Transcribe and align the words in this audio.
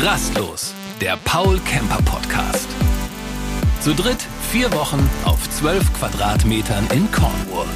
Rastlos, 0.00 0.74
der 1.00 1.16
Paul 1.24 1.58
Camper 1.60 2.00
Podcast. 2.04 2.68
Zu 3.80 3.94
dritt 3.94 4.24
vier 4.48 4.72
Wochen 4.72 5.10
auf 5.24 5.50
zwölf 5.50 5.92
Quadratmetern 5.92 6.86
in 6.92 7.10
Cornwall. 7.10 7.66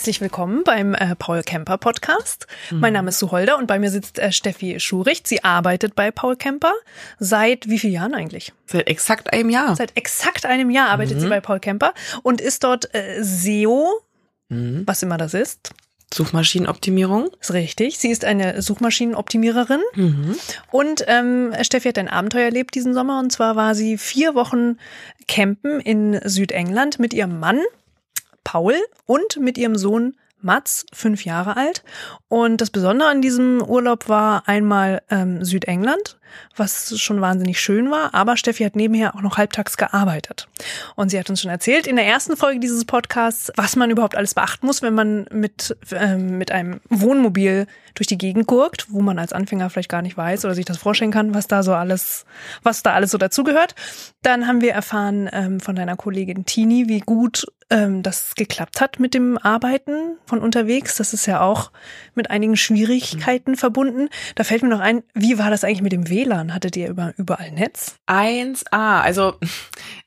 Herzlich 0.00 0.22
willkommen 0.22 0.64
beim 0.64 0.94
äh, 0.94 1.14
Paul 1.14 1.42
Camper 1.42 1.76
Podcast. 1.76 2.46
Mhm. 2.70 2.80
Mein 2.80 2.94
Name 2.94 3.10
ist 3.10 3.18
Suholder 3.18 3.58
und 3.58 3.66
bei 3.66 3.78
mir 3.78 3.90
sitzt 3.90 4.18
äh, 4.18 4.32
Steffi 4.32 4.80
Schuricht. 4.80 5.26
Sie 5.26 5.44
arbeitet 5.44 5.94
bei 5.94 6.10
Paul 6.10 6.36
Camper. 6.36 6.72
Seit 7.18 7.68
wie 7.68 7.78
vielen 7.78 7.92
Jahren 7.92 8.14
eigentlich? 8.14 8.54
Seit 8.64 8.88
exakt 8.88 9.30
einem 9.30 9.50
Jahr. 9.50 9.76
Seit 9.76 9.94
exakt 9.98 10.46
einem 10.46 10.70
Jahr 10.70 10.88
arbeitet 10.88 11.18
mhm. 11.18 11.20
sie 11.20 11.28
bei 11.28 11.42
Paul 11.42 11.60
Camper 11.60 11.92
und 12.22 12.40
ist 12.40 12.64
dort 12.64 12.94
äh, 12.94 13.22
SEO, 13.22 14.00
mhm. 14.48 14.84
was 14.86 15.02
immer 15.02 15.18
das 15.18 15.34
ist. 15.34 15.74
Suchmaschinenoptimierung. 16.14 17.28
Ist 17.38 17.52
richtig. 17.52 17.98
Sie 17.98 18.08
ist 18.08 18.24
eine 18.24 18.62
Suchmaschinenoptimiererin. 18.62 19.82
Mhm. 19.96 20.34
Und 20.70 21.04
ähm, 21.08 21.52
Steffi 21.60 21.88
hat 21.88 21.98
ein 21.98 22.08
Abenteuer 22.08 22.46
erlebt 22.46 22.74
diesen 22.74 22.94
Sommer. 22.94 23.18
Und 23.18 23.32
zwar 23.32 23.54
war 23.54 23.74
sie 23.74 23.98
vier 23.98 24.34
Wochen 24.34 24.78
campen 25.28 25.78
in 25.78 26.18
Südengland 26.24 26.98
mit 26.98 27.12
ihrem 27.12 27.38
Mann 27.38 27.60
Paul 28.50 28.74
und 29.06 29.36
mit 29.36 29.58
ihrem 29.58 29.76
Sohn 29.76 30.16
Mats, 30.40 30.84
fünf 30.92 31.24
Jahre 31.24 31.56
alt. 31.56 31.84
Und 32.26 32.60
das 32.60 32.70
Besondere 32.70 33.08
an 33.08 33.22
diesem 33.22 33.62
Urlaub 33.62 34.08
war 34.08 34.48
einmal 34.48 35.02
ähm, 35.08 35.44
Südengland, 35.44 36.18
was 36.56 36.98
schon 36.98 37.20
wahnsinnig 37.20 37.60
schön 37.60 37.90
war. 37.90 38.14
Aber 38.14 38.36
Steffi 38.36 38.64
hat 38.64 38.76
nebenher 38.76 39.14
auch 39.14 39.22
noch 39.22 39.38
halbtags 39.38 39.76
gearbeitet. 39.76 40.48
Und 40.96 41.10
sie 41.10 41.18
hat 41.18 41.30
uns 41.30 41.40
schon 41.40 41.50
erzählt 41.50 41.86
in 41.86 41.96
der 41.96 42.06
ersten 42.06 42.36
Folge 42.36 42.60
dieses 42.60 42.84
Podcasts, 42.84 43.52
was 43.56 43.76
man 43.76 43.90
überhaupt 43.90 44.16
alles 44.16 44.34
beachten 44.34 44.66
muss, 44.66 44.82
wenn 44.82 44.94
man 44.94 45.26
mit, 45.30 45.76
ähm, 45.92 46.38
mit 46.38 46.50
einem 46.50 46.80
Wohnmobil 46.88 47.66
durch 47.94 48.06
die 48.06 48.18
Gegend 48.18 48.46
gurkt, 48.46 48.86
wo 48.90 49.00
man 49.00 49.18
als 49.18 49.32
Anfänger 49.32 49.70
vielleicht 49.70 49.88
gar 49.88 50.02
nicht 50.02 50.16
weiß 50.16 50.44
oder 50.44 50.54
sich 50.54 50.64
das 50.64 50.78
vorstellen 50.78 51.10
kann, 51.10 51.34
was 51.34 51.46
da 51.46 51.62
so 51.62 51.74
alles, 51.74 52.24
was 52.62 52.82
da 52.82 52.92
alles 52.92 53.10
so 53.10 53.18
dazugehört. 53.18 53.74
Dann 54.22 54.46
haben 54.46 54.60
wir 54.60 54.72
erfahren 54.72 55.28
ähm, 55.32 55.60
von 55.60 55.74
deiner 55.74 55.96
Kollegin 55.96 56.44
Tini, 56.46 56.88
wie 56.88 57.00
gut 57.00 57.46
ähm, 57.70 58.02
das 58.02 58.34
geklappt 58.34 58.80
hat 58.80 58.98
mit 58.98 59.14
dem 59.14 59.38
Arbeiten 59.38 60.16
von 60.26 60.40
unterwegs. 60.40 60.96
Das 60.96 61.14
ist 61.14 61.26
ja 61.26 61.40
auch 61.40 61.70
mit 62.14 62.30
einigen 62.30 62.56
Schwierigkeiten 62.56 63.52
mhm. 63.52 63.56
verbunden. 63.56 64.08
Da 64.34 64.44
fällt 64.44 64.62
mir 64.62 64.68
noch 64.68 64.80
ein, 64.80 65.02
wie 65.14 65.38
war 65.38 65.50
das 65.50 65.64
eigentlich 65.64 65.82
mit 65.82 65.92
dem 65.92 66.08
WLAN? 66.24 66.54
Hattet 66.54 66.76
ihr 66.76 66.88
über, 66.88 67.14
überall 67.16 67.50
Netz? 67.52 67.96
1A. 68.06 69.00
Also 69.00 69.34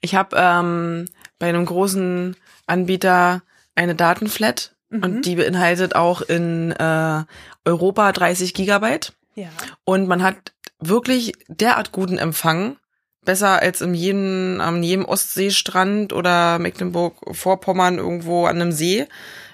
ich 0.02 0.16
habe 0.16 0.36
ähm, 0.38 1.06
bei 1.39 1.50
einem 1.50 1.66
großen 1.66 2.36
Anbieter 2.67 3.42
eine 3.75 3.95
Datenflat 3.95 4.75
mhm. 4.89 5.03
und 5.03 5.25
die 5.25 5.36
beinhaltet 5.36 5.95
auch 5.95 6.22
in 6.22 6.72
äh, 6.72 7.23
Europa 7.66 8.11
30 8.11 8.53
Gigabyte. 8.53 9.14
Ja. 9.36 9.50
Und 9.84 10.08
man 10.08 10.22
hat 10.22 10.53
wirklich 10.80 11.34
derart 11.47 11.91
guten 11.91 12.17
Empfang, 12.17 12.78
besser 13.25 13.61
als 13.61 13.81
in 13.81 13.94
jedem, 13.94 14.59
an 14.61 14.84
jedem 14.84 15.06
Ostseestrand 15.06 16.14
oder 16.14 16.59
Mecklenburg-Vorpommern 16.59 17.97
irgendwo 17.97 18.45
an 18.45 18.61
einem 18.61 18.72
See, 18.72 19.08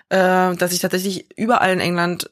äh, 0.09 0.55
dass 0.55 0.73
ich 0.73 0.79
tatsächlich 0.79 1.37
überall 1.37 1.71
in 1.71 1.79
England 1.79 2.29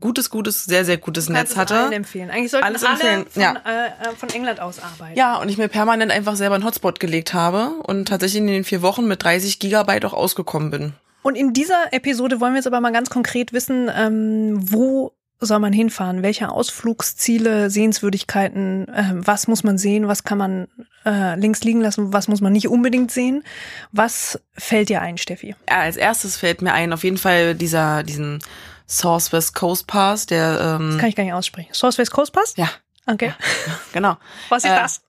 gutes, 0.00 0.30
gutes, 0.30 0.64
sehr, 0.64 0.84
sehr 0.84 0.96
gutes 0.96 1.28
Netz 1.28 1.56
hatte. 1.56 1.76
Allen 1.76 1.92
empfehlen. 1.92 2.30
Eigentlich 2.30 2.50
sollten 2.50 2.66
Alles 2.66 2.84
alle 2.84 3.00
empfehlen. 3.00 3.26
Von, 3.30 3.42
ja. 3.42 3.54
Äh, 3.64 3.86
äh, 3.86 4.16
von 4.16 4.28
England 4.30 4.60
aus 4.60 4.80
arbeiten. 4.80 5.16
Ja, 5.16 5.36
und 5.36 5.48
ich 5.48 5.58
mir 5.58 5.68
permanent 5.68 6.12
einfach 6.12 6.36
selber 6.36 6.56
einen 6.56 6.64
Hotspot 6.64 7.00
gelegt 7.00 7.34
habe 7.34 7.70
und 7.82 8.08
tatsächlich 8.08 8.40
in 8.40 8.46
den 8.46 8.64
vier 8.64 8.82
Wochen 8.82 9.06
mit 9.06 9.22
30 9.22 9.58
Gigabyte 9.58 10.04
auch 10.04 10.12
ausgekommen 10.12 10.70
bin. 10.70 10.92
Und 11.22 11.36
in 11.36 11.52
dieser 11.52 11.92
Episode 11.92 12.40
wollen 12.40 12.52
wir 12.52 12.58
jetzt 12.58 12.66
aber 12.66 12.80
mal 12.80 12.92
ganz 12.92 13.08
konkret 13.08 13.52
wissen, 13.52 13.90
ähm, 13.94 14.58
wo 14.60 15.12
soll 15.40 15.58
man 15.58 15.72
hinfahren? 15.72 16.22
Welche 16.22 16.50
Ausflugsziele, 16.50 17.70
Sehenswürdigkeiten, 17.70 18.88
äh, 18.88 19.12
was 19.14 19.46
muss 19.46 19.64
man 19.64 19.78
sehen, 19.78 20.08
was 20.08 20.24
kann 20.24 20.38
man 20.38 20.68
äh, 21.04 21.38
links 21.38 21.62
liegen 21.64 21.80
lassen, 21.80 22.12
was 22.12 22.28
muss 22.28 22.40
man 22.40 22.52
nicht 22.52 22.68
unbedingt 22.68 23.10
sehen? 23.10 23.42
Was 23.92 24.40
fällt 24.52 24.88
dir 24.88 25.00
ein, 25.00 25.18
Steffi? 25.18 25.54
Ja, 25.68 25.80
als 25.80 25.96
erstes 25.96 26.36
fällt 26.36 26.62
mir 26.62 26.72
ein, 26.72 26.92
auf 26.92 27.04
jeden 27.04 27.18
Fall 27.18 27.54
dieser, 27.54 28.02
diesen 28.02 28.40
Source 28.88 29.32
West 29.32 29.54
Coast 29.54 29.86
Pass, 29.86 30.26
der 30.26 30.60
ähm, 30.60 30.92
Das 30.92 30.98
kann 30.98 31.08
ich 31.08 31.16
gar 31.16 31.24
nicht 31.24 31.32
aussprechen. 31.32 31.72
Source 31.72 31.98
West 31.98 32.12
Coast 32.12 32.32
Pass? 32.32 32.54
Ja. 32.56 32.68
Okay. 33.06 33.28
Ja, 33.28 33.34
genau. 33.92 34.16
Was 34.48 34.64
ist 34.64 34.70
äh, 34.70 34.76
das? 34.76 35.02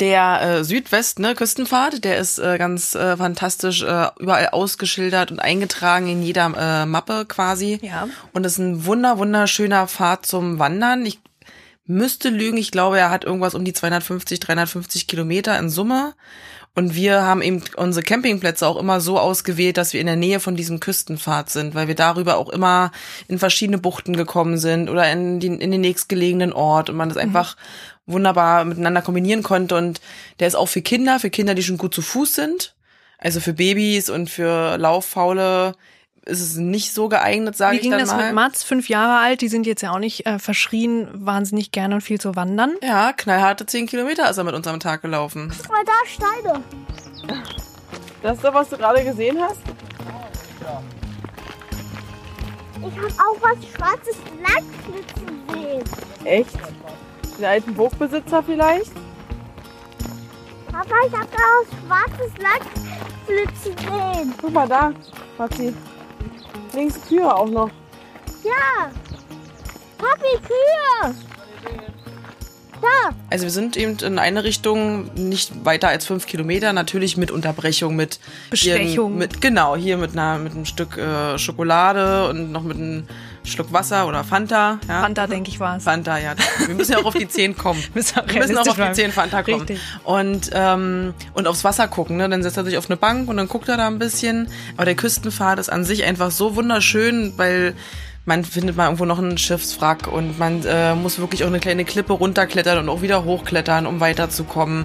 Der 0.00 0.42
äh, 0.42 0.64
Südwest, 0.64 1.18
ne, 1.20 1.34
Küstenpfad, 1.34 2.04
der 2.04 2.18
ist 2.18 2.38
äh, 2.38 2.58
ganz 2.58 2.94
äh, 2.94 3.16
fantastisch 3.16 3.82
äh, 3.82 4.08
überall 4.18 4.48
ausgeschildert 4.50 5.30
und 5.30 5.40
eingetragen 5.40 6.08
in 6.08 6.22
jeder 6.22 6.52
äh, 6.54 6.86
Mappe 6.86 7.24
quasi. 7.26 7.78
Ja. 7.82 8.06
Und 8.32 8.44
ist 8.44 8.58
ein 8.58 8.84
wunder 8.84 9.16
wunderschöner 9.16 9.88
Pfad 9.88 10.26
zum 10.26 10.58
Wandern. 10.58 11.06
Ich 11.06 11.20
müsste 11.86 12.28
lügen, 12.28 12.58
ich 12.58 12.72
glaube, 12.72 12.98
er 12.98 13.10
hat 13.10 13.24
irgendwas 13.24 13.54
um 13.54 13.64
die 13.64 13.72
250, 13.72 14.40
350 14.40 15.06
Kilometer 15.06 15.58
in 15.58 15.70
Summe. 15.70 16.14
Und 16.76 16.94
wir 16.94 17.22
haben 17.22 17.40
eben 17.40 17.62
unsere 17.76 18.04
Campingplätze 18.04 18.66
auch 18.66 18.76
immer 18.76 19.00
so 19.00 19.18
ausgewählt, 19.18 19.78
dass 19.78 19.94
wir 19.94 20.00
in 20.02 20.06
der 20.06 20.16
Nähe 20.16 20.40
von 20.40 20.56
diesem 20.56 20.78
Küstenpfad 20.78 21.48
sind, 21.48 21.74
weil 21.74 21.88
wir 21.88 21.94
darüber 21.94 22.36
auch 22.36 22.50
immer 22.50 22.92
in 23.28 23.38
verschiedene 23.38 23.78
Buchten 23.78 24.14
gekommen 24.14 24.58
sind 24.58 24.90
oder 24.90 25.10
in, 25.10 25.40
die, 25.40 25.46
in 25.46 25.70
den 25.70 25.80
nächstgelegenen 25.80 26.52
Ort 26.52 26.90
und 26.90 26.96
man 26.96 27.08
das 27.08 27.16
mhm. 27.16 27.22
einfach 27.22 27.56
wunderbar 28.04 28.66
miteinander 28.66 29.00
kombinieren 29.00 29.42
konnte. 29.42 29.74
Und 29.74 30.02
der 30.38 30.48
ist 30.48 30.54
auch 30.54 30.68
für 30.68 30.82
Kinder, 30.82 31.18
für 31.18 31.30
Kinder, 31.30 31.54
die 31.54 31.62
schon 31.62 31.78
gut 31.78 31.94
zu 31.94 32.02
Fuß 32.02 32.34
sind. 32.34 32.74
Also 33.16 33.40
für 33.40 33.54
Babys 33.54 34.10
und 34.10 34.28
für 34.28 34.76
Lauffaule 34.76 35.76
ist 36.26 36.40
es 36.40 36.56
nicht 36.56 36.92
so 36.92 37.08
geeignet, 37.08 37.56
sage 37.56 37.76
ich 37.76 37.82
dann 37.82 37.90
mal. 37.90 37.96
Wie 37.96 38.00
ging 38.00 38.06
das 38.08 38.16
mit 38.16 38.34
Mats, 38.34 38.64
fünf 38.64 38.88
Jahre 38.88 39.24
alt? 39.24 39.40
Die 39.40 39.48
sind 39.48 39.66
jetzt 39.66 39.82
ja 39.82 39.92
auch 39.92 39.98
nicht 39.98 40.26
äh, 40.26 40.38
verschrien, 40.38 41.08
wahnsinnig 41.12 41.70
gerne 41.70 41.94
und 41.94 42.00
viel 42.00 42.20
zu 42.20 42.34
wandern. 42.36 42.74
Ja, 42.82 43.12
knallharte 43.12 43.64
zehn 43.64 43.86
Kilometer 43.86 44.28
ist 44.28 44.36
er 44.36 44.44
mit 44.44 44.54
uns 44.54 44.66
am 44.66 44.80
Tag 44.80 45.02
gelaufen. 45.02 45.52
Mal 45.68 45.84
da 45.84 45.92
Steine. 46.06 46.62
Das 48.22 48.36
ist 48.36 48.44
doch, 48.44 48.54
was 48.54 48.68
du 48.68 48.76
gerade 48.76 49.04
gesehen 49.04 49.38
hast? 49.40 49.60
Ich 52.78 52.96
habe 52.96 53.06
auch 53.06 53.40
was 53.40 53.56
schwarzes 53.72 54.16
Lackflitzen 54.42 55.46
gesehen. 55.46 55.84
Echt? 56.24 56.58
Den 57.38 57.44
alten 57.44 57.74
Burgbesitzer 57.74 58.42
vielleicht? 58.42 58.92
Papa, 60.72 60.94
ich 61.06 61.12
habe 61.12 61.28
da 61.32 61.42
auch 61.54 61.66
schwarzes 61.86 62.32
Lackflitzen 62.38 63.76
gesehen. 63.76 64.34
Guck 64.40 64.52
mal 64.52 64.68
da, 64.68 64.92
Papi. 65.38 65.72
Links 66.76 67.00
Kühe 67.08 67.34
auch 67.34 67.48
noch. 67.48 67.70
Ja. 68.44 68.90
Papi, 69.98 70.46
Kühe. 70.46 71.14
Da. 72.82 73.14
Also 73.30 73.44
wir 73.44 73.50
sind 73.50 73.78
eben 73.78 73.96
in 73.98 74.18
eine 74.18 74.44
Richtung 74.44 75.10
nicht 75.14 75.64
weiter 75.64 75.88
als 75.88 76.04
fünf 76.04 76.26
Kilometer, 76.26 76.74
natürlich 76.74 77.16
mit 77.16 77.30
Unterbrechung, 77.30 77.96
mit 77.96 78.20
Bestechung. 78.50 79.12
Hier, 79.12 79.18
mit, 79.18 79.40
genau, 79.40 79.76
hier 79.76 79.96
mit 79.96 80.12
einer 80.12 80.38
mit 80.38 80.52
einem 80.52 80.66
Stück 80.66 80.98
äh, 80.98 81.38
Schokolade 81.38 82.28
und 82.28 82.52
noch 82.52 82.62
mit 82.62 82.76
einem 82.76 83.08
Schluck 83.46 83.72
Wasser 83.72 84.06
oder 84.06 84.24
Fanta. 84.24 84.78
Ja? 84.88 85.00
Fanta, 85.00 85.26
denke 85.26 85.50
ich, 85.50 85.60
war 85.60 85.76
es. 85.76 85.84
Fanta, 85.84 86.18
ja. 86.18 86.34
Wir 86.66 86.74
müssen 86.74 86.92
ja 86.92 86.98
auch 86.98 87.06
auf 87.06 87.14
die 87.14 87.28
Zehen 87.28 87.56
kommen. 87.56 87.82
wir 87.94 88.02
müssen 88.40 88.58
auch 88.58 88.66
auf 88.66 88.76
die 88.76 88.92
Zehen 88.92 89.12
Fanta 89.12 89.42
kommen. 89.42 89.60
Richtig. 89.60 89.80
Und, 90.04 90.50
ähm, 90.52 91.14
und 91.34 91.46
aufs 91.46 91.64
Wasser 91.64 91.88
gucken. 91.88 92.16
Ne? 92.16 92.28
Dann 92.28 92.42
setzt 92.42 92.56
er 92.56 92.64
sich 92.64 92.76
auf 92.76 92.90
eine 92.90 92.96
Bank 92.96 93.28
und 93.28 93.36
dann 93.36 93.48
guckt 93.48 93.68
er 93.68 93.76
da 93.76 93.86
ein 93.86 93.98
bisschen. 93.98 94.48
Aber 94.76 94.84
der 94.84 94.94
Küstenpfad 94.94 95.58
ist 95.58 95.68
an 95.68 95.84
sich 95.84 96.04
einfach 96.04 96.30
so 96.30 96.56
wunderschön, 96.56 97.34
weil 97.36 97.74
man 98.24 98.44
findet 98.44 98.76
mal 98.76 98.86
irgendwo 98.86 99.04
noch 99.04 99.18
einen 99.18 99.38
Schiffswrack 99.38 100.08
und 100.08 100.38
man 100.38 100.64
äh, 100.64 100.94
muss 100.94 101.20
wirklich 101.20 101.44
auch 101.44 101.48
eine 101.48 101.60
kleine 101.60 101.84
Klippe 101.84 102.12
runterklettern 102.12 102.78
und 102.78 102.88
auch 102.88 103.00
wieder 103.00 103.24
hochklettern, 103.24 103.86
um 103.86 104.00
weiterzukommen. 104.00 104.84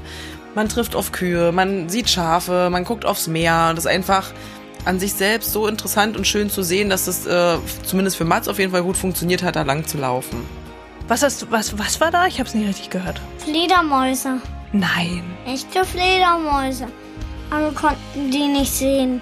Man 0.54 0.70
trifft 0.70 0.96
auf 0.96 1.12
Kühe, 1.12 1.52
man 1.52 1.90
sieht 1.90 2.10
Schafe, 2.10 2.70
man 2.70 2.84
guckt 2.84 3.06
aufs 3.06 3.28
Meer. 3.28 3.74
Das 3.74 3.85
ist 3.85 3.91
einfach 3.91 4.32
an 4.86 5.00
sich 5.00 5.14
selbst 5.14 5.52
so 5.52 5.68
interessant 5.68 6.18
und 6.18 6.26
schön 6.28 6.50
zu 6.50 6.64
sehen, 6.64 6.90
dass 6.90 7.06
das 7.06 7.26
äh, 7.26 7.58
zumindest 7.86 8.18
für 8.18 8.26
Mats 8.26 8.48
auf 8.48 8.60
jeden 8.60 8.72
Fall 8.72 8.84
gut 8.84 8.98
funktioniert 8.98 9.44
hat, 9.44 9.56
da 9.56 9.64
lang 9.64 9.86
zu 9.86 9.98
laufen. 9.98 10.46
Was 11.08 11.24
hast 11.24 11.42
du, 11.42 11.52
was, 11.52 11.78
was 11.78 12.00
war 12.00 12.12
da? 12.12 12.28
Ich 12.28 12.40
habe 12.40 12.48
es 12.48 12.56
nicht 12.56 12.68
richtig 12.68 12.90
gehört. 12.90 13.22
Fledermäuse. 13.40 14.42
Nein. 14.72 15.24
Echte 15.46 15.84
Fledermäuse. 15.84 16.88
Aber 17.50 17.66
wir 17.66 17.74
konnten 17.74 18.32
die 18.32 18.48
nicht 18.48 18.72
sehen. 18.72 19.22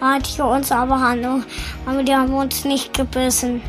Hatte 0.00 0.28
ich 0.28 0.40
uns 0.40 0.70
aber 0.70 1.00
Hand, 1.00 1.26
aber 1.86 2.02
die 2.02 2.14
haben 2.14 2.32
uns 2.34 2.64
nicht 2.64 2.94
gebissen. 2.94 3.62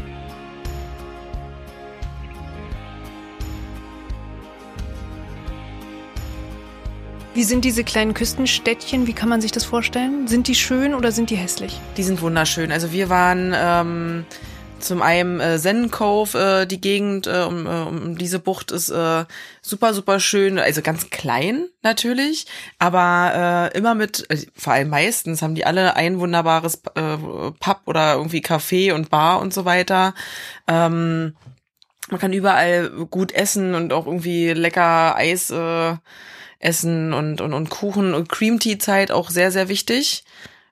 Wie 7.36 7.44
sind 7.44 7.66
diese 7.66 7.84
kleinen 7.84 8.14
Küstenstädtchen? 8.14 9.08
Wie 9.08 9.14
kann 9.14 9.28
man 9.28 9.42
sich 9.42 9.52
das 9.52 9.66
vorstellen? 9.66 10.26
Sind 10.26 10.48
die 10.48 10.56
schön 10.56 10.96
oder 10.96 11.12
sind 11.12 11.30
die 11.30 11.36
hässlich? 11.36 11.82
Die 11.98 12.04
sind 12.04 12.22
wunderschön. 12.22 12.72
Also 12.72 12.94
wir 12.94 13.10
waren 13.10 13.54
ähm, 13.54 14.26
Zum 14.80 15.02
einen 15.02 15.40
äh, 15.40 15.58
Zen 15.58 15.92
Cove, 15.92 16.62
äh, 16.62 16.66
die 16.66 16.80
Gegend 16.80 17.28
äh, 17.28 17.44
um, 17.48 17.66
äh, 17.66 17.70
um 17.70 18.18
diese 18.18 18.40
Bucht 18.40 18.72
ist 18.72 18.90
äh, 18.90 19.26
super, 19.62 19.94
super 19.94 20.20
schön. 20.20 20.60
Also 20.60 20.82
ganz 20.82 21.10
klein 21.10 21.68
natürlich, 21.82 22.46
aber 22.80 23.72
äh, 23.74 23.78
immer 23.78 23.96
mit, 23.96 24.30
äh, 24.30 24.46
vor 24.56 24.74
allem 24.74 24.90
meistens 24.90 25.42
haben 25.42 25.56
die 25.56 25.66
alle 25.66 25.96
ein 25.96 26.20
wunderbares 26.20 26.84
äh, 26.96 27.18
Pub 27.60 27.82
oder 27.86 28.14
irgendwie 28.14 28.42
Café 28.42 28.94
und 28.94 29.10
Bar 29.10 29.42
und 29.42 29.54
so 29.54 29.66
weiter. 29.66 30.14
Ähm, 30.68 31.36
man 32.10 32.20
kann 32.20 32.34
überall 32.34 32.92
gut 33.10 33.32
essen 33.32 33.76
und 33.76 33.92
auch 33.92 34.06
irgendwie 34.06 34.54
lecker 34.54 35.16
Eis 35.16 35.50
äh, 35.50 35.96
essen 36.65 37.13
und, 37.13 37.39
und, 37.41 37.53
und 37.53 37.69
Kuchen 37.69 38.13
und 38.13 38.29
Cream 38.29 38.59
Tea 38.59 38.77
Zeit 38.77 39.12
auch 39.12 39.29
sehr, 39.29 39.51
sehr 39.51 39.69
wichtig. 39.69 40.23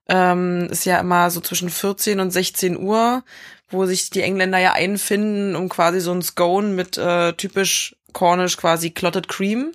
Ähm, 0.10 0.68
ist 0.70 0.86
ja 0.86 1.00
immer 1.00 1.30
so 1.32 1.40
zwischen 1.40 1.70
14 1.70 2.20
und 2.20 2.32
16 2.32 2.78
Uhr, 2.78 3.24
wo 3.70 3.86
sich 3.86 4.10
die 4.10 4.22
Engländer 4.22 4.58
ja 4.58 4.74
einfinden, 4.74 5.56
um 5.56 5.70
quasi 5.70 6.00
so 6.02 6.12
ein 6.12 6.22
Scone 6.22 6.68
mit 6.70 6.98
äh, 6.98 7.34
typisch 7.34 7.96
Cornish 8.12 8.58
quasi 8.58 8.92
Clotted 8.92 9.28
Cream. 9.30 9.72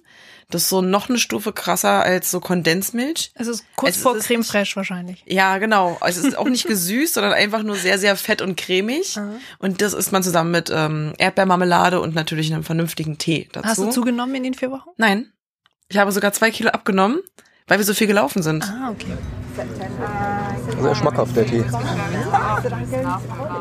Das 0.51 0.63
ist 0.63 0.69
so 0.71 0.81
noch 0.81 1.11
eine 1.11 1.19
Stufe 1.19 1.53
krasser 1.53 2.03
als 2.03 2.31
so 2.31 2.41
Kondensmilch. 2.41 3.33
Es 3.35 3.49
ist 3.49 3.65
kurz 3.77 3.97
Es 3.97 4.03
vor 4.03 4.17
ist- 4.17 4.27
Creme 4.27 4.45
Fraiche 4.45 4.77
wahrscheinlich. 4.77 5.23
Ja, 5.27 5.59
genau. 5.59 5.99
Es 6.07 6.17
ist 6.17 6.39
auch 6.39 6.49
nicht 6.49 6.67
gesüßt, 6.69 7.15
sondern 7.15 7.33
einfach 7.35 7.63
nur 7.63 7.77
sehr, 7.77 7.99
sehr 7.99 8.17
fett 8.17 8.41
und 8.41 8.57
cremig. 8.57 9.19
Und 9.59 9.83
das 9.83 9.93
isst 9.93 10.11
man 10.13 10.23
zusammen 10.23 10.51
mit 10.51 10.71
ähm, 10.75 11.13
Erdbeermarmelade 11.19 12.01
und 12.01 12.15
natürlich 12.15 12.53
einem 12.53 12.65
vernünftigen 12.65 13.19
Tee 13.19 13.49
dazu. 13.53 13.69
Hast 13.69 13.79
du 13.79 13.91
zugenommen 13.91 14.35
in 14.37 14.43
den 14.45 14.55
vier 14.55 14.71
Wochen? 14.71 14.89
Nein. 14.97 15.31
Ich 15.91 15.97
habe 15.97 16.13
sogar 16.13 16.35
zwei 16.35 16.51
Kilo 16.51 16.69
abgenommen, 16.69 17.21
weil 17.67 17.79
wir 17.79 17.85
so 17.85 17.95
viel 17.95 18.07
gelaufen 18.07 18.43
sind. 18.43 18.63
Ah, 18.63 18.91
okay. 18.91 19.17
Sehr 20.83 20.95
schmackhaft, 20.95 21.35
der 21.35 21.47
Tee. 21.47 21.65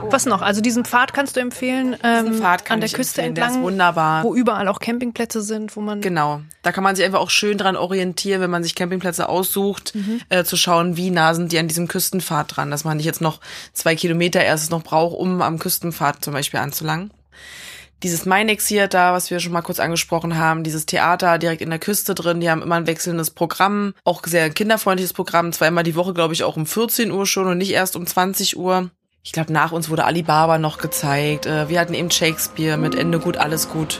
Was 0.09 0.25
noch? 0.25 0.41
Also 0.41 0.59
diesen 0.59 0.83
Pfad 0.83 1.13
kannst 1.13 1.37
du 1.37 1.39
empfehlen 1.39 1.95
ähm, 2.03 2.33
Pfad 2.33 2.65
kann 2.65 2.75
an 2.75 2.81
der 2.81 2.87
ich 2.87 2.93
Küste 2.93 3.21
empfehlen, 3.21 3.35
der 3.35 3.45
ist 3.45 3.49
entlang, 3.51 3.63
wunderbar. 3.63 4.23
wo 4.25 4.35
überall 4.35 4.67
auch 4.67 4.79
Campingplätze 4.79 5.41
sind, 5.41 5.73
wo 5.77 5.81
man 5.81 6.01
Genau. 6.01 6.41
Da 6.63 6.73
kann 6.73 6.83
man 6.83 6.97
sich 6.97 7.05
einfach 7.05 7.21
auch 7.21 7.29
schön 7.29 7.57
dran 7.57 7.77
orientieren, 7.77 8.41
wenn 8.41 8.51
man 8.51 8.61
sich 8.61 8.75
Campingplätze 8.75 9.29
aussucht, 9.29 9.93
äh, 10.27 10.43
zu 10.43 10.57
schauen, 10.57 10.97
wie 10.97 11.09
nah 11.11 11.33
sind 11.33 11.53
die 11.53 11.59
an 11.59 11.69
diesem 11.69 11.87
Küstenpfad 11.87 12.57
dran, 12.57 12.71
dass 12.71 12.83
man 12.83 12.97
nicht 12.97 13.05
jetzt 13.05 13.21
noch 13.21 13.39
zwei 13.71 13.95
Kilometer 13.95 14.43
erstes 14.43 14.69
noch 14.69 14.83
braucht, 14.83 15.15
um 15.17 15.41
am 15.41 15.59
Küstenpfad 15.59 16.23
zum 16.25 16.33
Beispiel 16.33 16.59
anzulangen. 16.59 17.09
Dieses 18.03 18.25
Minex 18.25 18.67
hier, 18.67 18.87
da, 18.87 19.13
was 19.13 19.31
wir 19.31 19.39
schon 19.39 19.53
mal 19.53 19.63
kurz 19.63 19.79
angesprochen 19.79 20.37
haben, 20.37 20.63
dieses 20.63 20.85
Theater 20.85 21.39
direkt 21.39 21.63
in 21.63 21.71
der 21.71 21.79
Küste 21.79 22.13
drin, 22.13 22.39
die 22.39 22.49
haben 22.49 22.61
immer 22.61 22.75
ein 22.75 22.85
wechselndes 22.85 23.31
Programm, 23.31 23.95
auch 24.03 24.21
sehr 24.23 24.51
kinderfreundliches 24.51 25.13
Programm, 25.13 25.51
zweimal 25.51 25.83
die 25.83 25.95
Woche, 25.95 26.13
glaube 26.13 26.35
ich, 26.35 26.43
auch 26.43 26.57
um 26.57 26.67
14 26.67 27.11
Uhr 27.11 27.25
schon 27.25 27.47
und 27.47 27.57
nicht 27.57 27.71
erst 27.71 27.95
um 27.95 28.05
20 28.05 28.55
Uhr. 28.57 28.91
Ich 29.23 29.31
glaube, 29.31 29.51
nach 29.51 29.71
uns 29.71 29.89
wurde 29.89 30.05
Alibaba 30.05 30.59
noch 30.59 30.77
gezeigt. 30.77 31.47
Äh, 31.47 31.69
wir 31.69 31.79
hatten 31.79 31.95
eben 31.95 32.11
Shakespeare 32.11 32.77
mit 32.77 32.93
Ende 32.93 33.19
gut, 33.19 33.37
alles 33.37 33.67
gut. 33.67 33.99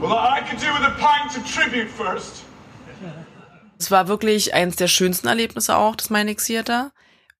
Well, 0.00 0.10
I 0.10 0.42
could 0.42 0.60
do 0.60 0.66
with 0.74 0.84
a 0.84 0.90
pint 0.90 1.38
of 1.38 1.50
tribute 1.50 1.88
first. 1.88 2.42
Es 3.78 3.92
war 3.92 4.08
wirklich 4.08 4.52
eines 4.54 4.74
der 4.74 4.88
schönsten 4.88 5.28
Erlebnisse 5.28 5.76
auch, 5.76 5.94
das 5.94 6.10
Minex 6.10 6.46
Theater. 6.46 6.90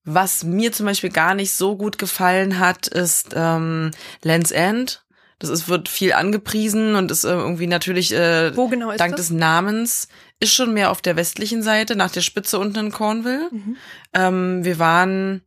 Was 0.04 0.44
mir 0.44 0.72
zum 0.72 0.86
Beispiel 0.86 1.10
gar 1.10 1.34
nicht 1.34 1.52
so 1.52 1.76
gut 1.76 1.98
gefallen 1.98 2.60
hat, 2.60 2.86
ist 2.86 3.34
ähm, 3.34 3.90
Land's 4.22 4.52
End. 4.52 5.04
Das 5.38 5.50
ist, 5.50 5.68
wird 5.68 5.88
viel 5.88 6.12
angepriesen 6.14 6.96
und 6.96 7.10
ist 7.10 7.24
äh, 7.24 7.30
irgendwie 7.30 7.68
natürlich 7.68 8.12
äh, 8.12 8.56
Wo 8.56 8.68
genau 8.68 8.90
ist 8.90 9.00
dank 9.00 9.16
das? 9.16 9.28
des 9.28 9.36
Namens 9.36 10.08
ist 10.40 10.52
schon 10.52 10.74
mehr 10.74 10.90
auf 10.90 11.00
der 11.00 11.16
westlichen 11.16 11.62
Seite, 11.62 11.96
nach 11.96 12.10
der 12.10 12.22
Spitze 12.22 12.58
unten 12.58 12.78
in 12.78 12.92
Cornwall. 12.92 13.48
Mhm. 13.50 13.76
Ähm, 14.14 14.64
wir 14.64 14.78
waren 14.78 15.42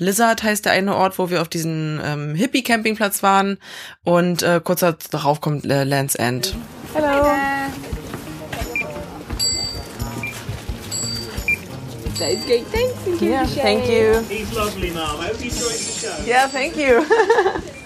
Lizard 0.00 0.42
heißt 0.42 0.64
der 0.64 0.72
eine 0.72 0.96
Ort, 0.96 1.18
wo 1.18 1.30
wir 1.30 1.42
auf 1.42 1.48
diesem 1.48 2.00
ähm, 2.02 2.34
Hippie-Campingplatz 2.34 3.22
waren 3.22 3.58
und 4.02 4.42
äh, 4.42 4.60
kurz 4.64 4.80
darauf 5.10 5.40
kommt 5.40 5.66
äh, 5.66 5.84
Land's 5.84 6.14
End. 6.14 6.54
Yeah, 12.20 13.46
thank 13.46 13.88
you. 13.88 14.20
He's 14.28 14.54
lovely, 14.54 14.90
Mum. 14.90 15.20
I 15.20 15.28
hope 15.28 15.40
you 15.40 15.50
enjoyed 15.50 15.78
the 15.78 15.92
show. 16.00 16.24
Yeah, 16.26 16.48
thank 16.48 16.76
you. 16.76 17.02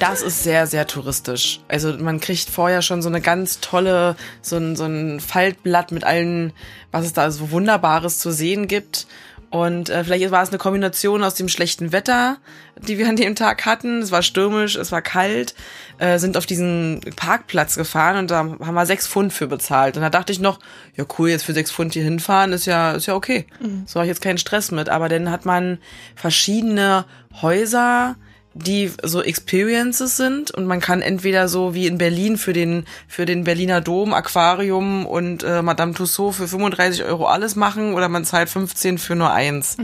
Das 0.01 0.23
ist 0.23 0.43
sehr, 0.43 0.67
sehr 0.67 0.89
touristisch. 0.89 1.61
Also 1.69 1.93
man 1.97 2.19
kriegt 2.19 2.51
vorher 2.51 2.83
schon 2.83 3.01
so 3.01 3.09
eine 3.09 3.21
ganz 3.21 3.61
tolle, 3.61 4.17
so 4.43 4.57
ein, 4.57 4.75
so 4.75 4.85
ein 4.85 5.21
Faltblatt 5.21 5.93
mit 5.93 6.03
allen, 6.03 6.53
was 6.91 7.07
es 7.07 7.13
da 7.13 7.31
so 7.31 7.53
Wunderbares 7.53 8.19
zu 8.19 8.33
sehen 8.33 8.67
gibt. 8.67 9.07
Und 9.51 9.89
äh, 9.89 10.05
vielleicht 10.05 10.31
war 10.31 10.43
es 10.43 10.49
eine 10.49 10.59
Kombination 10.59 11.23
aus 11.23 11.35
dem 11.35 11.49
schlechten 11.49 11.93
Wetter, 11.93 12.39
die 12.77 12.99
wir 12.99 13.09
an 13.09 13.17
dem 13.17 13.35
Tag 13.35 13.65
hatten. 13.67 14.03
Es 14.03 14.11
war 14.11 14.23
stürmisch, 14.23 14.77
es 14.77 14.93
war 14.93 15.03
kalt, 15.03 15.55
äh, 15.99 16.19
sind 16.19 16.37
auf 16.37 16.47
diesen 16.47 17.01
Parkplatz 17.17 17.77
gefahren 17.77 18.19
und 18.19 18.31
da 18.31 18.39
haben 18.39 18.75
wir 18.75 18.87
sechs 18.87 19.07
Pfund 19.07 19.33
für 19.33 19.47
bezahlt. 19.47 19.97
Und 19.97 20.03
da 20.03 20.11
dachte 20.11 20.33
ich 20.33 20.41
noch, 20.41 20.59
ja 20.97 21.05
cool, 21.19 21.29
jetzt 21.29 21.45
für 21.45 21.55
sechs 21.55 21.71
Pfund 21.71 21.93
hier 21.95 22.05
hinfahren, 22.05 22.53
ist 22.53 22.67
ja, 22.67 22.93
ist 22.93 23.07
ja 23.07 23.15
okay. 23.15 23.47
So 23.87 23.97
habe 23.97 24.07
ich 24.07 24.11
jetzt 24.11 24.23
keinen 24.23 24.39
Stress 24.39 24.71
mit. 24.71 24.89
Aber 24.89 25.09
dann 25.09 25.31
hat 25.31 25.45
man 25.45 25.79
verschiedene 26.17 27.05
Häuser, 27.41 28.17
die 28.55 28.91
so 29.03 29.21
Experiences 29.23 30.17
sind 30.17 30.53
und 30.53 30.67
man 30.67 30.81
kann 30.81 31.03
entweder 31.03 31.49
so 31.49 31.75
wie 31.75 31.87
in 31.89 31.99
Berlin 31.99 32.37
für 32.39 32.53
den 32.53 32.85
für 33.09 33.27
den 33.27 33.43
Berliner 33.45 33.81
Dom, 33.81 34.15
Aquarium 34.15 35.07
und 35.07 35.43
äh, 35.43 35.61
Madame 35.61 35.93
Tussauds 35.95 36.37
für 36.37 36.47
35 36.49 37.05
Euro 37.05 37.27
alles 37.27 37.57
machen 37.57 37.95
oder 37.95 38.09
man 38.09 38.25
zahlt 38.25 38.49
15 38.49 38.99
für 38.99 39.17
nur 39.17 39.33
eins. 39.33 39.77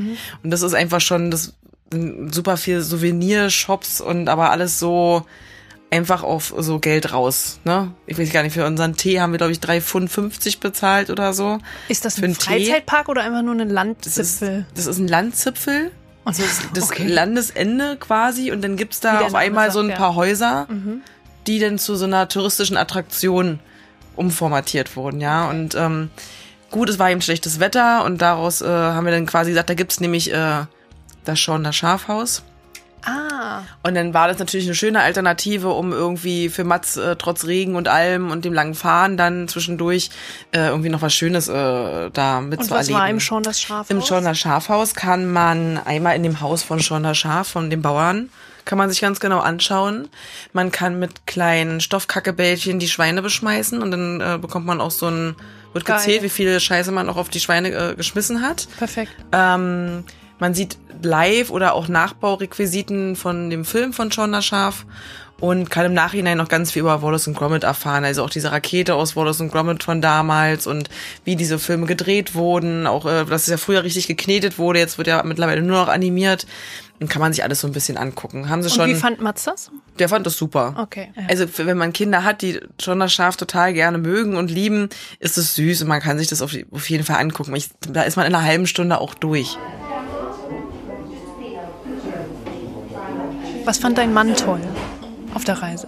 Und 0.42 0.50
das 0.50 0.62
ist 0.62 0.74
einfach 0.74 1.00
schon 1.00 1.30
das 1.32 1.54
super 1.92 2.56
viel 2.56 2.80
Souvenirshops 2.82 4.00
und 4.00 4.28
aber 4.28 4.50
alles 4.50 4.78
so 4.78 5.26
einfach 5.90 6.22
auf 6.22 6.54
so 6.56 6.78
Geld 6.78 7.12
raus. 7.12 7.58
Ne? 7.64 7.92
Ich 8.06 8.16
weiß 8.16 8.32
gar 8.32 8.44
nicht, 8.44 8.52
für 8.52 8.64
unseren 8.64 8.94
Tee 8.94 9.20
haben 9.20 9.32
wir, 9.32 9.38
glaube 9.38 9.52
ich, 9.52 9.58
3,50 9.58 9.80
Pfund 10.08 10.60
bezahlt 10.60 11.10
oder 11.10 11.32
so. 11.32 11.58
Ist 11.88 12.04
das 12.04 12.14
Für 12.14 12.20
ein 12.20 12.24
einen 12.26 12.38
Tee? 12.38 12.66
Freizeitpark 12.66 13.08
oder 13.08 13.22
einfach 13.22 13.42
nur 13.42 13.54
eine 13.54 13.66
Das 13.66 14.16
ist, 14.16 14.40
Landzipfel? 14.40 14.66
das 14.76 14.86
ist 14.86 14.98
ein 14.98 15.08
Landzipfel. 15.08 15.90
Also 16.24 16.42
das, 16.74 16.90
Okay. 16.90 17.06
Landesende 17.06 17.96
quasi 17.98 18.52
und 18.52 18.62
dann 18.62 18.76
gibt's 18.76 19.00
Wie 19.00 19.04
da 19.04 19.20
auf 19.20 19.34
einmal 19.34 19.70
so 19.70 19.80
ein 19.80 19.88
sagt, 19.88 19.98
paar 19.98 20.10
ja. 20.10 20.16
Häuser, 20.16 20.66
die 21.46 21.58
dann 21.58 21.78
zu 21.78 21.96
so 21.96 22.04
einer 22.04 22.28
touristischen 22.28 22.76
Attraktion 22.76 23.58
umformatiert 24.16 24.96
wurden, 24.96 25.20
ja. 25.20 25.48
Und 25.48 25.74
ähm, 25.74 26.10
gut, 26.70 26.88
es 26.90 26.98
war 26.98 27.10
eben 27.10 27.22
schlechtes 27.22 27.58
Wetter 27.58 28.04
und 28.04 28.20
daraus 28.20 28.60
äh, 28.60 28.66
haben 28.66 29.04
wir 29.04 29.12
dann 29.12 29.26
quasi 29.26 29.50
gesagt, 29.50 29.70
da 29.70 29.74
gibt's 29.74 30.00
nämlich 30.00 30.32
äh, 30.32 30.64
das 31.24 31.40
Schorner 31.40 31.72
Schafhaus. 31.72 32.42
Ah, 33.04 33.62
Und 33.82 33.94
dann 33.94 34.12
war 34.14 34.28
das 34.28 34.38
natürlich 34.38 34.66
eine 34.66 34.74
schöne 34.74 35.00
Alternative, 35.00 35.68
um 35.70 35.92
irgendwie 35.92 36.48
für 36.48 36.64
Mats 36.64 36.96
äh, 36.96 37.16
trotz 37.16 37.44
Regen 37.46 37.74
und 37.76 37.88
allem 37.88 38.30
und 38.30 38.44
dem 38.44 38.52
langen 38.52 38.74
Fahren 38.74 39.16
dann 39.16 39.48
zwischendurch 39.48 40.10
äh, 40.52 40.68
irgendwie 40.68 40.88
noch 40.90 41.02
was 41.02 41.14
Schönes 41.14 41.48
äh, 41.48 42.10
da 42.10 42.38
und 42.38 42.48
mitzuerleben. 42.50 42.94
was 42.94 43.00
war 43.00 43.08
im 43.08 43.20
schon 43.20 43.42
das 43.42 43.60
Schaf? 43.60 43.90
Im 43.90 44.02
Schorner 44.02 44.34
Schafhaus 44.34 44.94
kann 44.94 45.30
man 45.32 45.78
einmal 45.84 46.16
in 46.16 46.22
dem 46.22 46.40
Haus 46.40 46.62
von 46.62 46.80
Schorner 46.80 47.14
Schaf, 47.14 47.48
von 47.48 47.70
den 47.70 47.82
Bauern, 47.82 48.28
kann 48.64 48.78
man 48.78 48.90
sich 48.90 49.00
ganz 49.00 49.20
genau 49.20 49.40
anschauen. 49.40 50.08
Man 50.52 50.70
kann 50.70 50.98
mit 50.98 51.26
kleinen 51.26 51.80
Stoffkackebällchen 51.80 52.78
die 52.78 52.88
Schweine 52.88 53.22
beschmeißen 53.22 53.82
und 53.82 53.90
dann 53.90 54.20
äh, 54.20 54.38
bekommt 54.38 54.66
man 54.66 54.80
auch 54.80 54.90
so 54.90 55.06
ein, 55.06 55.34
wird 55.72 55.84
Geil. 55.86 55.96
gezählt, 55.96 56.22
wie 56.22 56.28
viel 56.28 56.60
Scheiße 56.60 56.92
man 56.92 57.08
auch 57.08 57.16
auf 57.16 57.28
die 57.30 57.40
Schweine 57.40 57.70
äh, 57.70 57.94
geschmissen 57.94 58.42
hat. 58.42 58.68
Perfekt. 58.78 59.12
Ähm, 59.32 60.04
man 60.40 60.54
sieht 60.54 60.78
live 61.02 61.50
oder 61.50 61.74
auch 61.74 61.88
Nachbaurequisiten 61.88 63.16
von 63.16 63.50
dem 63.50 63.64
Film 63.64 63.92
von 63.92 64.10
Schorner 64.12 64.42
Schaf 64.42 64.84
und 65.40 65.70
kann 65.70 65.86
im 65.86 65.94
Nachhinein 65.94 66.36
noch 66.36 66.48
ganz 66.48 66.70
viel 66.70 66.80
über 66.80 67.02
Wallace 67.02 67.26
und 67.26 67.34
Gromit 67.36 67.64
erfahren. 67.64 68.04
Also 68.04 68.22
auch 68.22 68.30
diese 68.30 68.52
Rakete 68.52 68.94
aus 68.94 69.16
Wallace 69.16 69.40
und 69.40 69.50
Gromit 69.50 69.82
von 69.82 70.02
damals 70.02 70.66
und 70.66 70.90
wie 71.24 71.34
diese 71.34 71.58
Filme 71.58 71.86
gedreht 71.86 72.34
wurden. 72.34 72.86
Auch, 72.86 73.06
äh, 73.06 73.24
dass 73.24 73.42
es 73.42 73.48
ja 73.48 73.56
früher 73.56 73.82
richtig 73.82 74.06
geknetet 74.06 74.58
wurde. 74.58 74.78
Jetzt 74.78 74.98
wird 74.98 75.08
ja 75.08 75.22
mittlerweile 75.22 75.62
nur 75.62 75.78
noch 75.78 75.88
animiert. 75.88 76.46
Dann 76.98 77.08
kann 77.08 77.20
man 77.20 77.32
sich 77.32 77.42
alles 77.42 77.60
so 77.62 77.66
ein 77.66 77.72
bisschen 77.72 77.96
angucken. 77.96 78.50
Haben 78.50 78.62
sie 78.62 78.68
Und 78.68 78.74
schon, 78.74 78.90
wie 78.90 78.94
fand 78.94 79.22
Mats 79.22 79.44
das? 79.44 79.70
der 79.98 80.10
fand 80.10 80.26
das 80.26 80.36
super. 80.36 80.74
Okay. 80.76 81.10
Ja. 81.16 81.22
Also 81.30 81.46
wenn 81.56 81.78
man 81.78 81.94
Kinder 81.94 82.24
hat, 82.24 82.42
die 82.42 82.60
schon 82.78 83.00
das 83.00 83.14
Schaf 83.14 83.38
total 83.38 83.72
gerne 83.72 83.96
mögen 83.96 84.36
und 84.36 84.50
lieben, 84.50 84.90
ist 85.18 85.38
es 85.38 85.54
süß 85.54 85.80
und 85.80 85.88
man 85.88 86.02
kann 86.02 86.18
sich 86.18 86.28
das 86.28 86.42
auf, 86.42 86.54
auf 86.70 86.90
jeden 86.90 87.04
Fall 87.04 87.16
angucken. 87.16 87.56
Ich, 87.56 87.70
da 87.90 88.02
ist 88.02 88.16
man 88.16 88.26
in 88.26 88.34
einer 88.34 88.44
halben 88.44 88.66
Stunde 88.66 89.00
auch 89.00 89.14
durch. 89.14 89.56
Was 93.70 93.78
fand 93.78 93.98
dein 93.98 94.12
Mann 94.12 94.34
toll 94.34 94.60
auf 95.32 95.44
der 95.44 95.62
Reise? 95.62 95.86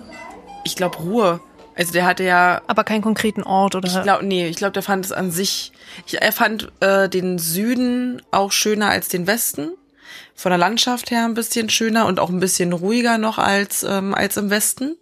Ich 0.63 0.77
glaube 0.77 0.99
Ruhe. 0.99 1.41
Also 1.75 1.93
der 1.93 2.07
hatte 2.07 2.23
ja, 2.23 2.63
Aber 2.69 2.85
keinen 2.85 3.03
konkreten 3.03 3.43
Ort 3.43 3.75
oder? 3.75 3.89
ich 3.89 4.01
glaube, 4.05 4.25
nee, 4.25 4.47
ich 4.47 4.55
glaube, 4.55 4.71
der 4.71 4.85
fand 4.85 5.05
es 5.05 5.11
an 5.11 5.33
sich. 5.33 5.73
Ich, 6.07 6.23
er 6.23 6.31
fand 6.31 6.71
äh, 6.79 7.09
den 7.09 7.41
Süden 7.41 8.23
auch 8.31 8.53
schöner 8.53 8.89
als 8.91 9.09
den 9.09 9.27
Westen. 9.27 9.73
Von 10.37 10.51
der 10.51 10.59
Landschaft 10.59 11.11
her 11.11 11.25
ein 11.25 11.35
bisschen 11.35 11.71
schöner 11.71 12.07
und 12.07 12.21
auch 12.21 12.31
ein 12.31 12.39
bisschen 12.39 12.73
ruhiger 12.73 13.19
noch 13.19 13.39
als 13.39 13.83
ähm, 13.83 14.15
als 14.15 14.37
im 14.37 14.49
Westen. 14.49 14.97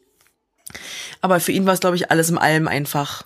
Aber 1.20 1.38
für 1.38 1.52
ihn 1.52 1.66
war 1.66 1.74
es, 1.74 1.80
glaube 1.80 1.96
ich, 1.96 2.10
alles 2.10 2.30
im 2.30 2.38
Allem 2.38 2.66
einfach 2.66 3.24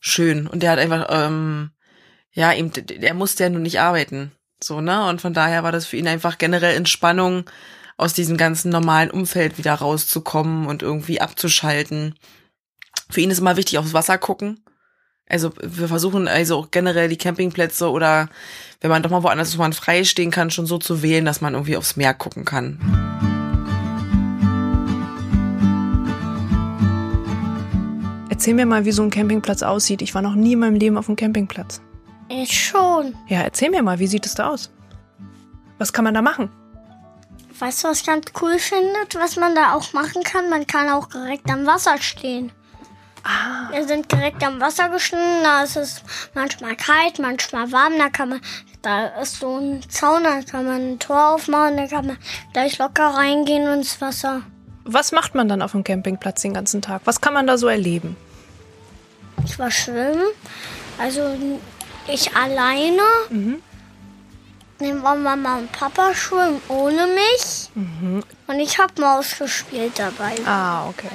schön. 0.00 0.46
Und 0.46 0.62
der 0.62 0.70
hat 0.70 0.78
einfach, 0.78 1.08
ähm, 1.10 1.70
ja, 2.32 2.50
ihm, 2.50 2.72
der 2.72 3.12
musste 3.12 3.42
ja 3.42 3.50
nur 3.50 3.60
nicht 3.60 3.78
arbeiten. 3.78 4.32
So, 4.64 4.80
ne? 4.80 5.06
Und 5.06 5.20
von 5.20 5.34
daher 5.34 5.62
war 5.64 5.72
das 5.72 5.84
für 5.84 5.98
ihn 5.98 6.08
einfach 6.08 6.38
generell 6.38 6.74
Entspannung 6.74 7.44
aus 7.96 8.12
diesem 8.12 8.36
ganzen 8.36 8.70
normalen 8.70 9.10
Umfeld 9.10 9.58
wieder 9.58 9.74
rauszukommen 9.74 10.66
und 10.66 10.82
irgendwie 10.82 11.20
abzuschalten. 11.20 12.14
Für 13.10 13.20
ihn 13.20 13.30
ist 13.30 13.38
immer 13.38 13.56
wichtig, 13.56 13.78
aufs 13.78 13.94
Wasser 13.94 14.18
gucken. 14.18 14.60
Also 15.28 15.50
wir 15.60 15.88
versuchen 15.88 16.28
also 16.28 16.56
auch 16.56 16.70
generell 16.70 17.08
die 17.08 17.16
Campingplätze 17.16 17.90
oder 17.90 18.28
wenn 18.80 18.90
man 18.90 19.02
doch 19.02 19.10
mal 19.10 19.22
woanders 19.22 19.48
ist, 19.48 19.58
wo 19.58 19.62
man 19.62 19.72
frei 19.72 20.04
stehen 20.04 20.30
kann, 20.30 20.50
schon 20.50 20.66
so 20.66 20.78
zu 20.78 21.02
wählen, 21.02 21.24
dass 21.24 21.40
man 21.40 21.54
irgendwie 21.54 21.76
aufs 21.76 21.96
Meer 21.96 22.14
gucken 22.14 22.44
kann. 22.44 22.78
Erzähl 28.28 28.54
mir 28.54 28.66
mal, 28.66 28.84
wie 28.84 28.92
so 28.92 29.02
ein 29.02 29.10
Campingplatz 29.10 29.62
aussieht. 29.62 30.02
Ich 30.02 30.14
war 30.14 30.22
noch 30.22 30.34
nie 30.34 30.52
in 30.52 30.60
meinem 30.60 30.76
Leben 30.76 30.98
auf 30.98 31.08
einem 31.08 31.16
Campingplatz. 31.16 31.80
Ich 32.28 32.52
schon. 32.52 33.14
Ja, 33.28 33.40
erzähl 33.40 33.70
mir 33.70 33.82
mal, 33.82 33.98
wie 33.98 34.06
sieht 34.06 34.26
es 34.26 34.34
da 34.34 34.50
aus? 34.50 34.70
Was 35.78 35.92
kann 35.92 36.04
man 36.04 36.14
da 36.14 36.22
machen? 36.22 36.50
Weißt 37.58 37.84
du, 37.84 37.88
was 37.88 38.00
ich 38.00 38.06
ganz 38.06 38.26
cool 38.42 38.58
findet, 38.58 39.14
was 39.14 39.36
man 39.36 39.54
da 39.54 39.74
auch 39.74 39.92
machen 39.94 40.22
kann? 40.22 40.50
Man 40.50 40.66
kann 40.66 40.90
auch 40.90 41.08
direkt 41.08 41.50
am 41.50 41.66
Wasser 41.66 41.96
stehen. 41.98 42.52
Ah. 43.24 43.72
Wir 43.72 43.86
sind 43.88 44.12
direkt 44.12 44.44
am 44.44 44.60
Wasser 44.60 44.88
gestanden, 44.88 45.42
da 45.42 45.64
ist 45.64 45.76
es 45.76 46.02
manchmal 46.34 46.76
kalt, 46.76 47.18
manchmal 47.18 47.72
warm, 47.72 47.98
da 47.98 48.08
kann 48.08 48.28
man, 48.28 48.40
da 48.82 49.06
ist 49.20 49.40
so 49.40 49.56
ein 49.56 49.82
Zaun, 49.88 50.22
da 50.22 50.42
kann 50.42 50.64
man 50.64 50.92
ein 50.92 50.98
Tor 51.00 51.34
aufmachen, 51.34 51.76
da 51.76 51.86
kann 51.88 52.06
man 52.06 52.18
gleich 52.52 52.78
locker 52.78 53.08
reingehen 53.08 53.66
ins 53.66 54.00
Wasser. 54.00 54.42
Was 54.84 55.10
macht 55.10 55.34
man 55.34 55.48
dann 55.48 55.62
auf 55.62 55.72
dem 55.72 55.82
Campingplatz 55.82 56.42
den 56.42 56.54
ganzen 56.54 56.82
Tag? 56.82 57.02
Was 57.04 57.20
kann 57.20 57.34
man 57.34 57.48
da 57.48 57.58
so 57.58 57.66
erleben? 57.66 58.16
Ich 59.44 59.58
war 59.58 59.72
schwimmen, 59.72 60.22
also 60.98 61.36
ich 62.06 62.36
alleine. 62.36 63.02
Dann 64.78 65.02
waren 65.02 65.22
Mama 65.22 65.58
und 65.58 65.72
Papa 65.72 66.14
schwimmen 66.14 66.60
ohne 66.68 67.06
mich. 67.06 67.70
Und 68.46 68.60
ich 68.60 68.78
habe 68.78 69.00
Maus 69.00 69.38
gespielt 69.38 69.92
dabei. 69.96 70.34
Ah, 70.44 70.88
okay. 70.88 71.08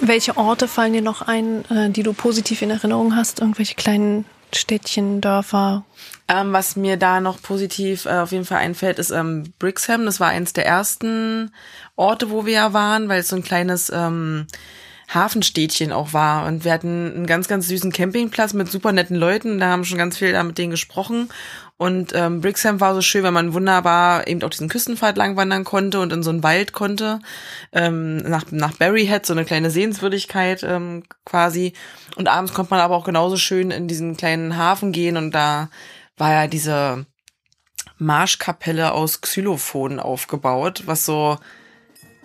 Welche 0.00 0.36
Orte 0.36 0.66
fallen 0.66 0.92
dir 0.94 1.02
noch 1.02 1.22
ein, 1.22 1.64
äh, 1.70 1.90
die 1.90 2.02
du 2.02 2.12
positiv 2.12 2.62
in 2.62 2.70
Erinnerung 2.70 3.16
hast? 3.16 3.40
Irgendwelche 3.40 3.74
kleinen 3.74 4.24
Städtchen, 4.54 5.20
Dörfer? 5.20 5.84
Ähm, 6.26 6.52
was 6.52 6.74
mir 6.74 6.96
da 6.96 7.20
noch 7.20 7.42
positiv 7.42 8.06
äh, 8.06 8.20
auf 8.20 8.32
jeden 8.32 8.44
Fall 8.44 8.58
einfällt, 8.58 8.98
ist 8.98 9.10
ähm, 9.10 9.52
Brixham. 9.58 10.06
Das 10.06 10.18
war 10.18 10.28
eins 10.28 10.52
der 10.52 10.66
ersten 10.66 11.52
Orte, 11.96 12.30
wo 12.30 12.46
wir 12.46 12.54
ja 12.54 12.72
waren, 12.72 13.08
weil 13.08 13.20
es 13.20 13.28
so 13.28 13.36
ein 13.36 13.42
kleines 13.42 13.90
ähm, 13.94 14.46
Hafenstädtchen 15.12 15.92
auch 15.92 16.12
war. 16.12 16.46
Und 16.46 16.64
wir 16.64 16.72
hatten 16.72 17.12
einen 17.14 17.26
ganz, 17.26 17.48
ganz 17.48 17.66
süßen 17.68 17.92
Campingplatz 17.92 18.52
mit 18.52 18.70
super 18.70 18.92
netten 18.92 19.16
Leuten. 19.16 19.58
Da 19.58 19.68
haben 19.68 19.84
schon 19.84 19.98
ganz 19.98 20.16
viel 20.16 20.32
da 20.32 20.42
mit 20.42 20.58
denen 20.58 20.70
gesprochen. 20.70 21.28
Und 21.76 22.12
ähm, 22.14 22.40
Brixham 22.42 22.78
war 22.80 22.94
so 22.94 23.00
schön, 23.00 23.22
weil 23.22 23.32
man 23.32 23.54
wunderbar 23.54 24.28
eben 24.28 24.42
auch 24.42 24.50
diesen 24.50 24.68
Küstenpfad 24.68 25.16
langwandern 25.16 25.64
konnte 25.64 26.00
und 26.00 26.12
in 26.12 26.22
so 26.22 26.30
einen 26.30 26.42
Wald 26.42 26.72
konnte. 26.72 27.20
Ähm, 27.72 28.18
nach, 28.18 28.44
nach 28.50 28.76
Berryhead, 28.76 29.24
so 29.24 29.32
eine 29.32 29.44
kleine 29.44 29.70
Sehenswürdigkeit 29.70 30.62
ähm, 30.62 31.04
quasi. 31.24 31.72
Und 32.16 32.28
abends 32.28 32.52
konnte 32.52 32.72
man 32.72 32.80
aber 32.80 32.96
auch 32.96 33.04
genauso 33.04 33.36
schön 33.36 33.70
in 33.70 33.88
diesen 33.88 34.16
kleinen 34.16 34.56
Hafen 34.56 34.92
gehen 34.92 35.16
und 35.16 35.32
da 35.32 35.70
war 36.18 36.32
ja 36.32 36.46
diese 36.46 37.06
Marschkapelle 37.98 38.92
aus 38.92 39.20
Xylophonen 39.20 40.00
aufgebaut, 40.00 40.82
was 40.86 41.06
so 41.06 41.38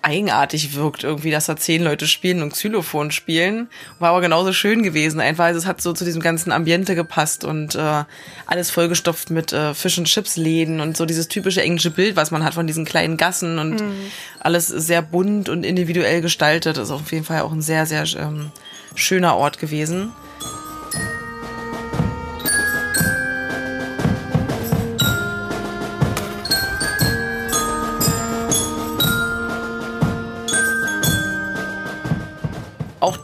eigenartig 0.06 0.76
wirkt 0.76 1.04
irgendwie, 1.04 1.32
dass 1.32 1.48
da 1.48 1.58
zehn 1.58 1.84
Leute 1.84 2.06
spielen 2.08 2.44
und 2.44 2.54
Xylophon 2.54 3.10
spielen. 3.10 3.70
War 3.98 4.12
aber 4.12 4.22
genauso 4.22 4.54
schön 4.54 4.84
gewesen, 4.84 5.20
einfach. 5.20 5.46
Also 5.46 5.58
es 5.58 5.66
hat 5.66 5.82
so 5.82 5.94
zu 5.94 6.06
diesem 6.06 6.22
ganzen 6.22 6.52
Ambiente 6.52 6.94
gepasst 6.94 7.44
und 7.44 7.74
äh, 7.74 8.04
alles 8.46 8.70
vollgestopft 8.70 9.32
mit 9.32 9.52
äh, 9.52 9.74
Fish 9.74 9.98
and 9.98 10.08
Chips 10.08 10.38
Läden 10.38 10.80
und 10.80 10.96
so 10.96 11.06
dieses 11.06 11.28
typische 11.28 11.64
englische 11.64 11.90
Bild, 11.90 12.16
was 12.16 12.30
man 12.30 12.44
hat 12.44 12.54
von 12.54 12.68
diesen 12.68 12.86
kleinen 12.86 13.18
Gassen 13.18 13.58
und 13.58 13.84
alles 14.40 14.68
sehr 14.68 15.02
bunt 15.02 15.50
und 15.50 15.66
individuell 15.66 16.22
gestaltet. 16.22 16.78
Ist 16.78 16.92
auf 16.92 17.12
jeden 17.12 17.26
Fall 17.26 17.42
auch 17.42 17.52
ein 17.52 17.64
sehr, 17.64 17.88
sehr 17.88 18.06
ähm, 18.18 18.52
schöner 18.94 19.36
Ort 19.36 19.58
gewesen. 19.58 20.12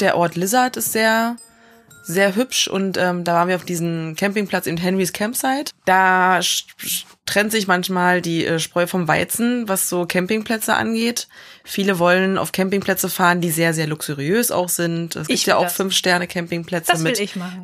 Der 0.01 0.17
Ort 0.17 0.35
Lizard 0.35 0.75
ist 0.77 0.91
sehr, 0.91 1.35
sehr 2.03 2.35
hübsch 2.35 2.67
und 2.67 2.97
ähm, 2.97 3.23
da 3.23 3.33
waren 3.35 3.47
wir 3.47 3.55
auf 3.55 3.63
diesem 3.65 4.15
Campingplatz 4.15 4.65
in 4.65 4.77
Henrys 4.77 5.13
Campsite. 5.13 5.71
Da 5.85 6.39
trennt 7.27 7.51
sich 7.51 7.67
manchmal 7.67 8.21
die 8.21 8.45
äh, 8.45 8.59
Spreu 8.59 8.87
vom 8.87 9.07
Weizen, 9.07 9.69
was 9.69 9.87
so 9.87 10.05
Campingplätze 10.05 10.73
angeht. 10.73 11.27
Viele 11.63 11.99
wollen 11.99 12.39
auf 12.39 12.51
Campingplätze 12.51 13.07
fahren, 13.07 13.39
die 13.39 13.51
sehr, 13.51 13.73
sehr 13.75 13.85
luxuriös 13.87 14.49
auch 14.51 14.67
sind. 14.67 15.15
Es 15.15 15.27
gibt 15.27 15.39
Ich 15.39 15.45
ja 15.45 15.53
will 15.53 15.59
auch 15.59 15.63
das. 15.65 15.75
Fünf-Sterne-Campingplätze 15.75 16.91
Das 16.93 17.01
mit. 17.01 17.21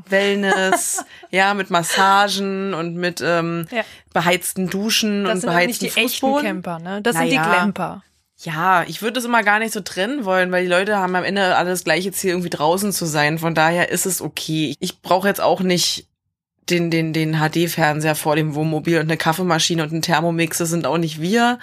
Wellness, 0.10 1.04
ja, 1.32 1.54
mit 1.56 1.70
Massagen 1.72 2.74
und 2.76 2.96
mit 2.96 3.22
ähm, 3.26 3.68
Ja. 3.72 3.84
beheizten 4.14 4.70
Duschen 4.70 5.24
Das 5.24 5.34
und 5.34 5.40
sind 5.42 5.50
aber 5.50 5.66
nicht 5.66 5.80
beheizten 5.80 5.86
die 5.86 5.88
echten 6.06 6.10
Fußboden. 6.28 6.46
Camper, 6.46 6.80
ne? 6.80 7.02
Das 7.02 7.16
sind 7.16 7.30
die 7.32 7.36
Naja. 7.38 7.50
Glamper. 7.54 8.04
Ja, 8.40 8.84
ich 8.88 9.02
würde 9.02 9.20
es 9.20 9.26
immer 9.26 9.42
gar 9.42 9.58
nicht 9.60 9.74
so 9.74 9.82
trennen 9.82 10.24
wollen, 10.24 10.52
weil 10.52 10.64
die 10.64 10.70
Leute 10.70 10.98
haben 10.98 11.16
am 11.16 11.24
Ende 11.24 11.56
alles 11.56 11.84
gleiche 11.84 12.12
Ziel, 12.12 12.32
irgendwie 12.32 12.52
draußen 12.52 12.92
zu 12.92 13.06
sein. 13.06 13.40
Von 13.40 13.56
daher 13.56 13.90
ist 13.90 14.06
es 14.06 14.22
okay. 14.22 14.76
Ich 14.80 15.02
brauche 15.02 15.28
jetzt 15.28 15.42
auch 15.42 15.62
nicht 15.62 16.08
den, 16.70 16.92
den, 16.92 17.14
den 17.14 17.40
HD-Fernseher 17.40 18.14
vor 18.16 18.36
dem 18.36 18.54
Wohnmobil 18.54 18.98
und 18.98 19.04
eine 19.06 19.18
Kaffeemaschine 19.18 19.82
und 19.84 19.92
ein 19.92 20.02
Thermomix. 20.04 20.60
Das 20.60 20.70
sind 20.70 20.86
auch 20.86 20.98
nicht 21.00 21.20
wir. 21.20 21.58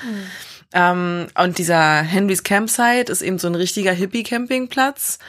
Ähm, 0.73 1.29
und 1.41 1.59
dieser 1.59 2.03
Henrys 2.03 2.43
Campsite 2.43 3.13
ist 3.13 3.23
eben 3.23 3.39
so 3.39 3.47
ein 3.47 3.55
richtiger 3.55 3.93
Hippie-Campingplatz. 3.93 5.21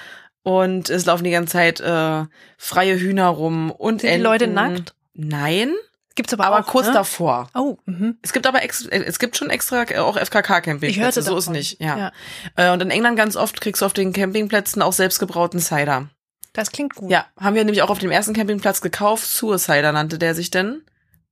Und 0.41 0.89
es 0.89 1.05
laufen 1.05 1.23
die 1.25 1.31
ganze 1.31 1.53
Zeit 1.53 1.79
äh, 1.79 2.25
freie 2.57 2.99
Hühner 2.99 3.27
rum 3.27 3.69
und 3.69 4.01
Sind 4.01 4.09
die 4.09 4.13
Enten. 4.13 4.23
Leute 4.23 4.47
nackt? 4.47 4.95
Nein, 5.13 5.73
Gibt's 6.15 6.33
aber, 6.33 6.45
aber 6.45 6.59
auch, 6.61 6.65
kurz 6.65 6.87
ne? 6.87 6.93
davor. 6.93 7.49
Oh, 7.53 7.77
mhm. 7.85 8.17
Es 8.21 8.31
gibt 8.31 8.47
aber 8.47 8.63
ex 8.63 8.85
äh, 8.85 9.03
es 9.03 9.19
gibt 9.19 9.35
schon 9.35 9.49
extra 9.49 9.83
äh, 9.83 9.97
auch 9.97 10.17
FKK-Campingplätze. 10.17 10.91
Ich 10.91 11.01
hörte 11.01 11.21
so 11.21 11.37
ist 11.37 11.45
davon. 11.45 11.57
nicht. 11.57 11.81
Ja. 11.81 11.97
Ja. 11.97 12.11
Äh, 12.55 12.71
Und 12.71 12.81
in 12.81 12.89
England 12.89 13.17
ganz 13.17 13.35
oft 13.35 13.59
kriegst 13.59 13.81
du 13.81 13.85
auf 13.85 13.93
den 13.93 14.13
Campingplätzen 14.13 14.81
auch 14.81 14.93
selbstgebrauten 14.93 15.59
Cider. 15.59 16.07
Das 16.53 16.71
klingt 16.71 16.95
gut. 16.95 17.11
Ja, 17.11 17.25
haben 17.37 17.55
wir 17.55 17.65
nämlich 17.65 17.81
auch 17.81 17.89
auf 17.89 17.99
dem 17.99 18.11
ersten 18.11 18.33
Campingplatz 18.33 18.79
gekauft. 18.79 19.27
Suicider 19.27 19.91
nannte 19.91 20.17
der 20.17 20.35
sich 20.35 20.51
denn. 20.51 20.83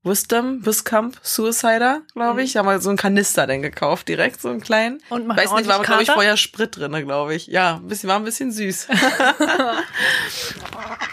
Wisdom, 0.06 0.66
Wiscamp, 0.66 1.18
Suicider, 1.22 2.02
glaube 2.14 2.44
ich. 2.44 2.52
Da 2.52 2.60
haben 2.60 2.68
wir 2.68 2.82
so 2.82 2.90
einen 2.90 2.98
Kanister 2.98 3.48
dann 3.48 3.62
gekauft, 3.62 4.10
direkt 4.10 4.42
so 4.42 4.50
einen 4.50 4.60
kleinen. 4.60 5.00
Und 5.10 5.28
macht 5.28 5.40
Weiß 5.40 5.54
nicht, 5.54 5.70
war 5.70 5.82
glaube 5.82 6.04
ich 6.04 6.12
vorher 6.12 6.36
Sprit 6.36 6.76
drinne, 6.76 7.06
glaube 7.06 7.36
ich. 7.36 7.48
Ja, 7.48 7.76
ein 7.76 7.88
bisschen 7.88 8.10
war 8.10 8.18
ein 8.18 8.26
bisschen 8.26 8.52
süß. 8.52 8.90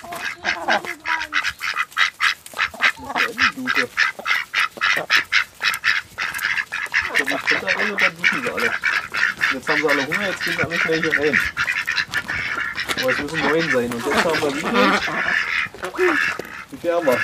Dusche. 3.27 3.89
So, 7.19 7.25
die 7.25 7.55
rein 7.67 7.91
und 7.91 8.01
dann 8.01 8.17
duschen 8.17 8.43
sie 8.43 8.51
alle. 8.51 8.71
Jetzt 9.53 9.69
haben 9.69 9.81
sie 9.81 9.89
alle 9.89 10.07
Hunger, 10.07 10.27
jetzt 10.29 10.45
gehen 10.45 10.55
sie 10.57 10.63
alle 10.63 10.79
schnell 10.79 11.03
hier 11.03 11.19
rein. 11.19 11.41
Aber 13.01 13.11
es 13.11 13.19
müssen 13.19 13.41
neun 13.41 13.71
sein. 13.71 13.93
Und 13.93 14.07
jetzt 14.07 14.25
haben 14.25 14.41
wir 14.41 14.55
wie 14.55 14.61
viel? 14.61 14.69
Wie 16.71 16.77
viel 16.77 16.93
haben 16.93 17.07
wir? 17.07 17.19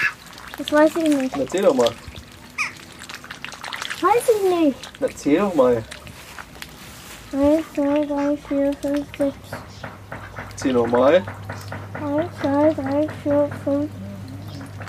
Das 0.58 0.72
weiß 0.72 0.96
ich 0.96 1.08
nicht. 1.08 1.36
Erzähl 1.36 1.62
doch 1.62 1.74
mal. 1.74 1.94
Weiß 4.00 4.24
ich 4.28 4.42
nicht. 4.50 4.78
Erzähl 5.00 5.38
doch 5.38 5.54
mal. 5.54 5.84
1, 7.32 7.64
2, 7.74 8.06
3, 8.06 8.38
4, 8.48 8.72
5, 8.80 9.06
6. 9.18 9.36
Erzähl 10.50 10.72
doch 10.72 10.86
mal. 10.86 11.14
1, 11.14 12.30
2, 12.40 12.74
3, 12.74 13.08
4, 13.22 13.50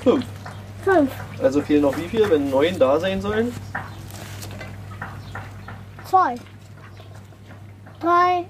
5, 0.03 0.23
Fünf. 0.87 1.11
5. 1.11 1.43
Also 1.43 1.61
fehlen 1.61 1.81
noch 1.81 1.97
wie 1.97 2.07
viel, 2.07 2.29
wenn 2.29 2.49
neun 2.49 2.79
da 2.79 2.97
sein 2.99 3.21
sollen? 3.21 3.53
2. 6.05 6.35
3. 7.99 8.45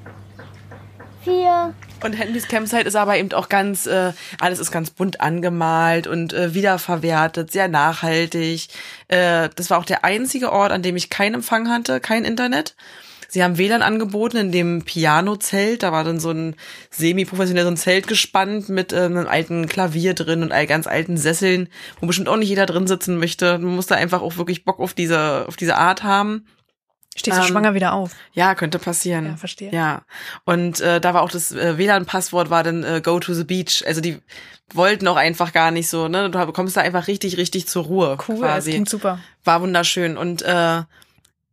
4. 1.23 1.73
Und 2.03 2.13
Henrys 2.13 2.47
Campsite 2.47 2.83
ist 2.83 2.95
aber 2.95 3.17
eben 3.17 3.33
auch 3.33 3.49
ganz, 3.49 3.87
äh, 3.87 4.13
alles 4.39 4.59
ist 4.59 4.71
ganz 4.71 4.91
bunt 4.91 5.19
angemalt 5.19 6.05
und 6.05 6.31
äh, 6.31 6.53
wiederverwertet, 6.53 7.51
sehr 7.51 7.67
nachhaltig. 7.67 8.67
Äh, 9.07 9.49
das 9.55 9.71
war 9.71 9.79
auch 9.79 9.85
der 9.85 10.05
einzige 10.05 10.51
Ort, 10.51 10.71
an 10.71 10.83
dem 10.83 10.95
ich 10.95 11.09
keinen 11.09 11.35
Empfang 11.35 11.69
hatte, 11.69 11.99
kein 11.99 12.23
Internet. 12.23 12.75
Sie 13.27 13.43
haben 13.43 13.57
WLAN 13.57 13.81
angeboten 13.81 14.37
in 14.37 14.51
dem 14.51 14.83
Piano-Zelt. 14.83 15.83
Da 15.83 15.91
war 15.91 16.03
dann 16.03 16.19
so 16.19 16.31
ein 16.31 16.55
semi-professionell 16.91 17.63
so 17.63 17.71
ein 17.71 17.77
Zelt 17.77 18.07
gespannt 18.07 18.69
mit 18.69 18.93
äh, 18.93 19.01
einem 19.01 19.27
alten 19.27 19.67
Klavier 19.67 20.13
drin 20.13 20.43
und 20.43 20.51
all 20.51 20.67
ganz 20.67 20.87
alten 20.87 21.17
Sesseln, 21.17 21.69
wo 21.99 22.07
bestimmt 22.07 22.29
auch 22.29 22.37
nicht 22.37 22.49
jeder 22.49 22.65
drin 22.65 22.87
sitzen 22.87 23.17
möchte. 23.17 23.57
Man 23.57 23.75
muss 23.75 23.87
da 23.87 23.95
einfach 23.95 24.21
auch 24.21 24.37
wirklich 24.37 24.63
Bock 24.65 24.79
auf 24.79 24.93
diese, 24.93 25.45
auf 25.47 25.57
diese 25.57 25.77
Art 25.77 26.03
haben. 26.03 26.45
Stehst 27.17 27.37
du 27.37 27.41
Ähm, 27.41 27.47
schwanger 27.47 27.73
wieder 27.73 27.93
auf? 27.93 28.11
Ja, 28.33 28.53
könnte 28.53 28.77
passieren. 28.77 29.25
Ja, 29.25 29.35
verstehe. 29.37 29.71
Ja. 29.71 30.03
Und 30.45 30.79
äh, 30.81 31.01
da 31.01 31.13
war 31.15 31.23
auch 31.23 31.31
das 31.31 31.51
äh, 31.51 31.77
WLAN-Passwort 31.77 32.49
war 32.49 32.63
dann 32.63 32.83
äh, 32.83 33.01
Go 33.03 33.19
to 33.19 33.33
the 33.33 33.43
Beach. 33.43 33.83
Also 33.87 34.01
die 34.01 34.19
wollten 34.71 35.07
auch 35.07 35.15
einfach 35.15 35.51
gar 35.51 35.71
nicht 35.71 35.89
so, 35.89 36.07
ne? 36.07 36.29
Du 36.29 36.51
kommst 36.53 36.77
da 36.77 36.81
einfach 36.81 37.07
richtig, 37.07 37.37
richtig 37.37 37.67
zur 37.67 37.85
Ruhe. 37.85 38.17
Cool, 38.27 38.39
das 38.39 38.49
quasi. 38.49 38.71
klingt 38.71 38.89
super. 38.89 39.19
War 39.43 39.61
wunderschön. 39.61 40.15
Und 40.15 40.43
äh, 40.43 40.83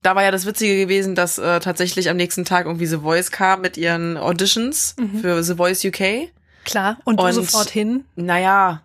da 0.05 0.15
war 0.15 0.23
ja 0.23 0.31
das 0.31 0.47
Witzige 0.47 0.77
gewesen, 0.77 1.17
dass 1.17 1.39
äh, 1.39 1.59
tatsächlich 1.59 2.09
am 2.09 2.17
nächsten 2.17 2.45
Tag 2.45 2.67
irgendwie 2.67 2.87
The 2.87 2.99
Voice 2.99 3.33
kam 3.33 3.61
mit 3.63 3.77
ihren 3.77 4.17
Auditions 4.17 4.95
Mhm. 4.99 5.19
für 5.21 5.43
The 5.43 5.55
Voice 5.57 5.85
UK. 5.85 6.31
Klar. 6.65 6.99
Und 7.05 7.19
du 7.21 7.25
Und- 7.25 7.33
sofort 7.33 7.69
hin? 7.71 8.05
Naja, 8.15 8.83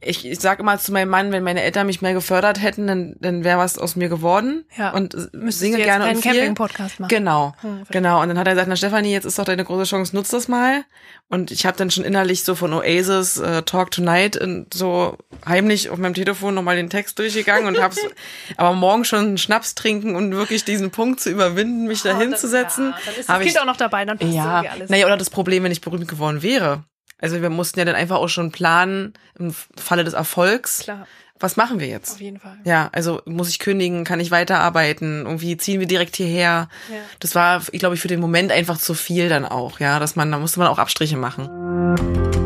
ich, 0.00 0.26
ich 0.26 0.38
sag 0.40 0.60
immer 0.60 0.78
zu 0.78 0.92
meinem 0.92 1.08
Mann, 1.08 1.32
wenn 1.32 1.42
meine 1.42 1.62
Eltern 1.62 1.86
mich 1.86 2.02
mehr 2.02 2.12
gefördert 2.12 2.62
hätten, 2.62 2.86
dann, 2.86 3.16
dann 3.18 3.44
wäre 3.44 3.58
was 3.58 3.78
aus 3.78 3.96
mir 3.96 4.08
geworden. 4.08 4.64
Ja. 4.76 4.90
Und 4.92 5.14
Müsstest 5.32 5.60
singe 5.60 5.78
gerne 5.78 6.08
und 6.10 6.20
viel. 6.22 6.32
Camping-Podcast 6.32 7.00
machen. 7.00 7.08
Genau, 7.08 7.54
Hm, 7.62 7.82
genau. 7.90 8.20
Und 8.22 8.28
dann 8.28 8.38
hat 8.38 8.46
er 8.46 8.52
gesagt, 8.52 8.68
na 8.68 8.76
Stefanie, 8.76 9.10
jetzt 9.12 9.24
ist 9.24 9.38
doch 9.38 9.44
deine 9.44 9.64
große 9.64 9.84
Chance, 9.84 10.14
nutz 10.14 10.28
das 10.28 10.48
mal. 10.48 10.84
Und 11.28 11.50
ich 11.50 11.66
habe 11.66 11.76
dann 11.76 11.90
schon 11.90 12.04
innerlich 12.04 12.44
so 12.44 12.54
von 12.54 12.72
Oasis 12.72 13.38
äh, 13.38 13.62
Talk 13.62 13.90
Tonight 13.90 14.36
in, 14.36 14.66
so 14.72 15.16
heimlich 15.44 15.90
auf 15.90 15.98
meinem 15.98 16.14
Telefon 16.14 16.54
nochmal 16.54 16.76
den 16.76 16.90
Text 16.90 17.18
durchgegangen 17.18 17.66
und 17.66 17.82
hab's 17.82 17.98
aber 18.56 18.74
morgen 18.76 19.04
schon 19.04 19.18
einen 19.20 19.38
Schnaps 19.38 19.74
trinken 19.74 20.14
und 20.14 20.32
wirklich 20.32 20.64
diesen 20.64 20.90
Punkt 20.90 21.20
zu 21.20 21.30
überwinden, 21.30 21.86
mich 21.86 22.02
da 22.02 22.10
Oh, 22.10 22.12
dann- 22.20 22.28
hinzusetzen. 22.28 22.90
Ja, 22.90 22.98
dann 23.06 23.14
ist 23.20 23.28
das 23.28 23.40
Kind 23.40 23.60
auch 23.60 23.64
noch 23.64 23.76
dabei, 23.76 24.04
dann 24.04 24.18
passt 24.18 24.32
ja, 24.32 24.56
irgendwie 24.58 24.68
alles. 24.68 24.90
naja, 24.90 25.06
oder 25.06 25.16
das 25.16 25.30
Problem, 25.30 25.64
wenn 25.64 25.72
ich 25.72 25.80
berühmt 25.80 26.06
geworden 26.06 26.42
wäre. 26.42 26.84
Also 27.18 27.40
wir 27.40 27.50
mussten 27.50 27.78
ja 27.78 27.84
dann 27.84 27.94
einfach 27.94 28.16
auch 28.16 28.28
schon 28.28 28.52
planen, 28.52 29.14
im 29.38 29.54
Falle 29.76 30.04
des 30.04 30.14
Erfolgs, 30.14 30.80
Klar, 30.80 31.06
was 31.38 31.56
machen 31.56 31.80
wir 31.80 31.86
jetzt? 31.86 32.12
auf 32.12 32.20
jeden 32.20 32.38
Fall. 32.40 32.58
Ja, 32.64 32.88
also 32.92 33.20
muss 33.24 33.48
ich 33.48 33.58
kündigen, 33.58 34.04
kann 34.04 34.20
ich 34.20 34.30
weiterarbeiten, 34.30 35.24
irgendwie 35.26 35.56
ziehen 35.56 35.80
wir 35.80 35.86
direkt 35.86 36.16
hierher. 36.16 36.68
Ja. 36.90 36.96
Das 37.20 37.34
war, 37.34 37.62
ich 37.72 37.78
glaube 37.78 37.94
ich, 37.94 38.00
für 38.00 38.08
den 38.08 38.20
Moment 38.20 38.52
einfach 38.52 38.78
zu 38.78 38.94
viel 38.94 39.28
dann 39.28 39.44
auch, 39.44 39.80
ja, 39.80 39.98
dass 39.98 40.16
man, 40.16 40.30
da 40.30 40.38
musste 40.38 40.58
man 40.60 40.68
auch 40.68 40.78
Abstriche 40.78 41.16
machen. 41.16 42.45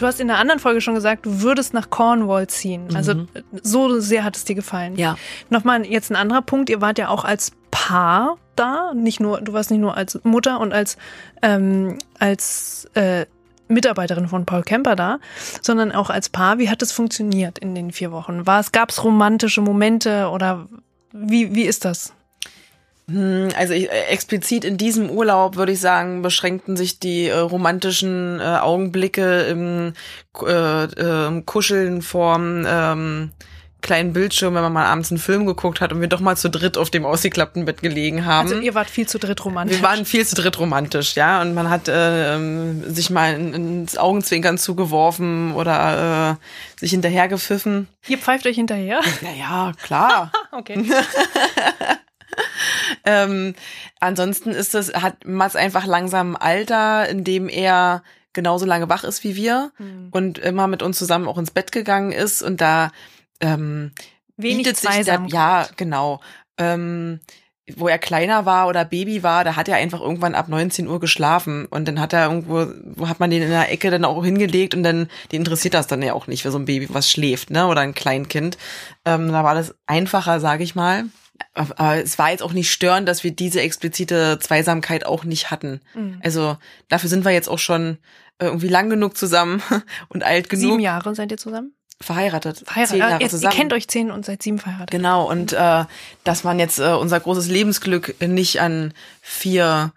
Du 0.00 0.06
hast 0.06 0.18
in 0.18 0.30
einer 0.30 0.38
anderen 0.38 0.60
Folge 0.60 0.80
schon 0.80 0.94
gesagt, 0.94 1.26
du 1.26 1.42
würdest 1.42 1.74
nach 1.74 1.90
Cornwall 1.90 2.46
ziehen. 2.46 2.88
Also 2.96 3.12
äh, 3.12 3.42
so 3.62 4.00
sehr 4.00 4.24
hat 4.24 4.34
es 4.34 4.44
dir 4.46 4.54
gefallen. 4.54 4.94
Mhm. 4.94 4.98
Ja. 4.98 5.16
Nochmal 5.50 5.84
jetzt 5.84 6.10
ein 6.10 6.16
anderer 6.16 6.40
Punkt. 6.40 6.70
Ihr 6.70 6.80
wart 6.80 6.98
ja 6.98 7.08
auch 7.08 7.24
als 7.24 7.52
Paar 7.70 8.38
da. 8.56 8.92
Nicht 8.94 9.20
nur, 9.20 9.42
du 9.42 9.52
warst 9.52 9.70
nicht 9.70 9.80
nur 9.80 9.98
als 9.98 10.18
Mutter 10.24 10.58
und 10.58 10.72
als, 10.72 10.96
ähm, 11.42 11.98
als 12.18 12.88
äh, 12.94 13.26
Mitarbeiterin 13.68 14.26
von 14.26 14.46
Paul 14.46 14.62
Kemper 14.62 14.96
da, 14.96 15.18
sondern 15.60 15.92
auch 15.92 16.08
als 16.08 16.30
Paar. 16.30 16.58
Wie 16.58 16.70
hat 16.70 16.80
das 16.80 16.92
funktioniert 16.92 17.58
in 17.58 17.74
den 17.74 17.92
vier 17.92 18.10
Wochen? 18.10 18.46
War 18.46 18.60
es, 18.60 18.72
gab 18.72 18.88
es 18.88 19.04
romantische 19.04 19.60
Momente 19.60 20.30
oder 20.30 20.66
wie, 21.12 21.54
wie 21.54 21.64
ist 21.64 21.84
das? 21.84 22.14
Hm, 23.12 23.48
Also 23.56 23.74
ich, 23.74 23.90
äh, 23.90 24.04
explizit 24.08 24.64
in 24.64 24.76
diesem 24.76 25.10
Urlaub 25.10 25.56
würde 25.56 25.72
ich 25.72 25.80
sagen, 25.80 26.22
beschränkten 26.22 26.76
sich 26.76 26.98
die 26.98 27.26
äh, 27.28 27.36
romantischen 27.38 28.40
äh, 28.40 28.44
Augenblicke 28.44 29.42
im 29.42 29.92
äh, 30.46 30.84
äh, 30.84 31.42
Kuscheln 31.42 32.02
vorm 32.02 32.64
ähm, 32.66 33.30
kleinen 33.82 34.12
Bildschirm, 34.12 34.54
wenn 34.54 34.62
man 34.62 34.74
mal 34.74 34.84
abends 34.84 35.10
einen 35.10 35.18
Film 35.18 35.46
geguckt 35.46 35.80
hat 35.80 35.90
und 35.90 36.02
wir 36.02 36.06
doch 36.08 36.20
mal 36.20 36.36
zu 36.36 36.50
dritt 36.50 36.76
auf 36.76 36.90
dem 36.90 37.06
ausgeklappten 37.06 37.64
Bett 37.64 37.80
gelegen 37.80 38.26
haben. 38.26 38.46
Also 38.50 38.60
ihr 38.60 38.74
wart 38.74 38.90
viel 38.90 39.08
zu 39.08 39.18
dritt 39.18 39.42
romantisch. 39.42 39.78
Wir 39.78 39.82
waren 39.82 40.04
viel 40.04 40.26
zu 40.26 40.34
dritt 40.34 40.58
romantisch, 40.58 41.14
ja. 41.16 41.40
Und 41.40 41.54
man 41.54 41.70
hat 41.70 41.88
äh, 41.88 42.34
ähm, 42.34 42.84
sich 42.92 43.08
mal 43.08 43.32
in, 43.32 43.54
ins 43.54 43.96
Augenzwinkern 43.96 44.58
zugeworfen 44.58 45.54
oder 45.54 46.38
sich 46.78 46.90
hinterhergepfiffen. 46.90 47.88
ihr 48.06 48.18
pfeift 48.18 48.46
euch 48.46 48.56
hinterher. 48.56 49.00
Naja, 49.22 49.72
klar. 49.82 50.30
Okay. 50.52 50.84
ähm, 53.04 53.54
ansonsten 54.00 54.50
ist 54.50 54.74
es, 54.74 54.92
hat 54.94 55.24
Mats 55.26 55.56
einfach 55.56 55.86
langsam 55.86 56.36
ein 56.36 56.42
Alter, 56.42 57.08
in 57.08 57.24
dem 57.24 57.48
er 57.48 58.02
genauso 58.32 58.64
lange 58.64 58.88
wach 58.88 59.02
ist 59.02 59.24
wie 59.24 59.34
wir 59.34 59.72
und 60.12 60.38
immer 60.38 60.68
mit 60.68 60.82
uns 60.82 60.98
zusammen 60.98 61.26
auch 61.26 61.36
ins 61.36 61.50
Bett 61.50 61.72
gegangen 61.72 62.12
ist 62.12 62.42
und 62.42 62.60
da 62.60 62.92
ähm, 63.40 63.90
Wenig 64.36 64.58
bietet 64.58 64.76
sich 64.76 64.90
Zweisamkeit. 64.90 65.32
ja 65.32 65.68
genau 65.76 66.20
ähm, 66.58 67.20
wo 67.76 67.88
er 67.88 67.98
kleiner 67.98 68.46
war 68.46 68.68
oder 68.68 68.84
Baby 68.84 69.22
war, 69.22 69.44
da 69.44 69.56
hat 69.56 69.68
er 69.68 69.76
einfach 69.76 70.00
irgendwann 70.00 70.34
ab 70.34 70.48
19 70.48 70.88
Uhr 70.88 71.00
geschlafen 71.00 71.66
und 71.66 71.86
dann 71.86 72.00
hat 72.00 72.12
er 72.12 72.26
irgendwo, 72.26 72.66
wo 72.84 73.08
hat 73.08 73.20
man 73.20 73.30
den 73.30 73.42
in 73.42 73.50
der 73.50 73.70
Ecke 73.72 73.90
dann 73.90 74.04
auch 74.04 74.24
hingelegt 74.24 74.74
und 74.74 74.82
dann, 74.82 75.08
die 75.30 75.36
interessiert 75.36 75.74
das 75.74 75.86
dann 75.86 76.02
ja 76.02 76.14
auch 76.14 76.26
nicht, 76.26 76.42
für 76.42 76.50
so 76.50 76.58
ein 76.58 76.64
Baby, 76.64 76.88
was 76.90 77.10
schläft, 77.10 77.50
ne, 77.50 77.66
oder 77.66 77.82
ein 77.82 77.94
Kleinkind. 77.94 78.58
Ähm, 79.04 79.30
da 79.30 79.44
war 79.44 79.54
das 79.54 79.74
einfacher, 79.86 80.40
sage 80.40 80.64
ich 80.64 80.74
mal. 80.74 81.04
Aber 81.54 81.96
es 81.96 82.18
war 82.18 82.30
jetzt 82.30 82.42
auch 82.42 82.52
nicht 82.52 82.70
störend, 82.70 83.08
dass 83.08 83.24
wir 83.24 83.30
diese 83.32 83.60
explizite 83.60 84.38
Zweisamkeit 84.40 85.04
auch 85.06 85.24
nicht 85.24 85.50
hatten. 85.50 85.80
Mhm. 85.94 86.20
Also 86.22 86.56
dafür 86.88 87.08
sind 87.08 87.24
wir 87.24 87.32
jetzt 87.32 87.48
auch 87.48 87.58
schon 87.58 87.98
irgendwie 88.38 88.68
lang 88.68 88.88
genug 88.90 89.16
zusammen 89.16 89.62
und 90.08 90.22
alt 90.24 90.48
genug 90.48 90.62
Sieben 90.70 90.80
Jahre 90.80 91.14
seid 91.14 91.30
ihr 91.30 91.38
zusammen? 91.38 91.74
verheiratet. 92.02 92.62
Verheiratet. 92.64 92.90
Zehn 92.92 93.02
Ah, 93.02 93.08
Jahre 93.10 93.22
jetzt, 93.22 93.32
ihr 93.32 93.38
zusammen. 93.38 93.54
kennt 93.54 93.72
euch 93.74 93.88
zehn 93.88 94.10
und 94.10 94.24
seit 94.24 94.42
sieben 94.42 94.58
verheiratet. 94.58 94.90
Genau, 94.90 95.28
und 95.28 95.52
äh, 95.52 95.84
dass 96.24 96.44
man 96.44 96.58
jetzt 96.58 96.78
äh, 96.78 96.92
unser 96.94 97.20
großes 97.20 97.48
Lebensglück 97.48 98.14
nicht 98.26 98.60
an 98.62 98.94
vier 99.20 99.92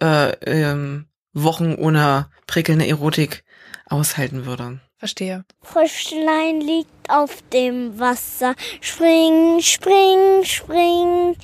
äh, 0.00 0.30
ähm, 0.46 1.06
Wochen 1.32 1.74
ohne 1.74 2.28
prickelnde 2.46 2.86
Erotik 2.86 3.42
aushalten 3.86 4.46
würde. 4.46 4.78
Verstehe. 4.98 5.44
Fröschlein 5.62 6.60
liegt 6.60 7.08
auf 7.08 7.42
dem 7.52 8.00
Wasser. 8.00 8.54
Spring, 8.80 9.60
spring, 9.60 10.42
spring. 10.44 11.36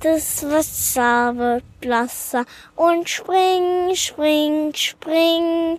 Das 0.00 0.42
Wasser 0.48 1.36
wird 1.36 1.64
blasser. 1.80 2.46
Und 2.74 3.10
spring, 3.10 3.94
spring, 3.94 4.72
spring. 4.74 5.78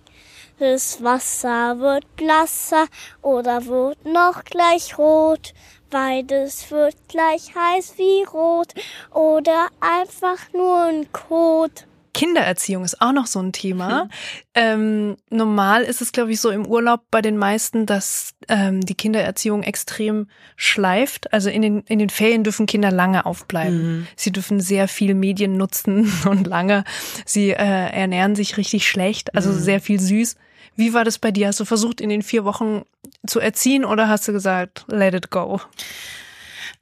Das 0.60 1.04
Wasser 1.04 1.80
wird 1.80 2.16
blasser 2.16 2.86
oder 3.24 3.66
wird 3.66 4.06
noch 4.06 4.44
gleich 4.44 4.96
rot. 5.00 5.56
Beides 5.90 6.70
wird 6.70 6.96
gleich 7.08 7.56
heiß 7.56 7.98
wie 7.98 8.24
rot 8.24 8.76
oder 9.12 9.70
einfach 9.80 10.54
nur 10.54 10.84
ein 10.84 11.12
Kot. 11.12 11.88
Kindererziehung 12.14 12.84
ist 12.84 13.02
auch 13.02 13.12
noch 13.12 13.26
so 13.26 13.40
ein 13.40 13.52
Thema. 13.52 14.08
Ähm, 14.54 15.18
normal 15.30 15.84
ist 15.84 16.02
es, 16.02 16.12
glaube 16.12 16.32
ich, 16.32 16.40
so 16.40 16.52
im 16.52 16.66
Urlaub 16.66 17.02
bei 17.10 17.22
den 17.22 17.38
meisten, 17.38 17.86
dass 17.86 18.36
ähm, 18.48 18.82
die 18.82 18.94
Kindererziehung 18.94 19.64
extrem 19.64 20.28
schleift. 20.56 21.34
Also 21.34 21.50
in 21.50 21.62
den, 21.62 21.80
in 21.82 22.00
den 22.00 22.10
Ferien 22.10 22.44
dürfen 22.44 22.68
Kinder 22.68 22.92
lange 22.92 23.26
aufbleiben. 23.26 24.08
Sie 24.16 24.32
dürfen 24.32 24.60
sehr 24.60 24.88
viel 24.88 25.16
Medien 25.16 25.58
nutzen 25.58 26.12
und 26.30 26.46
lange. 26.46 26.84
Sie 27.26 27.50
äh, 27.50 27.56
ernähren 27.56 28.36
sich 28.36 28.58
richtig 28.58 28.88
schlecht, 28.88 29.36
also 29.36 29.52
sehr 29.52 29.82
viel 29.82 30.00
süß. 30.00 30.36
Wie 30.76 30.94
war 30.94 31.04
das 31.04 31.20
bei 31.20 31.32
dir? 31.32 31.48
Hast 31.48 31.60
du 31.60 31.66
versucht, 31.66 32.02
in 32.02 32.10
den 32.10 32.22
vier 32.22 32.46
Wochen 32.46 32.84
zu 33.28 33.40
erziehen 33.40 33.86
oder 33.86 34.08
hast 34.08 34.28
du 34.28 34.32
gesagt, 34.34 34.86
let 34.88 35.14
it 35.14 35.30
go? 35.30 35.60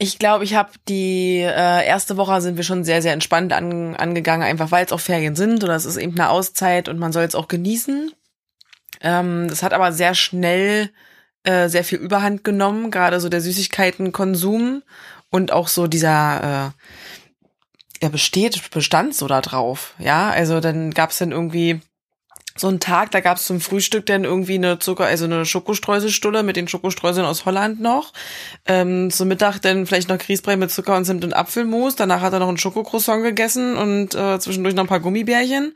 Ich 0.04 0.18
glaube, 0.18 0.44
ich 0.44 0.56
habe 0.56 0.72
die 0.88 1.42
äh, 1.42 1.86
erste 1.86 2.18
Woche 2.18 2.42
sind 2.42 2.58
wir 2.58 2.64
schon 2.64 2.84
sehr, 2.84 3.04
sehr 3.04 3.14
entspannt 3.14 3.54
an, 3.54 3.96
angegangen, 3.96 4.42
einfach 4.42 4.72
weil 4.72 4.84
es 4.84 4.92
auch 4.92 5.00
Ferien 5.00 5.36
sind 5.36 5.64
oder 5.64 5.76
es 5.76 5.86
ist 5.86 5.98
eben 5.98 6.14
eine 6.14 6.32
Auszeit 6.32 6.90
und 6.90 6.98
man 6.98 7.12
soll 7.12 7.24
es 7.24 7.36
auch 7.36 7.48
genießen. 7.48 8.12
Ähm, 9.02 9.48
das 9.48 9.62
hat 9.62 9.74
aber 9.74 9.92
sehr 9.92 10.16
schnell 10.16 10.90
äh, 11.44 11.70
sehr 11.70 11.84
viel 11.84 12.00
Überhand 12.00 12.44
genommen, 12.44 12.90
gerade 12.90 13.20
so 13.20 13.30
der 13.30 13.42
Süßigkeitenkonsum 13.42 14.82
und 15.30 15.52
auch 15.52 15.68
so 15.68 15.86
dieser, 15.86 16.74
äh, 16.74 18.04
er 18.04 18.10
besteht, 18.10 18.72
bestand 18.72 19.14
so 19.14 19.28
da 19.28 19.40
drauf. 19.40 19.94
Ja, 20.00 20.32
also 20.32 20.62
dann 20.62 20.96
gab's 20.96 21.20
dann 21.20 21.32
irgendwie 21.32 21.80
so 22.56 22.68
einen 22.68 22.80
Tag, 22.80 23.12
da 23.12 23.20
gab's 23.20 23.46
zum 23.46 23.62
Frühstück 23.62 24.06
dann 24.06 24.24
irgendwie 24.24 24.56
eine 24.56 24.80
Zucker, 24.80 25.06
also 25.06 25.26
eine 25.26 25.46
Schokostreuselstulle 25.46 26.44
mit 26.44 26.56
den 26.56 26.68
Schokostreuseln 26.68 27.26
aus 27.26 27.46
Holland 27.46 27.80
noch. 27.80 28.14
Ähm, 28.66 29.10
zum 29.12 29.28
Mittag 29.28 29.60
dann 29.60 29.86
vielleicht 29.86 30.10
noch 30.10 30.18
Grießbrei 30.18 30.58
mit 30.58 30.72
Zucker 30.72 30.96
und 30.96 31.06
Zimt 31.06 31.24
und 31.24 31.34
Apfelmus. 31.34 31.96
Danach 31.96 32.22
hat 32.22 32.34
er 32.34 32.40
noch 32.40 32.50
ein 32.50 32.58
Schokocroissant 32.58 33.24
gegessen 33.24 33.78
und 33.78 34.16
äh, 34.16 34.40
zwischendurch 34.40 34.76
noch 34.76 34.84
ein 34.84 34.90
paar 34.90 35.00
Gummibärchen. 35.00 35.74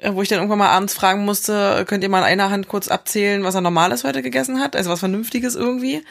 Äh, 0.00 0.14
wo 0.14 0.22
ich 0.22 0.28
dann 0.28 0.38
irgendwann 0.38 0.58
mal 0.58 0.68
abends 0.68 0.94
fragen 0.94 1.24
musste, 1.24 1.84
könnt 1.86 2.04
ihr 2.04 2.08
mal 2.08 2.20
in 2.20 2.26
einer 2.26 2.50
Hand 2.50 2.68
kurz 2.68 2.88
abzählen, 2.88 3.42
was 3.42 3.54
er 3.54 3.60
Normales 3.60 4.04
heute 4.04 4.22
gegessen 4.22 4.60
hat? 4.60 4.76
Also 4.76 4.90
was 4.90 5.00
Vernünftiges 5.00 5.56
irgendwie. 5.56 6.04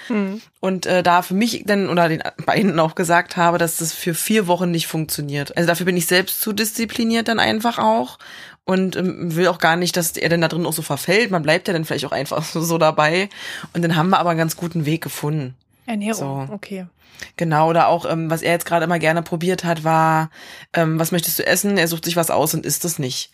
Und 0.59 0.85
äh, 0.85 1.03
da 1.03 1.21
für 1.21 1.33
mich 1.33 1.63
dann 1.65 1.87
oder 1.89 2.09
den 2.09 2.21
beiden 2.45 2.77
auch 2.79 2.95
gesagt 2.95 3.37
habe, 3.37 3.57
dass 3.57 3.77
das 3.77 3.93
für 3.93 4.13
vier 4.13 4.47
Wochen 4.47 4.71
nicht 4.71 4.87
funktioniert. 4.87 5.55
Also 5.55 5.67
dafür 5.67 5.85
bin 5.85 5.97
ich 5.97 6.07
selbst 6.07 6.41
zu 6.41 6.51
diszipliniert 6.51 7.27
dann 7.29 7.39
einfach 7.39 7.79
auch 7.79 8.17
und 8.67 8.97
ähm, 8.97 9.33
will 9.35 9.47
auch 9.47 9.59
gar 9.59 9.77
nicht, 9.77 9.95
dass 9.95 10.17
er 10.17 10.27
dann 10.29 10.41
da 10.41 10.49
drin 10.49 10.65
auch 10.65 10.73
so 10.73 10.81
verfällt. 10.81 11.31
Man 11.31 11.41
bleibt 11.41 11.67
ja 11.67 11.73
dann 11.73 11.85
vielleicht 11.85 12.05
auch 12.05 12.11
einfach 12.11 12.43
so, 12.43 12.61
so 12.61 12.77
dabei. 12.77 13.29
Und 13.73 13.81
dann 13.81 13.95
haben 13.95 14.09
wir 14.09 14.19
aber 14.19 14.29
einen 14.31 14.39
ganz 14.39 14.57
guten 14.57 14.85
Weg 14.85 15.01
gefunden. 15.01 15.55
Ernährung, 15.85 16.47
So. 16.47 16.53
okay. 16.53 16.85
Genau, 17.37 17.69
oder 17.69 17.87
auch, 17.87 18.05
ähm, 18.05 18.29
was 18.29 18.41
er 18.43 18.51
jetzt 18.51 18.65
gerade 18.65 18.83
immer 18.83 18.99
gerne 18.99 19.23
probiert 19.23 19.63
hat, 19.63 19.83
war, 19.83 20.29
ähm, 20.73 20.99
was 20.99 21.11
möchtest 21.11 21.39
du 21.39 21.47
essen? 21.47 21.77
Er 21.77 21.87
sucht 21.87 22.05
sich 22.05 22.15
was 22.15 22.29
aus 22.29 22.53
und 22.53 22.65
isst 22.65 22.85
es 22.85 22.99
nicht. 22.99 23.31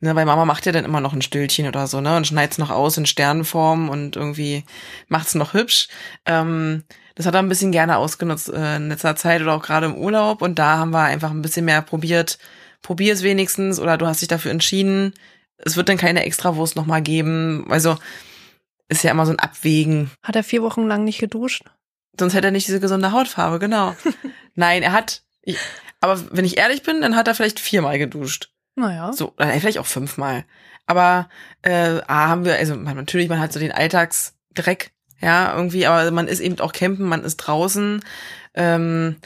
Ne, 0.00 0.16
weil 0.16 0.24
Mama 0.24 0.46
macht 0.46 0.64
ja 0.64 0.72
dann 0.72 0.86
immer 0.86 1.00
noch 1.02 1.12
ein 1.12 1.20
Stüllchen 1.20 1.68
oder 1.68 1.86
so, 1.86 2.00
ne? 2.00 2.16
Und 2.16 2.26
schneid's 2.26 2.56
noch 2.56 2.70
aus 2.70 2.96
in 2.96 3.04
Sternenform 3.04 3.90
und 3.90 4.16
irgendwie 4.16 4.64
macht's 5.08 5.34
noch 5.34 5.52
hübsch. 5.52 5.88
Ähm, 6.24 6.84
das 7.16 7.26
hat 7.26 7.34
er 7.34 7.40
ein 7.40 7.50
bisschen 7.50 7.70
gerne 7.70 7.98
ausgenutzt 7.98 8.48
äh, 8.48 8.76
in 8.76 8.88
letzter 8.88 9.14
Zeit 9.14 9.42
oder 9.42 9.54
auch 9.54 9.62
gerade 9.62 9.86
im 9.86 9.94
Urlaub. 9.94 10.40
Und 10.40 10.58
da 10.58 10.78
haben 10.78 10.92
wir 10.92 11.02
einfach 11.02 11.30
ein 11.30 11.42
bisschen 11.42 11.66
mehr 11.66 11.82
probiert. 11.82 12.38
Probier 12.82 13.12
es 13.12 13.22
wenigstens 13.22 13.78
oder 13.78 13.98
du 13.98 14.06
hast 14.06 14.20
dich 14.20 14.28
dafür 14.28 14.50
entschieden. 14.50 15.14
Es 15.58 15.76
wird 15.76 15.88
dann 15.88 15.98
keine 15.98 16.24
Extrawurst 16.24 16.76
nochmal 16.76 17.02
geben. 17.02 17.66
Also 17.68 17.98
ist 18.88 19.04
ja 19.04 19.10
immer 19.10 19.26
so 19.26 19.32
ein 19.32 19.38
Abwägen. 19.38 20.10
Hat 20.22 20.36
er 20.36 20.42
vier 20.42 20.62
Wochen 20.62 20.86
lang 20.86 21.04
nicht 21.04 21.20
geduscht? 21.20 21.64
Sonst 22.18 22.34
hätte 22.34 22.48
er 22.48 22.52
nicht 22.52 22.66
diese 22.66 22.80
gesunde 22.80 23.12
Hautfarbe, 23.12 23.58
genau. 23.58 23.94
Nein, 24.54 24.82
er 24.82 24.92
hat. 24.92 25.22
Ich, 25.42 25.58
aber 26.00 26.20
wenn 26.32 26.44
ich 26.44 26.58
ehrlich 26.58 26.82
bin, 26.82 27.00
dann 27.00 27.16
hat 27.16 27.28
er 27.28 27.34
vielleicht 27.34 27.60
viermal 27.60 27.98
geduscht. 27.98 28.50
Naja. 28.74 29.12
So, 29.12 29.34
vielleicht 29.36 29.78
auch 29.78 29.86
fünfmal. 29.86 30.44
Aber 30.86 31.28
äh, 31.62 32.00
A, 32.06 32.28
haben 32.28 32.44
wir, 32.44 32.56
also 32.56 32.74
man, 32.74 32.96
natürlich, 32.96 33.28
man 33.28 33.38
hat 33.38 33.52
so 33.52 33.60
den 33.60 33.72
Alltagsdreck, 33.72 34.90
ja, 35.20 35.54
irgendwie, 35.54 35.86
aber 35.86 36.10
man 36.10 36.28
ist 36.28 36.40
eben 36.40 36.58
auch 36.60 36.72
campen, 36.72 37.06
man 37.06 37.22
ist 37.22 37.36
draußen. 37.36 38.02
Ähm, 38.54 39.16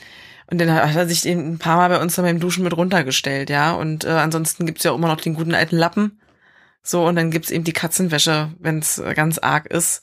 und 0.50 0.60
dann 0.60 0.72
hat 0.72 0.94
er 0.94 1.08
sich 1.08 1.26
eben 1.26 1.54
ein 1.54 1.58
paar 1.58 1.76
Mal 1.76 1.88
bei 1.88 2.00
uns 2.00 2.16
beim 2.16 2.40
Duschen 2.40 2.64
mit 2.64 2.76
runtergestellt, 2.76 3.50
ja. 3.50 3.72
Und 3.72 4.04
äh, 4.04 4.10
ansonsten 4.10 4.66
gibt's 4.66 4.84
ja 4.84 4.94
immer 4.94 5.08
noch 5.08 5.20
den 5.20 5.34
guten 5.34 5.54
alten 5.54 5.76
Lappen. 5.76 6.20
So, 6.82 7.06
und 7.06 7.16
dann 7.16 7.30
gibt's 7.30 7.50
eben 7.50 7.64
die 7.64 7.72
Katzenwäsche, 7.72 8.52
wenn's 8.58 8.98
äh, 8.98 9.14
ganz 9.14 9.38
arg 9.38 9.66
ist. 9.66 10.02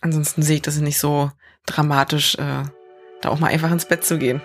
Ansonsten 0.00 0.42
sehe 0.42 0.56
ich 0.56 0.62
das 0.62 0.76
nicht 0.78 0.98
so 0.98 1.30
dramatisch, 1.66 2.34
äh, 2.34 2.64
da 3.22 3.28
auch 3.28 3.38
mal 3.38 3.48
einfach 3.48 3.70
ins 3.70 3.86
Bett 3.86 4.04
zu 4.04 4.18
gehen. 4.18 4.42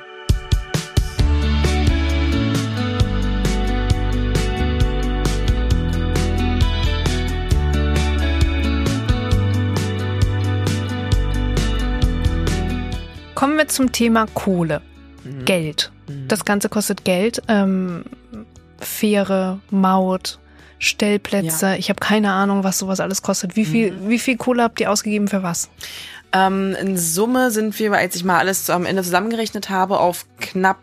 Kommen 13.33 13.57
wir 13.57 13.67
zum 13.69 13.91
Thema 13.91 14.27
Kohle. 14.33 14.81
Mhm. 15.49 15.61
Geld. 15.63 15.91
Das 16.27 16.45
Ganze 16.45 16.69
kostet 16.69 17.05
Geld. 17.05 17.41
Ähm, 17.47 18.03
Fähre, 18.79 19.59
Maut, 19.69 20.39
Stellplätze. 20.79 21.75
Ich 21.77 21.89
habe 21.89 21.99
keine 21.99 22.31
Ahnung, 22.31 22.63
was 22.63 22.79
sowas 22.79 22.99
alles 22.99 23.21
kostet. 23.21 23.55
Wie 23.55 23.65
viel, 23.65 23.91
Mhm. 23.91 24.09
wie 24.09 24.19
viel 24.19 24.37
Kohle 24.37 24.63
habt 24.63 24.79
ihr 24.79 24.91
ausgegeben 24.91 25.27
für 25.27 25.43
was? 25.43 25.69
Ähm, 26.31 26.75
in 26.79 26.97
Summe 26.97 27.51
sind 27.51 27.77
wir, 27.79 27.91
als 27.93 28.15
ich 28.15 28.23
mal 28.23 28.37
alles 28.37 28.69
am 28.69 28.85
Ende 28.85 29.03
zusammengerechnet 29.03 29.69
habe, 29.69 29.99
auf 29.99 30.25
knapp 30.39 30.77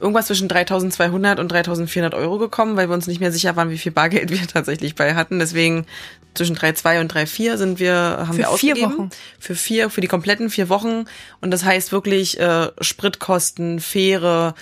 irgendwas 0.00 0.26
zwischen 0.26 0.48
3200 0.48 1.40
und 1.40 1.50
3400 1.50 2.14
Euro 2.14 2.38
gekommen, 2.38 2.76
weil 2.76 2.88
wir 2.88 2.94
uns 2.94 3.06
nicht 3.06 3.20
mehr 3.20 3.32
sicher 3.32 3.56
waren, 3.56 3.70
wie 3.70 3.78
viel 3.78 3.92
Bargeld 3.92 4.30
wir 4.30 4.46
tatsächlich 4.46 4.94
bei 4.94 5.14
hatten. 5.14 5.38
Deswegen 5.38 5.86
zwischen 6.34 6.56
3,2 6.56 7.00
und 7.00 7.12
3,4 7.12 7.56
sind 7.56 7.80
wir, 7.80 7.94
haben 7.94 8.32
Für 8.32 8.38
wir 8.38 8.44
vier 8.44 8.50
ausgegeben. 8.50 8.98
Wochen? 8.98 9.10
Für 9.38 9.54
vier, 9.54 9.90
für 9.90 10.00
die 10.00 10.08
kompletten 10.08 10.50
vier 10.50 10.68
Wochen. 10.68 11.04
Und 11.40 11.50
das 11.50 11.64
heißt 11.64 11.92
wirklich 11.92 12.38
äh, 12.38 12.68
Spritkosten, 12.80 13.80
Fähre, 13.80 14.54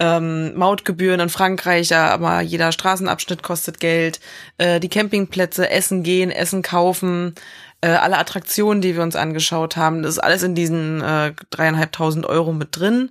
ähm, 0.00 0.56
Mautgebühren 0.56 1.20
in 1.20 1.28
Frankreich, 1.28 1.90
ja, 1.90 2.08
aber 2.08 2.40
jeder 2.40 2.72
Straßenabschnitt 2.72 3.42
kostet 3.42 3.80
Geld, 3.80 4.20
äh, 4.58 4.80
die 4.80 4.88
Campingplätze, 4.88 5.70
Essen 5.70 6.02
gehen, 6.02 6.30
Essen 6.30 6.62
kaufen, 6.62 7.34
äh, 7.80 7.88
alle 7.88 8.18
Attraktionen, 8.18 8.82
die 8.82 8.96
wir 8.96 9.02
uns 9.02 9.16
angeschaut 9.16 9.76
haben, 9.76 10.02
das 10.02 10.14
ist 10.14 10.18
alles 10.18 10.42
in 10.42 10.54
diesen 10.54 11.00
äh, 11.00 11.32
dreieinhalbtausend 11.50 12.26
Euro 12.26 12.52
mit 12.52 12.76
drin. 12.76 13.10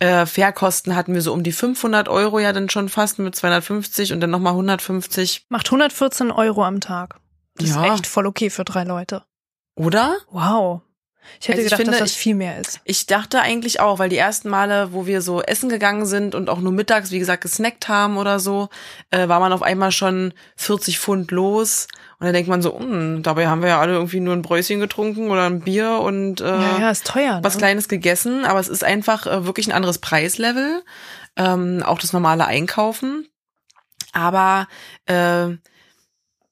Äh, 0.00 0.26
Fährkosten 0.26 0.96
hatten 0.96 1.14
wir 1.14 1.22
so 1.22 1.32
um 1.32 1.42
die 1.42 1.52
500 1.52 2.08
Euro 2.08 2.38
ja 2.38 2.52
dann 2.52 2.68
schon 2.68 2.88
fast 2.88 3.18
mit 3.18 3.34
250 3.34 4.12
und 4.12 4.20
dann 4.20 4.30
nochmal 4.30 4.52
150. 4.52 5.46
Macht 5.48 5.66
114 5.68 6.30
Euro 6.30 6.64
am 6.64 6.80
Tag. 6.80 7.20
Das 7.56 7.70
Ja. 7.70 7.84
ist 7.86 7.92
echt 7.92 8.06
voll 8.06 8.26
okay 8.26 8.50
für 8.50 8.64
drei 8.64 8.84
Leute. 8.84 9.22
Oder? 9.76 10.16
Wow. 10.30 10.82
Ich 11.40 11.48
hätte 11.48 11.58
Also 11.58 11.60
ich 11.60 11.64
gedacht, 11.66 11.76
finde, 11.78 11.90
dass 11.92 12.00
das 12.00 12.10
ich- 12.12 12.16
viel 12.18 12.34
mehr 12.34 12.58
ist. 12.60 12.80
Ich 12.84 13.06
dachte 13.06 13.40
eigentlich 13.40 13.80
auch, 13.80 13.98
weil 13.98 14.08
die 14.08 14.16
ersten 14.16 14.48
Male, 14.48 14.92
wo 14.92 15.06
wir 15.06 15.20
so 15.22 15.42
essen 15.42 15.68
gegangen 15.68 16.06
sind 16.06 16.34
und 16.34 16.48
auch 16.50 16.60
nur 16.60 16.72
mittags, 16.72 17.10
wie 17.10 17.18
gesagt, 17.18 17.42
gesnackt 17.42 17.88
haben 17.88 18.16
oder 18.16 18.38
so, 18.40 18.68
äh, 19.10 19.28
war 19.28 19.40
man 19.40 19.52
auf 19.52 19.62
einmal 19.62 19.92
schon 19.92 20.32
40 20.56 20.98
Pfund 20.98 21.30
los. 21.30 21.86
Und 22.20 22.26
dann 22.26 22.34
denkt 22.34 22.48
man 22.48 22.62
so, 22.62 22.78
hm, 22.78 23.22
dabei 23.22 23.48
haben 23.48 23.60
wir 23.62 23.68
ja 23.70 23.80
alle 23.80 23.92
irgendwie 23.94 24.20
nur 24.20 24.34
ein 24.34 24.42
Bräuschen 24.42 24.80
getrunken 24.80 25.30
oder 25.30 25.44
ein 25.46 25.60
Bier 25.60 25.98
und 26.00 26.40
äh, 26.40 26.44
ja, 26.46 26.78
ja, 26.80 26.90
ist 26.90 27.06
teuer. 27.06 27.40
was 27.42 27.54
ne? 27.54 27.58
Kleines 27.58 27.88
gegessen. 27.88 28.44
Aber 28.44 28.60
es 28.60 28.68
ist 28.68 28.84
einfach 28.84 29.26
äh, 29.26 29.44
wirklich 29.44 29.66
ein 29.66 29.72
anderes 29.72 29.98
Preislevel. 29.98 30.82
Ähm, 31.36 31.82
auch 31.84 31.98
das 31.98 32.12
normale 32.12 32.46
Einkaufen. 32.46 33.26
Aber 34.12 34.68
äh, 35.06 35.48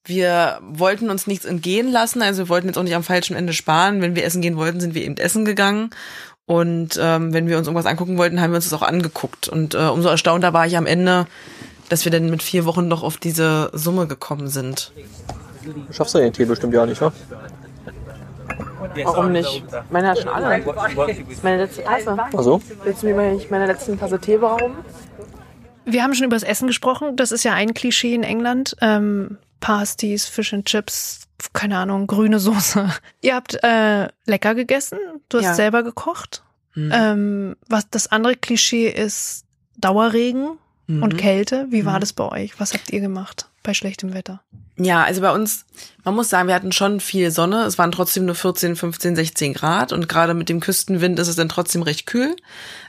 wir 0.05 0.59
wollten 0.62 1.11
uns 1.11 1.27
nichts 1.27 1.45
entgehen 1.45 1.91
lassen, 1.91 2.23
also 2.23 2.45
wir 2.45 2.49
wollten 2.49 2.67
jetzt 2.67 2.77
auch 2.77 2.83
nicht 2.83 2.97
am 2.97 3.05
falschen 3.05 3.37
Ende 3.37 3.53
sparen. 3.53 4.03
Wenn 4.03 4.17
wir 4.17 4.25
essen 4.25 4.43
gehen 4.43 4.57
wollten, 4.57 4.81
sind 4.81 4.95
wir 4.95 5.05
eben 5.05 5.17
essen 5.17 5.45
gegangen. 5.45 5.91
Und 6.45 6.99
ähm, 7.01 7.33
wenn 7.33 7.47
wir 7.47 7.57
uns 7.57 7.69
irgendwas 7.69 7.87
angucken 7.87 8.19
wollten, 8.19 8.41
haben 8.41 8.51
wir 8.51 8.57
uns 8.57 8.69
das 8.69 8.79
auch 8.79 8.87
angeguckt. 8.87 9.49
Und 9.49 9.75
äh, 9.75 9.79
umso 9.79 10.09
erstaunter 10.09 10.53
war 10.53 10.67
ich 10.67 10.77
am 10.77 10.87
Ende, 10.87 11.27
dass 11.88 12.05
wir 12.05 12.12
dann 12.12 12.31
mit 12.31 12.43
vier 12.43 12.65
Wochen 12.65 12.91
doch 12.91 13.03
auf 13.03 13.17
diese 13.17 13.71
Summe 13.73 14.07
gekommen 14.07 14.49
sind. 14.49 14.93
Du 15.65 15.93
schaffst 15.93 16.15
ja 16.15 16.21
den 16.21 16.33
Tee 16.33 16.45
bestimmt 16.45 16.75
ja 16.75 16.85
nicht, 16.85 17.01
wa? 17.01 17.12
Warum 19.05 19.33
nicht? 19.33 19.62
Meine 19.91 20.09
hat 20.09 20.19
schon 20.19 20.29
alle. 20.29 20.61
Das 20.61 21.17
ist 21.17 21.45
meine 21.45 21.59
letzte 21.59 21.85
Tasse. 21.85 22.19
Also? 22.37 22.61
Willst 22.83 23.03
du 23.03 23.07
mir 23.07 23.15
mal 23.15 23.35
nicht 23.35 23.51
meine 23.51 23.67
letzten 23.67 23.99
Tasse 23.99 24.19
Tee 24.19 24.37
berauben? 24.37 24.75
Wir 25.85 26.03
haben 26.03 26.15
schon 26.15 26.27
über 26.27 26.37
das 26.37 26.43
Essen 26.43 26.67
gesprochen. 26.67 27.17
Das 27.17 27.33
ist 27.33 27.45
ja 27.45 27.55
ein 27.55 27.75
Klischee 27.75 28.15
in 28.15 28.25
England. 28.25 28.77
Ähm, 28.81 29.38
Pasties, 29.62 30.27
Fish 30.27 30.53
and 30.53 30.66
Chips, 30.66 31.20
keine 31.55 31.79
Ahnung, 31.79 32.07
grüne 32.07 32.38
Soße. 32.38 32.90
Ihr 33.22 33.35
habt 33.35 33.59
äh, 33.64 34.09
lecker 34.27 34.55
gegessen. 34.55 34.98
Du 35.31 35.38
hast 35.38 35.44
Ja. 35.44 35.55
selber 35.55 35.83
gekocht. 35.83 36.42
Hm. 36.75 36.90
Ähm, 36.94 37.57
was 37.68 37.88
das 37.90 38.09
andere 38.12 38.37
Klischee 38.37 38.88
ist 38.88 39.44
Dauerregen 39.79 40.59
und 40.88 41.12
Mhm. 41.14 41.16
Kälte. 41.16 41.66
Wie 41.70 41.87
war 41.87 42.01
das 42.01 42.12
bei 42.12 42.29
euch? 42.29 42.59
Was 42.61 42.75
habt 42.75 42.90
ihr 42.92 43.01
gemacht 43.01 43.48
bei 43.62 43.72
schlechtem 43.72 44.12
Wetter? 44.14 44.42
Ja, 44.77 45.05
also 45.05 45.20
bei 45.20 45.31
uns, 45.33 45.64
man 46.03 46.14
muss 46.14 46.29
sagen, 46.31 46.48
wir 46.48 46.55
hatten 46.55 46.72
schon 46.72 46.98
viel 47.01 47.31
Sonne. 47.31 47.64
Es 47.64 47.79
waren 47.79 47.92
trotzdem 47.92 48.25
nur 48.25 48.35
14, 48.35 48.75
15, 48.75 49.14
16 49.16 49.53
Grad 49.55 49.92
und 49.92 50.09
gerade 50.09 50.35
mit 50.35 50.48
dem 50.48 50.61
Küstenwind 50.61 51.18
ist 51.18 51.29
es 51.29 51.37
dann 51.37 51.48
trotzdem 51.48 51.83
recht 51.83 52.07
kühl. 52.07 52.35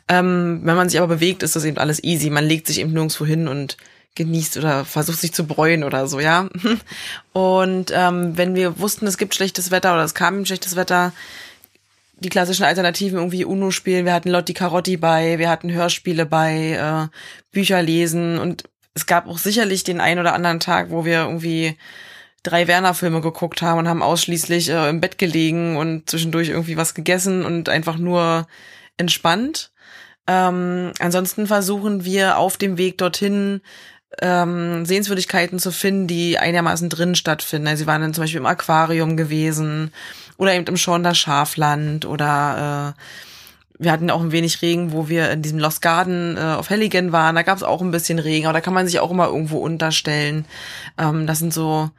Ähm, 0.07 0.61
wenn 0.63 0.75
man 0.75 0.89
sich 0.89 0.99
aber 0.99 1.15
bewegt, 1.15 1.43
ist 1.43 1.55
das 1.55 1.65
eben 1.65 1.77
alles 1.77 2.03
easy. 2.03 2.29
Man 2.29 2.45
legt 2.45 2.67
sich 2.67 2.79
eben 2.79 2.93
nirgendwo 2.93 3.25
hin 3.25 3.47
und 3.47 3.77
genießt 4.15 4.57
oder 4.57 4.85
versucht 4.85 5.19
sich 5.19 5.33
zu 5.33 5.45
bräuen 5.45 5.83
oder 5.83 6.07
so, 6.07 6.19
ja. 6.19 6.49
Und 7.33 7.91
ähm, 7.93 8.37
wenn 8.37 8.55
wir 8.55 8.79
wussten, 8.79 9.07
es 9.07 9.17
gibt 9.17 9.35
schlechtes 9.35 9.71
Wetter 9.71 9.93
oder 9.93 10.03
es 10.03 10.13
kam 10.13 10.45
schlechtes 10.45 10.75
Wetter, 10.75 11.13
die 12.15 12.29
klassischen 12.29 12.63
Alternativen 12.63 13.17
irgendwie 13.17 13.45
Uno 13.45 13.71
spielen, 13.71 14.05
wir 14.05 14.13
hatten 14.13 14.29
Lotti 14.29 14.53
Carotti 14.53 14.97
bei, 14.97 15.39
wir 15.39 15.49
hatten 15.49 15.71
Hörspiele 15.71 16.25
bei, 16.25 17.09
äh, 17.11 17.17
Bücher 17.51 17.81
lesen 17.81 18.37
und 18.37 18.63
es 18.93 19.05
gab 19.05 19.27
auch 19.27 19.37
sicherlich 19.37 19.83
den 19.83 19.99
einen 19.99 20.19
oder 20.19 20.33
anderen 20.33 20.59
Tag, 20.59 20.91
wo 20.91 21.05
wir 21.05 21.21
irgendwie 21.23 21.77
drei 22.43 22.67
Werner-Filme 22.67 23.21
geguckt 23.21 23.61
haben 23.61 23.79
und 23.79 23.87
haben 23.87 24.03
ausschließlich 24.03 24.69
äh, 24.69 24.89
im 24.89 25.01
Bett 25.01 25.17
gelegen 25.17 25.77
und 25.77 26.09
zwischendurch 26.09 26.49
irgendwie 26.49 26.77
was 26.77 26.93
gegessen 26.93 27.43
und 27.45 27.69
einfach 27.69 27.97
nur 27.97 28.47
entspannt. 28.97 29.71
Ähm, 30.27 30.91
ansonsten 30.99 31.47
versuchen 31.47 32.05
wir 32.05 32.37
auf 32.37 32.57
dem 32.57 32.77
Weg 32.77 32.97
dorthin 32.97 33.61
ähm, 34.21 34.85
Sehenswürdigkeiten 34.85 35.59
zu 35.59 35.71
finden, 35.71 36.07
die 36.07 36.37
einigermaßen 36.37 36.89
drin 36.89 37.15
stattfinden. 37.15 37.67
Also 37.67 37.83
sie 37.83 37.87
waren 37.87 38.01
dann 38.01 38.13
zum 38.13 38.23
Beispiel 38.23 38.39
im 38.39 38.45
Aquarium 38.45 39.17
gewesen 39.17 39.91
oder 40.37 40.53
eben 40.53 40.65
im 40.65 40.77
Schornder 40.77 41.15
Schafland 41.15 42.05
oder 42.05 42.93
äh, 42.95 43.01
wir 43.79 43.91
hatten 43.91 44.09
auch 44.09 44.21
ein 44.21 44.31
wenig 44.31 44.61
Regen, 44.61 44.91
wo 44.91 45.09
wir 45.09 45.31
in 45.31 45.41
diesem 45.41 45.59
Lost 45.59 45.81
Garden 45.81 46.37
äh, 46.37 46.41
auf 46.41 46.69
Helligen 46.69 47.11
waren. 47.11 47.35
Da 47.35 47.41
gab 47.41 47.57
es 47.57 47.63
auch 47.63 47.81
ein 47.81 47.91
bisschen 47.91 48.19
Regen, 48.19 48.45
aber 48.45 48.53
da 48.53 48.61
kann 48.61 48.73
man 48.73 48.87
sich 48.87 48.99
auch 48.99 49.11
immer 49.11 49.27
irgendwo 49.27 49.57
unterstellen. 49.57 50.45
Ähm, 50.97 51.27
das 51.27 51.39
sind 51.39 51.53
so 51.53 51.89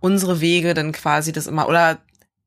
unsere 0.00 0.40
Wege, 0.40 0.74
dann 0.74 0.92
quasi 0.92 1.32
das 1.32 1.46
immer 1.46 1.68
oder 1.68 1.98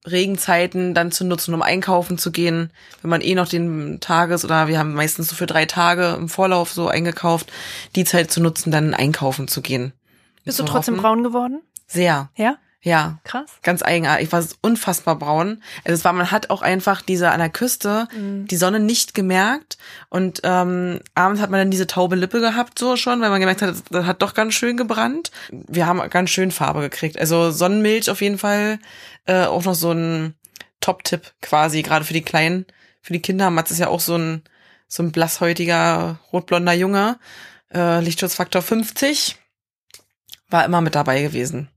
Regenzeiten 0.05 0.93
dann 0.93 1.11
zu 1.11 1.23
nutzen, 1.23 1.53
um 1.53 1.61
einkaufen 1.61 2.17
zu 2.17 2.31
gehen, 2.31 2.71
wenn 3.01 3.09
man 3.09 3.21
eh 3.21 3.35
noch 3.35 3.47
den 3.47 3.99
Tages- 3.99 4.43
oder 4.43 4.67
wir 4.67 4.79
haben 4.79 4.93
meistens 4.93 5.29
so 5.29 5.35
für 5.35 5.45
drei 5.45 5.65
Tage 5.65 6.15
im 6.17 6.27
Vorlauf 6.27 6.71
so 6.71 6.87
eingekauft, 6.87 7.51
die 7.95 8.03
Zeit 8.03 8.31
zu 8.31 8.41
nutzen, 8.41 8.71
dann 8.71 8.93
einkaufen 8.93 9.47
zu 9.47 9.61
gehen. 9.61 9.93
Bist 10.43 10.59
du 10.59 10.63
trotzdem 10.63 10.95
hoffen. 10.95 11.03
braun 11.03 11.23
geworden? 11.23 11.61
Sehr, 11.87 12.29
Ja? 12.35 12.57
Ja. 12.83 13.19
Krass. 13.23 13.51
Ganz 13.61 13.83
eigenartig. 13.83 14.27
Ich 14.27 14.33
war 14.33 14.43
unfassbar 14.61 15.15
braun. 15.15 15.61
Also 15.83 15.93
es 15.93 16.03
war, 16.03 16.13
man 16.13 16.31
hat 16.31 16.49
auch 16.49 16.63
einfach 16.63 17.03
diese 17.03 17.29
an 17.29 17.39
der 17.39 17.49
Küste 17.49 18.07
die 18.15 18.57
Sonne 18.57 18.79
nicht 18.79 19.13
gemerkt. 19.13 19.77
Und 20.09 20.41
ähm, 20.43 20.99
abends 21.13 21.41
hat 21.41 21.51
man 21.51 21.59
dann 21.59 21.71
diese 21.71 21.85
taube 21.85 22.15
Lippe 22.15 22.39
gehabt, 22.39 22.79
so 22.79 22.95
schon, 22.95 23.21
weil 23.21 23.29
man 23.29 23.39
gemerkt 23.39 23.61
hat, 23.61 23.75
das 23.89 24.05
hat 24.05 24.21
doch 24.23 24.33
ganz 24.33 24.55
schön 24.55 24.77
gebrannt. 24.77 25.31
Wir 25.51 25.85
haben 25.85 26.01
ganz 26.09 26.31
schön 26.31 26.51
Farbe 26.51 26.81
gekriegt. 26.81 27.19
Also 27.19 27.51
Sonnenmilch 27.51 28.09
auf 28.09 28.21
jeden 28.21 28.39
Fall. 28.39 28.79
Äh, 29.25 29.45
auch 29.45 29.63
noch 29.63 29.75
so 29.75 29.91
ein 29.91 30.33
Top-Tipp 30.79 31.33
quasi, 31.41 31.83
gerade 31.83 32.03
für 32.03 32.13
die 32.13 32.23
Kleinen. 32.23 32.65
Für 33.03 33.13
die 33.13 33.21
Kinder. 33.21 33.51
Mats 33.51 33.69
ist 33.69 33.79
ja 33.79 33.89
auch 33.89 33.99
so 33.99 34.17
ein, 34.17 34.41
so 34.87 35.03
ein 35.03 35.11
blasshäutiger, 35.11 36.19
rotblonder 36.33 36.73
Junge. 36.73 37.19
Äh, 37.71 38.01
Lichtschutzfaktor 38.01 38.63
50. 38.63 39.37
war 40.49 40.65
immer 40.65 40.81
mit 40.81 40.95
dabei 40.95 41.21
gewesen. 41.21 41.69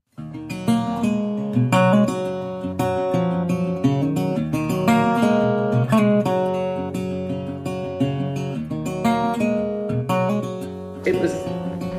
It 11.05 11.15
was 11.21 11.33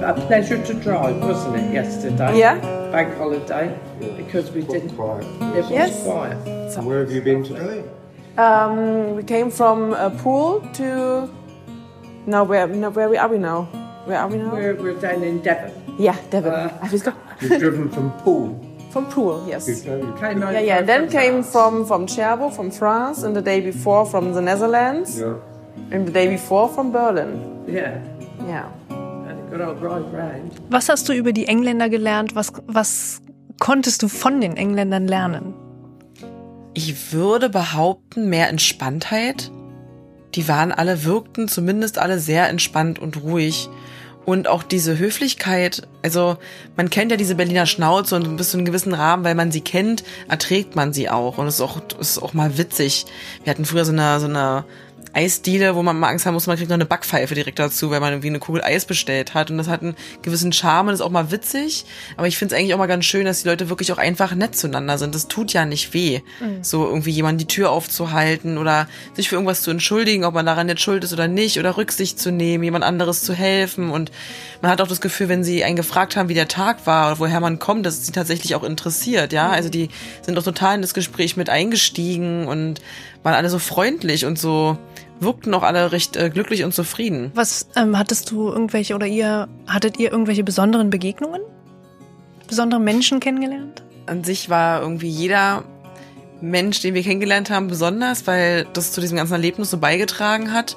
a 0.03 0.15
pleasure 0.27 0.63
to 0.65 0.75
drive, 0.75 1.17
wasn't 1.23 1.57
it, 1.57 1.73
yesterday? 1.73 2.39
Yeah. 2.39 2.59
Bank 2.91 3.17
holiday, 3.17 3.79
because 4.17 4.51
we 4.51 4.63
didn't. 4.63 4.91
It 4.91 4.99
was 4.99 5.71
Yes. 5.71 6.03
quiet. 6.03 6.39
Where 6.85 7.01
have 7.01 7.13
you 7.13 7.21
been 7.23 7.43
today? 7.45 7.85
Um, 8.37 9.15
we 9.17 9.23
came 9.23 9.51
from 9.51 9.95
a 9.95 10.11
pool 10.11 10.61
to. 10.75 11.29
No, 12.27 12.45
where? 12.45 12.67
No, 12.67 12.91
where 12.91 13.09
we 13.09 13.17
are 13.17 13.29
we 13.29 13.39
now? 13.39 13.63
Where 14.07 14.19
are 14.19 14.29
we 14.29 14.39
now? 14.39 14.51
We're, 14.53 14.75
we're 14.75 15.01
down 15.01 15.23
in 15.23 15.41
Devon. 15.41 15.73
yeah, 15.99 16.17
Devon. 16.31 16.53
Uh, 16.53 16.79
I 16.83 16.89
was 16.91 17.03
go- 17.03 17.15
You've 17.41 17.59
driven 17.61 17.89
from 17.89 18.11
Poole. 18.23 18.59
from 18.91 19.07
pool, 19.07 19.45
yes. 19.49 19.69
You've 19.69 19.85
driven- 19.85 20.13
Came 20.19 20.41
Yeah, 20.43 20.61
yeah. 20.61 20.77
over 20.79 20.87
Then 20.87 21.01
from 21.03 21.13
came 21.19 21.33
France. 21.43 21.53
from 21.53 21.87
from 21.87 22.07
Cherbourg, 22.07 22.53
from 22.53 22.71
France, 22.71 23.23
and 23.23 23.35
the 23.37 23.43
day 23.43 23.61
before 23.61 24.05
from 24.07 24.33
the 24.35 24.41
Netherlands, 24.43 25.19
Yeah. 25.21 25.35
and 25.93 26.07
the 26.09 26.13
day 26.13 26.29
before 26.29 26.69
from 26.69 26.91
Berlin. 26.93 27.31
Yeah, 27.69 27.99
Yeah. 28.47 28.67
Was 30.71 30.89
hast 30.89 31.09
du 31.09 31.13
über 31.13 31.33
die 31.33 31.47
Engländer 31.47 31.89
gelernt? 31.89 32.35
Was, 32.35 32.53
was 32.67 33.23
konntest 33.59 34.03
du 34.03 34.09
von 34.09 34.41
den 34.41 34.57
Engländern 34.57 35.07
lernen? 35.07 35.55
Ich 36.75 37.13
würde 37.13 37.49
behaupten, 37.49 38.29
mehr 38.29 38.49
Entspanntheit. 38.49 39.51
Die 40.35 40.47
waren 40.49 40.73
alle, 40.73 41.05
wirkten 41.05 41.49
zumindest 41.49 41.99
alle 41.99 42.19
sehr 42.19 42.49
entspannt 42.49 42.99
und 42.99 43.23
ruhig. 43.23 43.71
Und 44.27 44.49
auch 44.49 44.65
diese 44.65 44.99
Höflichkeit, 44.99 45.87
also 46.03 46.37
man 46.77 46.91
kennt 46.91 47.13
ja 47.13 47.17
diese 47.17 47.37
Berliner 47.37 47.65
Schnauze 47.65 48.17
und 48.17 48.37
bis 48.37 48.51
zu 48.51 48.57
einem 48.57 48.67
gewissen 48.67 48.93
Rahmen, 48.93 49.23
weil 49.23 49.37
man 49.37 49.53
sie 49.53 49.61
kennt, 49.61 50.03
erträgt 50.29 50.75
man 50.75 50.93
sie 50.93 51.09
auch. 51.09 51.39
Und 51.39 51.47
es 51.47 51.55
ist 51.55 51.61
auch, 51.61 51.81
es 52.01 52.11
ist 52.11 52.19
auch 52.19 52.35
mal 52.35 52.59
witzig. 52.59 53.07
Wir 53.45 53.53
hatten 53.53 53.65
früher 53.65 53.85
so 53.85 53.93
eine, 53.93 54.19
so 54.19 54.27
eine 54.27 54.65
Eisdiele, 55.17 55.75
wo 55.75 55.83
man 55.83 55.99
mal 55.99 56.11
Angst 56.11 56.27
haben 56.27 56.35
muss, 56.35 56.47
man 56.47 56.59
kriegt 56.59 56.69
noch 56.69 56.75
eine 56.75 56.85
Backpfeife 56.85 57.35
direkt 57.35 57.59
dazu, 57.59 57.91
weil 57.91 58.01
man 58.01 58.13
irgendwie 58.13 58.29
eine 58.29 58.39
Kugel 58.39 58.63
Eis 58.63 58.85
bestellt 58.85 59.33
hat. 59.33 59.51
Und 59.51 59.57
das 59.57 59.67
hat 59.67 59.81
einen 59.81 59.97
gewissen 60.21 60.53
Charme 60.53 60.89
und 60.89 60.95
ist 60.95 61.01
auch 61.01 61.11
mal 61.11 61.31
witzig. 61.31 61.87
Aber 62.19 62.29
ich 62.29 62.37
finde 62.37 62.55
es 62.55 62.61
eigentlich 62.61 62.75
auch 62.75 62.79
mal 62.79 62.87
ganz 62.87 63.07
schön, 63.07 63.25
dass 63.25 63.43
die 63.43 63.49
Leute 63.49 63.71
wirklich 63.71 63.93
auch 63.93 63.99
einfach 63.99 64.35
nett 64.35 64.55
zueinander 64.55 64.99
sind. 64.99 65.15
Das 65.15 65.27
tut 65.27 65.55
ja 65.55 65.65
nicht 65.65 65.95
weh, 65.95 66.21
so 66.61 66.87
irgendwie 66.87 67.11
jemand 67.11 67.41
die 67.41 67.47
Tür 67.47 67.71
aufzuhalten 67.71 68.59
oder 68.59 68.89
sich 69.15 69.31
für 69.31 69.37
irgendwas 69.37 69.63
zu 69.63 69.71
entschuldigen, 69.71 70.25
ob 70.25 70.35
man 70.35 70.45
daran 70.45 70.69
jetzt 70.69 70.83
schuld 70.83 71.03
ist 71.03 71.15
oder 71.15 71.29
nicht, 71.29 71.59
oder 71.59 71.79
Rücksicht 71.79 72.21
zu 72.21 72.31
nehmen, 72.31 72.63
jemand 72.63 72.85
anderes 72.85 73.23
zu 73.23 73.33
helfen. 73.33 73.91
Und 73.91 74.13
man 74.61 74.71
hat 74.71 74.83
auch 74.83 74.89
das 74.89 75.01
Gefühl, 75.01 75.31
wenn 75.31 75.45
sie 75.45 75.65
einen 75.65 75.77
gefragt 75.77 76.17
haben, 76.17 76.29
wie 76.29 76.35
der 76.35 76.49
Tag 76.49 76.87
war 76.87 77.09
oder 77.09 77.21
woher 77.21 77.41
man 77.41 77.59
kommt, 77.59 77.87
dass 77.87 77.95
es 77.99 78.07
sie 78.07 78.13
tatsächlich 78.13 78.55
auch 78.55 78.65
interessiert. 78.65 79.33
Ja, 79.33 79.49
also 79.49 79.71
die 79.71 79.89
sind 80.21 80.39
auch 80.39 80.43
total 80.43 80.75
in 80.75 80.83
das 80.83 80.93
Gespräch 80.93 81.37
mit 81.37 81.49
eingestiegen 81.49 82.47
und 82.47 82.83
waren 83.23 83.35
alle 83.35 83.49
so 83.51 83.59
freundlich 83.59 84.25
und 84.25 84.39
so 84.39 84.79
wirkten 85.21 85.55
auch 85.55 85.63
alle 85.63 85.93
recht 85.93 86.17
äh, 86.17 86.31
glücklich 86.31 86.65
und 86.65 86.73
zufrieden. 86.73 87.31
Was 87.35 87.69
ähm, 87.77 87.99
hattest 87.99 88.31
du 88.31 88.49
irgendwelche 88.49 88.95
oder 88.95 89.07
ihr 89.07 89.49
hattet 89.67 89.99
ihr 89.99 90.13
irgendwelche 90.13 90.45
besonderen 90.45 90.91
Begegnungen? 90.91 91.43
Besondere 92.47 92.81
Menschen 92.81 93.21
kennengelernt? 93.21 93.83
An 94.07 94.23
sich 94.25 94.51
war 94.51 94.83
irgendwie 94.83 95.09
jeder 95.09 95.65
Mensch, 96.41 96.81
den 96.81 96.95
wir 96.95 97.03
kennengelernt 97.03 97.51
haben, 97.51 97.69
besonders, 97.69 98.27
weil 98.27 98.67
das 98.73 98.93
zu 98.93 99.01
diesem 99.01 99.17
ganzen 99.17 99.33
Erlebnis 99.33 99.71
so 99.71 99.79
beigetragen 99.79 100.53
hat. 100.53 100.77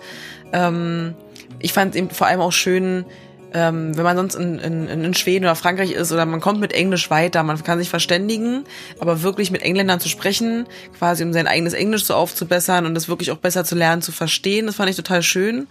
Ähm, 0.51 1.15
ich 1.59 1.73
fand 1.73 1.95
eben 1.95 2.09
vor 2.09 2.27
allem 2.27 2.39
auch 2.39 2.51
schön, 2.51 3.05
ähm, 3.53 3.97
wenn 3.97 4.03
man 4.03 4.17
sonst 4.17 4.35
in, 4.35 4.59
in, 4.59 4.87
in 4.87 5.13
Schweden 5.13 5.45
oder 5.45 5.55
Frankreich 5.55 5.91
ist 5.91 6.11
oder 6.11 6.25
man 6.25 6.39
kommt 6.39 6.59
mit 6.59 6.73
Englisch 6.73 7.09
weiter, 7.09 7.41
man 7.43 7.63
kann 7.63 7.79
sich 7.79 7.89
verständigen, 7.89 8.63
aber 8.99 9.23
wirklich 9.23 9.49
mit 9.49 9.63
Engländern 9.63 9.99
zu 9.99 10.09
sprechen, 10.09 10.67
quasi 10.97 11.23
um 11.23 11.33
sein 11.33 11.47
eigenes 11.47 11.73
Englisch 11.73 12.05
so 12.05 12.13
aufzubessern 12.13 12.85
und 12.85 12.93
das 12.93 13.07
wirklich 13.07 13.31
auch 13.31 13.37
besser 13.37 13.65
zu 13.65 13.75
lernen, 13.75 14.01
zu 14.01 14.11
verstehen, 14.11 14.67
das 14.67 14.75
fand 14.75 14.89
ich 14.89 14.95
total 14.95 15.23
schön. 15.23 15.67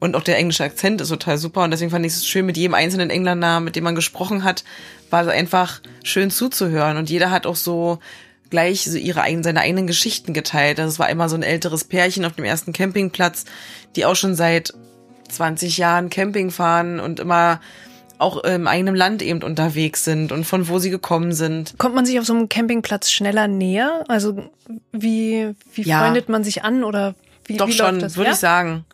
Und 0.00 0.16
auch 0.16 0.22
der 0.22 0.38
englische 0.38 0.64
Akzent 0.64 1.00
ist 1.00 1.08
total 1.08 1.38
super 1.38 1.62
und 1.62 1.70
deswegen 1.70 1.90
fand 1.90 2.04
ich 2.04 2.12
es 2.12 2.26
schön, 2.26 2.46
mit 2.46 2.56
jedem 2.56 2.74
einzelnen 2.74 3.10
Engländer, 3.10 3.60
mit 3.60 3.76
dem 3.76 3.84
man 3.84 3.94
gesprochen 3.94 4.44
hat, 4.44 4.64
war 5.10 5.22
es 5.22 5.28
einfach 5.28 5.80
schön 6.02 6.30
zuzuhören 6.30 6.96
und 6.96 7.10
jeder 7.10 7.30
hat 7.30 7.46
auch 7.46 7.56
so 7.56 7.98
gleich 8.50 8.82
so 8.82 8.98
ihre 8.98 9.22
eigenen, 9.22 9.44
seine 9.44 9.60
eigenen 9.60 9.86
Geschichten 9.86 10.34
geteilt. 10.34 10.80
Also 10.80 10.90
es 10.90 10.98
war 10.98 11.08
immer 11.08 11.28
so 11.28 11.36
ein 11.36 11.44
älteres 11.44 11.84
Pärchen 11.84 12.24
auf 12.24 12.32
dem 12.32 12.44
ersten 12.44 12.72
Campingplatz, 12.72 13.44
die 13.94 14.04
auch 14.04 14.16
schon 14.16 14.34
seit 14.34 14.74
20 15.30 15.78
Jahren 15.78 16.10
Camping 16.10 16.50
fahren 16.50 17.00
und 17.00 17.20
immer 17.20 17.60
auch 18.18 18.44
im 18.44 18.66
eigenen 18.66 18.94
Land 18.94 19.22
eben 19.22 19.42
unterwegs 19.42 20.04
sind 20.04 20.30
und 20.30 20.44
von 20.44 20.68
wo 20.68 20.78
sie 20.78 20.90
gekommen 20.90 21.32
sind. 21.32 21.74
Kommt 21.78 21.94
man 21.94 22.04
sich 22.04 22.18
auf 22.18 22.26
so 22.26 22.34
einem 22.34 22.50
Campingplatz 22.50 23.10
schneller 23.10 23.48
näher? 23.48 24.04
Also 24.08 24.50
wie, 24.92 25.54
wie 25.72 25.82
Ja. 25.82 26.00
freundet 26.00 26.28
man 26.28 26.44
sich 26.44 26.62
an 26.62 26.84
oder 26.84 27.14
wie, 27.46 27.56
Doch 27.56 27.68
wie 27.68 27.72
schon, 27.72 28.02
würde 28.02 28.24
ja? 28.24 28.30
ich 28.32 28.36
sagen. 28.36 28.84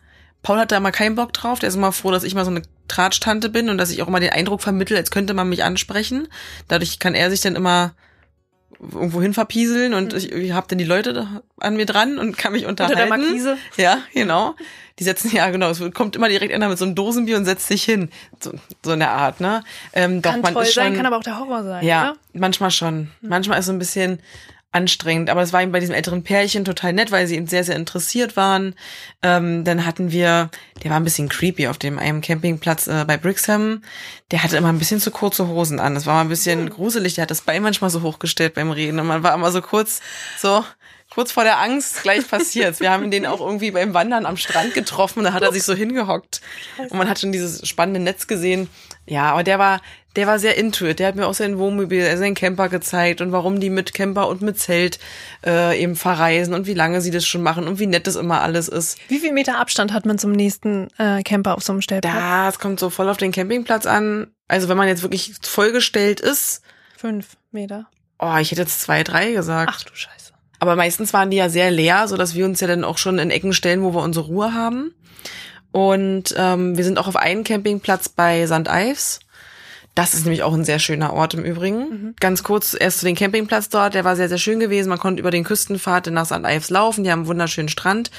Paul 0.42 0.59
hat 0.59 0.70
da 0.70 0.79
mal 0.79 0.92
keinen 0.92 1.16
Bock 1.16 1.33
drauf. 1.33 1.59
Der 1.59 1.68
ist 1.68 1.75
immer 1.75 1.90
froh, 1.90 2.12
dass 2.12 2.22
ich 2.22 2.37
mal 2.37 2.44
so 2.44 2.53
eine 2.53 2.62
Tratsch-Tante 2.87 3.49
bin 3.49 3.68
und 3.68 3.79
dass 3.79 3.90
ich 3.90 4.01
auch 4.01 4.07
immer 4.07 4.20
den 4.20 4.31
Eindruck 4.31 4.62
vermittle, 4.62 4.96
als 4.96 5.11
könnte 5.11 5.35
man 5.35 5.49
mich 5.49 5.64
ansprechen. 5.64 6.29
Dadurch 6.68 7.01
kann 7.01 7.14
er 7.16 7.29
sich 7.31 7.40
dann 7.40 7.57
immer 7.57 7.94
irgendwo 8.81 9.20
hin 9.20 9.35
verpieseln 9.35 9.92
und 9.94 10.12
ich, 10.12 10.31
ich 10.31 10.53
habe 10.53 10.66
dann 10.68 10.79
die 10.79 10.85
Leute 10.85 11.27
an 11.59 11.77
mir 11.77 11.87
dran 11.87 12.18
und 12.18 12.37
kann 12.38 12.53
mich 12.53 12.66
unterhalten. 12.66 12.96
der 12.99 13.09
Markise. 13.09 13.57
Ja, 13.77 13.99
genau. 14.14 14.55
Die 14.98 15.04
setzen, 15.04 15.30
ja 15.35 15.50
genau, 15.50 15.70
es 15.70 15.82
kommt 15.94 16.16
immer 16.16 16.28
direkt 16.28 16.52
einer 16.52 16.68
mit 16.68 16.78
so 16.78 16.85
einem 16.85 16.94
Dosenbier 16.94 17.37
und 17.37 17.44
setzt 17.44 17.68
sich 17.68 17.85
hin. 17.85 18.11
So, 18.40 18.52
so 18.85 18.92
in 18.92 19.00
der 19.00 19.11
Art, 19.11 19.40
ne? 19.40 19.62
Ähm, 19.92 20.22
doch, 20.22 20.32
Kann 20.32 20.40
man 20.40 20.54
toll 20.54 20.62
ist 20.64 20.74
sein, 20.74 20.88
schon, 20.88 20.96
kann 20.96 21.06
aber 21.06 21.18
auch 21.18 21.22
der 21.22 21.38
Horror 21.38 21.64
sein. 21.64 21.85
ja, 21.85 22.11
Oder? 22.11 22.16
manchmal 22.32 22.70
schon. 22.70 23.11
Manchmal 23.20 23.59
ist 23.59 23.66
es 23.66 23.70
ein 23.70 23.78
bisschen 23.78 24.20
anstrengend, 24.72 25.30
aber 25.30 25.40
es 25.40 25.54
war 25.54 25.62
eben 25.62 25.72
bei 25.72 25.80
diesem 25.80 25.94
älteren 25.94 26.22
Pärchen 26.22 26.66
total 26.66 26.92
nett, 26.92 27.11
weil 27.11 27.26
sie 27.26 27.37
eben 27.37 27.46
sehr, 27.46 27.64
sehr 27.64 27.76
interessiert 27.76 28.37
waren. 28.37 28.74
Ähm, 29.22 29.64
dann 29.64 29.87
hatten 29.87 30.12
wir, 30.12 30.50
der 30.85 30.90
war 30.90 31.00
ein 31.00 31.04
bisschen 31.04 31.30
creepy 31.30 31.68
auf 31.68 31.78
dem 31.78 31.98
einem 31.98 32.20
Campingplatz 32.20 32.87
äh, 32.87 33.04
bei 33.06 33.16
Brixham. 33.16 33.82
Der 34.30 34.42
hatte 34.42 34.59
immer 34.59 34.68
ein 34.68 34.78
bisschen 34.78 35.00
zu 35.00 35.11
kurze 35.11 35.48
Hosen 35.48 35.80
an. 35.80 35.94
Das 35.94 36.04
war 36.04 36.14
mal 36.14 36.20
ein 36.20 36.28
bisschen 36.28 36.68
gruselig. 36.68 37.14
Der 37.14 37.22
hat 37.22 37.30
das 37.30 37.40
Bein 37.40 37.62
manchmal 37.62 37.88
so 37.88 38.02
hochgestellt 38.02 38.52
beim 38.54 38.70
Reden 38.70 39.00
und 39.00 39.06
man 39.06 39.22
war 39.22 39.35
immer 39.35 39.50
so 39.50 39.62
kurz 39.62 40.02
so 40.38 40.62
kurz 41.16 41.33
vor 41.33 41.44
der 41.44 41.59
Angst, 41.61 42.02
gleich 42.02 42.29
passiert's. 42.29 42.79
Wir 42.79 42.90
haben 42.90 43.11
den 43.11 43.24
auch 43.24 43.40
irgendwie 43.40 43.70
beim 43.70 43.94
Wandern 43.94 44.26
am 44.26 44.37
Strand 44.37 44.74
getroffen, 44.74 45.24
da 45.24 45.33
hat 45.33 45.42
er 45.42 45.50
sich 45.50 45.62
so 45.62 45.72
hingehockt. 45.74 46.42
Und 46.76 46.92
man 46.92 47.09
hat 47.09 47.18
schon 47.18 47.33
dieses 47.33 47.66
spannende 47.66 48.00
Netz 48.00 48.26
gesehen. 48.26 48.68
Ja, 49.07 49.31
aber 49.33 49.42
der 49.42 49.59
war, 49.59 49.81
der 50.14 50.26
war 50.26 50.38
sehr 50.38 50.59
intuit. 50.59 50.98
Der 50.98 51.09
hat 51.09 51.14
mir 51.16 51.26
auch 51.26 51.33
sein 51.33 51.57
Wohnmobil, 51.57 52.00
äh, 52.02 52.18
seinen 52.18 52.35
Camper 52.35 52.68
gezeigt 52.68 53.22
und 53.22 53.33
warum 53.33 53.61
die 53.61 53.70
mit 53.70 53.94
Camper 53.94 54.29
und 54.29 54.42
mit 54.42 54.59
Zelt 54.59 54.98
äh, 55.42 55.81
eben 55.83 55.96
verreisen 55.96 56.52
und 56.52 56.66
wie 56.66 56.74
lange 56.74 57.00
sie 57.00 57.11
das 57.11 57.26
schon 57.26 57.42
machen 57.42 57.66
und 57.66 57.79
wie 57.79 57.87
nett 57.87 58.07
das 58.07 58.16
immer 58.16 58.42
alles 58.42 58.68
ist. 58.68 58.98
Wie 59.09 59.18
viel 59.18 59.33
Meter 59.33 59.59
Abstand 59.59 59.94
hat 59.94 60.05
man 60.05 60.18
zum 60.18 60.33
nächsten 60.33 60.88
äh, 60.98 61.22
Camper 61.22 61.57
auf 61.57 61.62
so 61.62 61.72
einem 61.72 61.81
Stellplatz? 61.81 62.12
Da, 62.12 62.48
es 62.50 62.59
kommt 62.59 62.79
so 62.79 62.90
voll 62.90 63.09
auf 63.09 63.16
den 63.16 63.33
Campingplatz 63.33 63.87
an. 63.87 64.26
Also 64.48 64.68
wenn 64.68 64.76
man 64.76 64.87
jetzt 64.87 65.00
wirklich 65.02 65.33
vollgestellt 65.40 66.20
ist, 66.20 66.61
Fünf 66.98 67.38
Meter. 67.52 67.87
oh, 68.18 68.37
ich 68.38 68.50
hätte 68.50 68.61
jetzt 68.61 68.83
zwei, 68.83 69.02
drei 69.02 69.33
gesagt. 69.33 69.72
Ach 69.74 69.83
du 69.83 69.94
Scheiße. 69.94 70.25
Aber 70.59 70.77
meistens 70.77 71.12
waren 71.12 71.31
die 71.31 71.37
ja 71.37 71.49
sehr 71.49 71.71
leer, 71.71 72.09
so 72.09 72.16
dass 72.16 72.35
wir 72.35 72.45
uns 72.45 72.61
ja 72.61 72.66
dann 72.66 72.85
auch 72.85 72.99
schon 72.99 73.19
in 73.19 73.31
Ecken 73.31 73.53
stellen, 73.53 73.83
wo 73.83 73.95
wir 73.95 74.03
unsere 74.03 74.27
Ruhe 74.27 74.55
haben. 74.55 74.95
Und 75.73 76.35
ähm, 76.37 76.77
wir 76.77 76.85
sind 76.85 76.99
auch 76.99 77.09
auf 77.09 77.16
einen 77.16 77.45
Campingplatz 77.45 78.09
bei 78.09 78.47
St. 78.47 78.69
Ives. 78.69 79.21
Das 79.95 80.12
ist 80.12 80.25
nämlich 80.25 80.42
auch 80.42 80.53
ein 80.53 80.64
sehr 80.64 80.79
schöner 80.79 81.14
Ort 81.14 81.33
im 81.35 81.42
Übrigen. 81.42 82.14
Ganz 82.21 82.42
kurz 82.42 82.77
erst 82.79 82.99
zu 83.01 83.07
den 83.07 83.14
Campingplatz 83.14 83.71
dort. 83.71 83.95
Der 83.95 84.05
war 84.05 84.14
sehr, 84.14 84.29
sehr 84.29 84.38
schön 84.38 84.61
gewesen. 84.61 84.90
Man 84.90 84.99
konnte 84.99 85.21
über 85.21 85.31
den 85.31 85.45
Küstenpfad 85.45 86.09
nach 86.09 86.27
St. 86.27 86.40
Ives 86.45 86.69
laufen. 86.69 87.03
Die 87.03 87.11
haben 87.11 87.21
einen 87.21 87.29
wunderschönen 87.29 87.71
Strand. 87.71 88.11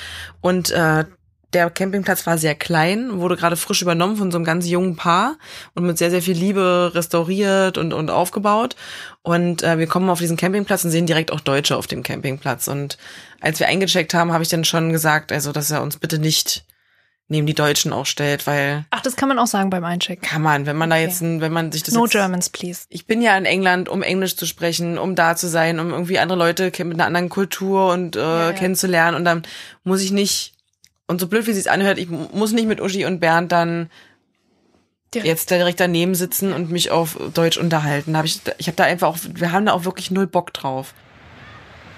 Und 0.41 0.71
äh, 0.71 1.05
der 1.53 1.69
Campingplatz 1.69 2.27
war 2.27 2.37
sehr 2.37 2.55
klein, 2.55 3.19
wurde 3.19 3.37
gerade 3.37 3.55
frisch 3.55 3.81
übernommen 3.81 4.17
von 4.17 4.31
so 4.31 4.37
einem 4.37 4.45
ganz 4.45 4.67
jungen 4.67 4.95
Paar 4.97 5.37
und 5.75 5.85
mit 5.85 5.97
sehr, 5.97 6.11
sehr 6.11 6.21
viel 6.21 6.35
Liebe 6.37 6.91
restauriert 6.93 7.77
und, 7.77 7.93
und 7.93 8.09
aufgebaut. 8.09 8.75
Und 9.21 9.63
äh, 9.63 9.77
wir 9.77 9.87
kommen 9.87 10.09
auf 10.09 10.19
diesen 10.19 10.37
Campingplatz 10.37 10.83
und 10.83 10.91
sehen 10.91 11.05
direkt 11.05 11.31
auch 11.31 11.39
Deutsche 11.39 11.77
auf 11.77 11.87
dem 11.87 12.03
Campingplatz. 12.03 12.67
Und 12.67 12.97
als 13.39 13.59
wir 13.59 13.67
eingecheckt 13.67 14.13
haben, 14.13 14.33
habe 14.33 14.43
ich 14.43 14.49
dann 14.49 14.65
schon 14.65 14.91
gesagt, 14.91 15.31
also 15.31 15.51
dass 15.51 15.71
er 15.71 15.81
uns 15.81 15.97
bitte 15.97 16.19
nicht 16.19 16.65
neben 17.29 17.45
die 17.45 17.53
Deutschen 17.53 17.91
auch 17.91 18.05
stellt, 18.05 18.47
weil 18.47 18.85
Ach, 18.89 19.01
das 19.01 19.17
kann 19.17 19.27
man 19.27 19.37
auch 19.37 19.47
sagen 19.47 19.69
beim 19.69 19.83
Einchecken. 19.83 20.21
kann 20.27 20.41
man, 20.41 20.65
wenn 20.65 20.77
man 20.77 20.89
da 20.89 20.95
Okay. 20.95 21.05
jetzt, 21.05 21.21
ein, 21.21 21.41
wenn 21.41 21.51
man 21.51 21.71
sich 21.73 21.83
das 21.83 21.93
No 21.93 22.05
jetzt, 22.05 22.13
Germans, 22.13 22.49
please. 22.49 22.85
ich 22.89 23.05
bin 23.05 23.21
ja 23.21 23.37
in 23.37 23.43
England, 23.45 23.89
um 23.89 24.01
Englisch 24.01 24.37
zu 24.37 24.45
sprechen, 24.45 24.97
um 24.97 25.13
da 25.15 25.35
zu 25.35 25.47
sein, 25.49 25.79
um 25.79 25.91
irgendwie 25.91 26.19
andere 26.19 26.39
Leute 26.39 26.71
mit 26.85 26.93
einer 26.93 27.05
anderen 27.05 27.27
Kultur 27.29 27.91
und 27.91 28.15
äh, 28.15 28.19
ja. 28.19 28.53
kennenzulernen. 28.53 29.17
Und 29.17 29.25
dann 29.25 29.43
muss 29.83 30.01
ich 30.01 30.11
nicht, 30.11 30.53
und 31.07 31.19
so 31.21 31.27
blöd 31.27 31.47
wie 31.47 31.53
sich's 31.53 31.67
anhört, 31.67 31.97
ich 31.97 32.09
mu- 32.09 32.27
muss 32.33 32.51
nicht 32.51 32.67
mit 32.67 32.81
Uschi 32.81 33.05
und 33.05 33.19
Bernd 33.19 33.51
dann 33.51 33.89
Direkt. 35.13 35.27
jetzt 35.27 35.49
direkt 35.51 35.79
daneben 35.79 36.15
sitzen 36.15 36.51
und 36.53 36.69
mich 36.69 36.91
auf 36.91 37.17
Deutsch 37.33 37.57
unterhalten. 37.57 38.17
Hab 38.17 38.25
ich, 38.25 38.41
ich 38.57 38.67
habe 38.67 38.75
da 38.75 38.83
einfach 38.83 39.07
auch, 39.07 39.17
wir 39.23 39.51
haben 39.51 39.65
da 39.65 39.73
auch 39.73 39.85
wirklich 39.85 40.11
null 40.11 40.27
Bock 40.27 40.53
drauf. 40.53 40.93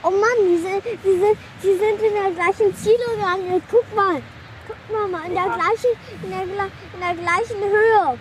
Oh 0.03 0.11
Mann, 0.11 0.21
die 0.47 0.57
sind, 0.57 0.83
die 1.03 1.19
sind, 1.19 1.37
die 1.61 1.77
sind 1.77 2.07
in 2.07 2.13
der 2.13 2.31
gleichen 2.31 2.75
Ziele 2.75 2.95
gelandet. 3.15 3.63
Guck 3.69 3.95
mal. 3.95 4.21
Guck 4.67 4.91
mal, 4.95 5.07
mal 5.07 5.27
in 5.27 5.33
der 5.33 5.43
gleichen, 5.43 6.23
in 6.23 6.29
der, 6.29 6.41
in 6.43 6.99
der 6.99 7.15
gleichen 7.23 7.59
Höhe. 7.61 8.17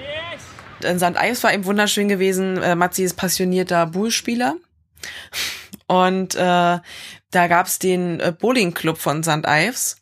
Yes! 0.00 0.42
in 0.90 0.98
St. 0.98 1.16
Ives 1.16 1.44
war 1.44 1.54
eben 1.54 1.64
wunderschön 1.64 2.08
gewesen. 2.08 2.60
Äh, 2.60 2.74
Matzi 2.74 3.04
ist 3.04 3.14
passionierter 3.14 3.86
Bullspieler. 3.86 4.56
Und 5.86 6.34
äh, 6.34 6.78
da 7.32 7.48
gab's 7.48 7.78
den 7.78 8.20
äh, 8.20 8.32
Bowling-Club 8.38 8.98
von 8.98 9.22
St. 9.22 9.44
Ives. 9.46 9.96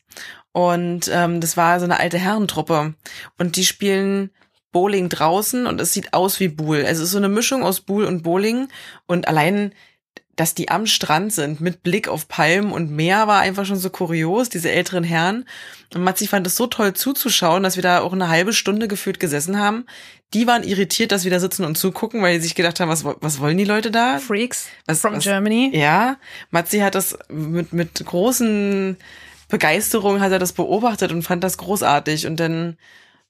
Und 0.53 1.09
ähm, 1.11 1.39
das 1.39 1.57
war 1.57 1.79
so 1.79 1.85
eine 1.85 1.99
alte 1.99 2.19
Herrentruppe. 2.19 2.93
Und 3.37 3.55
die 3.55 3.65
spielen 3.65 4.31
Bowling 4.71 5.09
draußen 5.09 5.65
und 5.65 5.81
es 5.81 5.93
sieht 5.93 6.13
aus 6.13 6.39
wie 6.39 6.47
Bull. 6.47 6.85
Also 6.85 7.01
es 7.01 7.07
ist 7.07 7.11
so 7.11 7.17
eine 7.17 7.29
Mischung 7.29 7.63
aus 7.63 7.81
Bull 7.81 8.05
und 8.05 8.23
Bowling. 8.23 8.67
Und 9.05 9.27
allein 9.27 9.73
dass 10.35 10.55
die 10.55 10.69
am 10.69 10.85
Strand 10.85 11.33
sind 11.33 11.59
mit 11.61 11.83
Blick 11.83 12.07
auf 12.07 12.27
Palmen 12.27 12.71
und 12.71 12.89
Meer 12.91 13.27
war 13.27 13.41
einfach 13.41 13.65
schon 13.65 13.75
so 13.77 13.89
kurios, 13.89 14.49
diese 14.49 14.71
älteren 14.71 15.03
Herren. 15.03 15.45
Und 15.93 16.03
Matzi 16.03 16.25
fand 16.27 16.47
es 16.47 16.55
so 16.55 16.67
toll 16.67 16.93
zuzuschauen, 16.93 17.63
dass 17.63 17.75
wir 17.75 17.83
da 17.83 17.99
auch 18.01 18.13
eine 18.13 18.29
halbe 18.29 18.53
Stunde 18.53 18.87
gefühlt 18.87 19.19
gesessen 19.19 19.59
haben. 19.59 19.85
Die 20.33 20.47
waren 20.47 20.63
irritiert, 20.63 21.11
dass 21.11 21.25
wir 21.25 21.31
da 21.31 21.39
sitzen 21.41 21.65
und 21.65 21.77
zugucken, 21.77 22.21
weil 22.21 22.35
die 22.37 22.43
sich 22.43 22.55
gedacht 22.55 22.79
haben, 22.79 22.87
was, 22.89 23.03
was 23.03 23.39
wollen 23.41 23.57
die 23.57 23.65
Leute 23.65 23.91
da? 23.91 24.19
Freaks 24.19 24.67
Was- 24.87 25.01
from 25.01 25.15
was- 25.15 25.23
Germany. 25.25 25.71
Ja, 25.73 26.17
Matzi 26.49 26.79
hat 26.79 26.95
das 26.95 27.17
mit, 27.29 27.73
mit 27.73 28.03
großen 28.05 28.95
Begeisterung 29.49 30.21
hat 30.21 30.31
er 30.31 30.39
das 30.39 30.53
beobachtet 30.53 31.11
und 31.11 31.23
fand 31.23 31.43
das 31.43 31.57
großartig. 31.57 32.25
Und 32.25 32.39
dann 32.39 32.77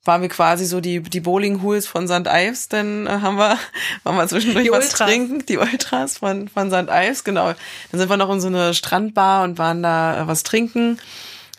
waren 0.04 0.22
wir 0.22 0.30
quasi 0.30 0.66
so 0.66 0.82
die, 0.82 1.02
die 1.02 1.20
Bowling-Hools 1.20 1.86
von 1.88 2.08
St. 2.08 2.28
Ives, 2.28 2.70
dann 2.70 3.06
äh, 3.08 3.10
haben 3.10 3.38
wir, 3.38 3.58
waren 4.04 4.16
wir 4.16 4.28
zwischendurch 4.28 4.66
Die 4.66 4.72
was 4.72 4.86
Ultras. 4.86 5.10
trinken, 5.10 5.46
die 5.46 5.58
Ultras 5.58 6.18
von, 6.18 6.48
von 6.48 6.70
St. 6.72 6.90
Ives, 6.90 7.24
genau. 7.24 7.54
Dann 7.92 8.00
sind 8.00 8.10
wir 8.10 8.18
noch 8.18 8.32
in 8.32 8.42
so 8.42 8.48
eine 8.48 8.74
Strandbar 8.74 9.44
und 9.44 9.58
waren 9.58 9.84
da 9.84 10.22
äh, 10.22 10.28
was 10.28 10.44
trinken. 10.44 11.00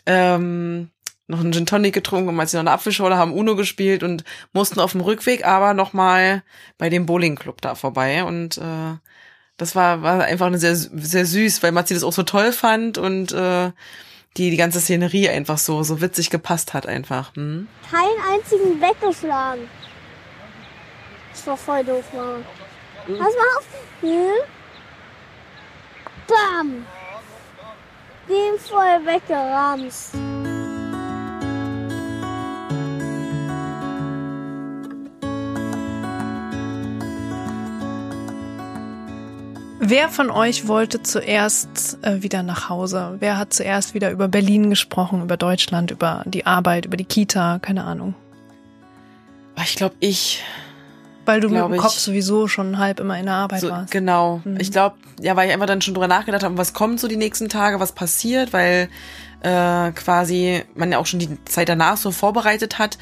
Ähm, 0.05 0.89
noch 1.27 1.39
einen 1.39 1.53
Gin 1.53 1.65
Tonic 1.65 1.93
getrunken 1.93 2.29
und 2.29 2.39
als 2.39 2.51
noch 2.53 2.59
eine 2.59 2.71
Apfelschorle 2.71 3.15
haben 3.17 3.33
Uno 3.33 3.55
gespielt 3.55 4.03
und 4.03 4.25
mussten 4.51 4.81
auf 4.81 4.91
dem 4.91 5.01
Rückweg 5.01 5.45
aber 5.45 5.73
noch 5.73 5.93
mal 5.93 6.43
bei 6.77 6.89
dem 6.89 7.05
Bowling 7.05 7.35
Club 7.35 7.61
da 7.61 7.75
vorbei 7.75 8.25
und 8.25 8.57
äh, 8.57 8.97
das 9.55 9.75
war, 9.75 10.01
war 10.01 10.23
einfach 10.23 10.47
eine 10.47 10.57
sehr, 10.57 10.75
sehr 10.75 11.25
süß, 11.25 11.63
weil 11.63 11.71
Matzi 11.71 11.93
das 11.93 12.03
auch 12.03 12.11
so 12.11 12.23
toll 12.23 12.51
fand 12.51 12.97
und 12.97 13.31
äh, 13.31 13.71
die, 14.37 14.49
die 14.49 14.57
ganze 14.57 14.79
Szenerie 14.79 15.29
einfach 15.29 15.57
so, 15.57 15.83
so 15.83 16.01
witzig 16.01 16.29
gepasst 16.29 16.73
hat 16.73 16.87
einfach. 16.87 17.35
Hm? 17.35 17.67
Keinen 17.89 18.33
einzigen 18.33 18.81
weggeschlagen. 18.81 19.69
Das 21.31 21.47
war 21.47 21.57
voll 21.57 21.83
doof, 21.83 22.05
Mama. 22.13 22.39
Pass 23.05 23.17
mal 23.17 23.57
auf. 23.57 23.67
Hier. 24.01 24.33
Bam. 26.27 26.85
Den 28.29 28.59
voll 28.59 29.05
weggeramst. 29.05 30.15
Wer 39.85 40.07
von 40.07 40.31
euch 40.31 40.69
wollte 40.69 41.03
zuerst 41.03 41.97
äh, 42.03 42.23
wieder 42.23 42.41
nach 42.41 42.69
Hause? 42.69 43.17
Wer 43.19 43.37
hat 43.37 43.53
zuerst 43.53 43.93
wieder 43.93 44.11
über 44.11 44.29
Berlin 44.29 44.69
gesprochen, 44.69 45.21
über 45.21 45.35
Deutschland, 45.35 45.91
über 45.91 46.23
die 46.25 46.45
Arbeit, 46.45 46.85
über 46.85 46.95
die 46.95 47.03
Kita? 47.03 47.59
Keine 47.59 47.83
Ahnung. 47.83 48.15
Ich 49.61 49.75
glaube, 49.75 49.95
ich 49.99 50.41
Weil 51.25 51.41
du 51.41 51.49
mit 51.49 51.61
dem 51.61 51.73
ich. 51.73 51.81
Kopf 51.81 51.97
sowieso 51.99 52.47
schon 52.47 52.77
halb 52.77 53.01
immer 53.01 53.19
in 53.19 53.25
der 53.25 53.35
Arbeit 53.35 53.59
so, 53.59 53.69
warst. 53.71 53.91
genau. 53.91 54.39
Mhm. 54.45 54.57
Ich 54.61 54.71
glaube, 54.71 54.95
ja, 55.19 55.35
weil 55.35 55.49
ich 55.49 55.53
einfach 55.53 55.67
dann 55.67 55.81
schon 55.81 55.93
drüber 55.93 56.07
nachgedacht 56.07 56.43
habe, 56.43 56.57
was 56.57 56.71
kommt 56.73 57.01
so 57.01 57.09
die 57.09 57.17
nächsten 57.17 57.49
Tage, 57.49 57.81
was 57.81 57.91
passiert, 57.91 58.53
weil 58.53 58.87
äh, 59.41 59.91
quasi 59.91 60.63
man 60.75 60.93
ja 60.93 60.97
auch 60.97 61.07
schon 61.07 61.19
die 61.19 61.43
Zeit 61.43 61.67
danach 61.67 61.97
so 61.97 62.11
vorbereitet 62.11 62.79
hat, 62.79 62.97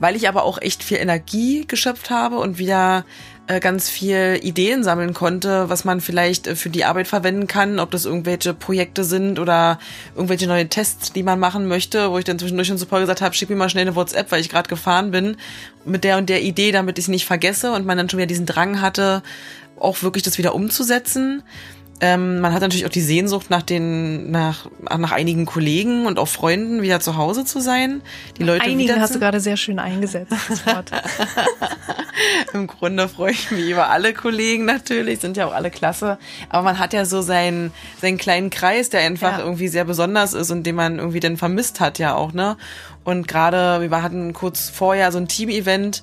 weil 0.00 0.16
ich 0.16 0.28
aber 0.28 0.42
auch 0.42 0.60
echt 0.60 0.82
viel 0.82 0.96
Energie 0.96 1.64
geschöpft 1.64 2.10
habe 2.10 2.38
und 2.38 2.58
wieder 2.58 3.04
ganz 3.60 3.90
viel 3.90 4.38
Ideen 4.42 4.82
sammeln 4.82 5.12
konnte, 5.12 5.68
was 5.68 5.84
man 5.84 6.00
vielleicht 6.00 6.46
äh, 6.46 6.56
für 6.56 6.70
die 6.70 6.84
Arbeit 6.84 7.08
verwenden 7.08 7.46
kann, 7.46 7.78
ob 7.78 7.90
das 7.90 8.06
irgendwelche 8.06 8.54
Projekte 8.54 9.04
sind 9.04 9.38
oder 9.38 9.78
irgendwelche 10.14 10.46
neue 10.46 10.68
Tests, 10.68 11.12
die 11.12 11.22
man 11.22 11.38
machen 11.38 11.68
möchte, 11.68 12.10
wo 12.10 12.18
ich 12.18 12.24
dann 12.24 12.38
zwischendurch 12.38 12.68
schon 12.68 12.78
Paul 12.86 13.00
gesagt 13.00 13.20
habe, 13.20 13.34
schick 13.34 13.50
mir 13.50 13.56
mal 13.56 13.68
schnell 13.68 13.86
eine 13.86 13.96
WhatsApp, 13.96 14.32
weil 14.32 14.40
ich 14.40 14.48
gerade 14.48 14.68
gefahren 14.68 15.10
bin, 15.10 15.36
mit 15.84 16.04
der 16.04 16.16
und 16.16 16.28
der 16.28 16.42
Idee, 16.42 16.72
damit 16.72 16.98
ich 16.98 17.04
es 17.04 17.08
nicht 17.08 17.26
vergesse 17.26 17.72
und 17.72 17.84
man 17.84 17.98
dann 17.98 18.08
schon 18.08 18.18
wieder 18.18 18.26
diesen 18.26 18.46
Drang 18.46 18.80
hatte, 18.80 19.22
auch 19.78 20.02
wirklich 20.02 20.22
das 20.22 20.38
wieder 20.38 20.54
umzusetzen. 20.54 21.42
Ähm, 22.00 22.40
man 22.40 22.52
hat 22.52 22.60
natürlich 22.60 22.86
auch 22.86 22.90
die 22.90 23.00
Sehnsucht 23.00 23.50
nach 23.50 23.62
den, 23.62 24.30
nach, 24.30 24.66
nach 24.80 25.12
einigen 25.12 25.46
Kollegen 25.46 26.06
und 26.06 26.18
auch 26.18 26.28
Freunden 26.28 26.82
wieder 26.82 27.00
zu 27.00 27.16
Hause 27.16 27.44
zu 27.44 27.60
sein. 27.60 28.02
Die 28.36 28.42
Leute 28.42 28.64
Einige 28.64 28.80
wieder 28.92 29.00
hast 29.00 29.14
du 29.14 29.20
gerade 29.20 29.38
sehr 29.40 29.56
schön 29.56 29.78
eingesetzt, 29.78 30.32
das 30.48 30.66
Wort. 30.66 30.90
Im 32.52 32.66
Grunde 32.66 33.08
freue 33.08 33.32
ich 33.32 33.50
mich 33.50 33.68
über 33.70 33.90
alle 33.90 34.12
Kollegen 34.12 34.64
natürlich, 34.64 35.20
sind 35.20 35.36
ja 35.36 35.46
auch 35.46 35.54
alle 35.54 35.70
klasse. 35.70 36.18
Aber 36.48 36.62
man 36.62 36.78
hat 36.78 36.92
ja 36.92 37.04
so 37.04 37.22
seinen, 37.22 37.72
seinen 38.00 38.18
kleinen 38.18 38.50
Kreis, 38.50 38.90
der 38.90 39.00
einfach 39.00 39.38
Ja. 39.38 39.44
irgendwie 39.44 39.68
sehr 39.68 39.84
besonders 39.84 40.32
ist 40.34 40.50
und 40.50 40.64
den 40.64 40.74
man 40.74 40.98
irgendwie 40.98 41.20
dann 41.20 41.36
vermisst 41.36 41.80
hat 41.80 41.98
ja 41.98 42.14
auch, 42.14 42.32
ne? 42.32 42.56
Und 43.04 43.28
gerade, 43.28 43.82
wir 43.90 44.02
hatten 44.02 44.32
kurz 44.32 44.70
vorher 44.70 45.12
so 45.12 45.18
ein 45.18 45.28
Team-Event, 45.28 46.02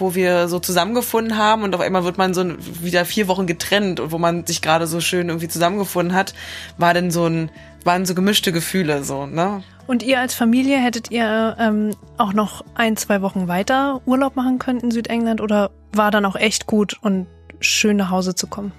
wo 0.00 0.14
wir 0.14 0.48
so 0.48 0.58
zusammengefunden 0.58 1.36
haben 1.36 1.62
und 1.62 1.74
auf 1.74 1.80
einmal 1.80 2.04
wird 2.04 2.18
man 2.18 2.34
so 2.34 2.44
wieder 2.82 3.04
vier 3.04 3.28
Wochen 3.28 3.46
getrennt 3.46 4.00
und 4.00 4.12
wo 4.12 4.18
man 4.18 4.46
sich 4.46 4.62
gerade 4.62 4.86
so 4.86 5.00
schön 5.00 5.28
irgendwie 5.28 5.48
zusammengefunden 5.48 6.14
hat, 6.14 6.34
war 6.78 6.94
dann 6.94 7.10
so 7.10 7.26
ein, 7.26 7.50
waren 7.84 8.06
so 8.06 8.14
gemischte 8.14 8.52
Gefühle 8.52 9.04
so, 9.04 9.26
ne? 9.26 9.62
Und 9.86 10.02
ihr 10.04 10.20
als 10.20 10.34
Familie 10.34 10.78
hättet 10.78 11.10
ihr 11.10 11.56
ähm, 11.58 11.96
auch 12.16 12.32
noch 12.32 12.64
ein, 12.74 12.96
zwei 12.96 13.22
Wochen 13.22 13.48
weiter 13.48 14.00
Urlaub 14.06 14.36
machen 14.36 14.58
können 14.60 14.80
in 14.80 14.90
Südengland 14.92 15.40
oder 15.40 15.70
war 15.92 16.10
dann 16.10 16.24
auch 16.24 16.36
echt 16.36 16.66
gut 16.66 16.96
und 17.02 17.26
schön 17.58 17.96
nach 17.96 18.10
Hause 18.10 18.34
zu 18.34 18.46
kommen? 18.46 18.72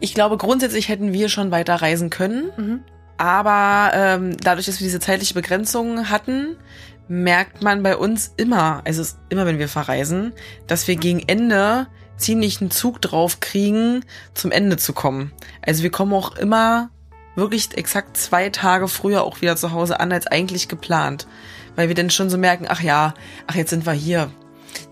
Ich 0.00 0.14
glaube, 0.14 0.36
grundsätzlich 0.36 0.88
hätten 0.88 1.12
wir 1.12 1.28
schon 1.28 1.50
weiter 1.50 1.76
reisen 1.76 2.10
können. 2.10 2.50
Mhm. 2.56 2.80
Aber 3.18 3.90
ähm, 3.94 4.36
dadurch, 4.38 4.64
dass 4.64 4.80
wir 4.80 4.86
diese 4.86 4.98
zeitliche 4.98 5.34
Begrenzung 5.34 6.08
hatten, 6.08 6.56
merkt 7.10 7.60
man 7.60 7.82
bei 7.82 7.96
uns 7.96 8.32
immer, 8.36 8.82
also 8.84 9.02
immer, 9.30 9.44
wenn 9.44 9.58
wir 9.58 9.68
verreisen, 9.68 10.32
dass 10.68 10.86
wir 10.86 10.94
gegen 10.94 11.18
Ende 11.26 11.88
ziemlich 12.16 12.60
einen 12.60 12.70
Zug 12.70 13.02
drauf 13.02 13.40
kriegen, 13.40 14.04
zum 14.32 14.52
Ende 14.52 14.76
zu 14.76 14.92
kommen. 14.92 15.32
Also 15.60 15.82
wir 15.82 15.90
kommen 15.90 16.12
auch 16.12 16.36
immer 16.36 16.90
wirklich 17.34 17.76
exakt 17.76 18.16
zwei 18.16 18.48
Tage 18.48 18.86
früher 18.86 19.24
auch 19.24 19.40
wieder 19.40 19.56
zu 19.56 19.72
Hause 19.72 19.98
an, 19.98 20.12
als 20.12 20.28
eigentlich 20.28 20.68
geplant. 20.68 21.26
Weil 21.74 21.88
wir 21.88 21.96
dann 21.96 22.10
schon 22.10 22.30
so 22.30 22.38
merken, 22.38 22.66
ach 22.68 22.80
ja, 22.80 23.14
ach 23.48 23.56
jetzt 23.56 23.70
sind 23.70 23.86
wir 23.86 23.92
hier. 23.92 24.30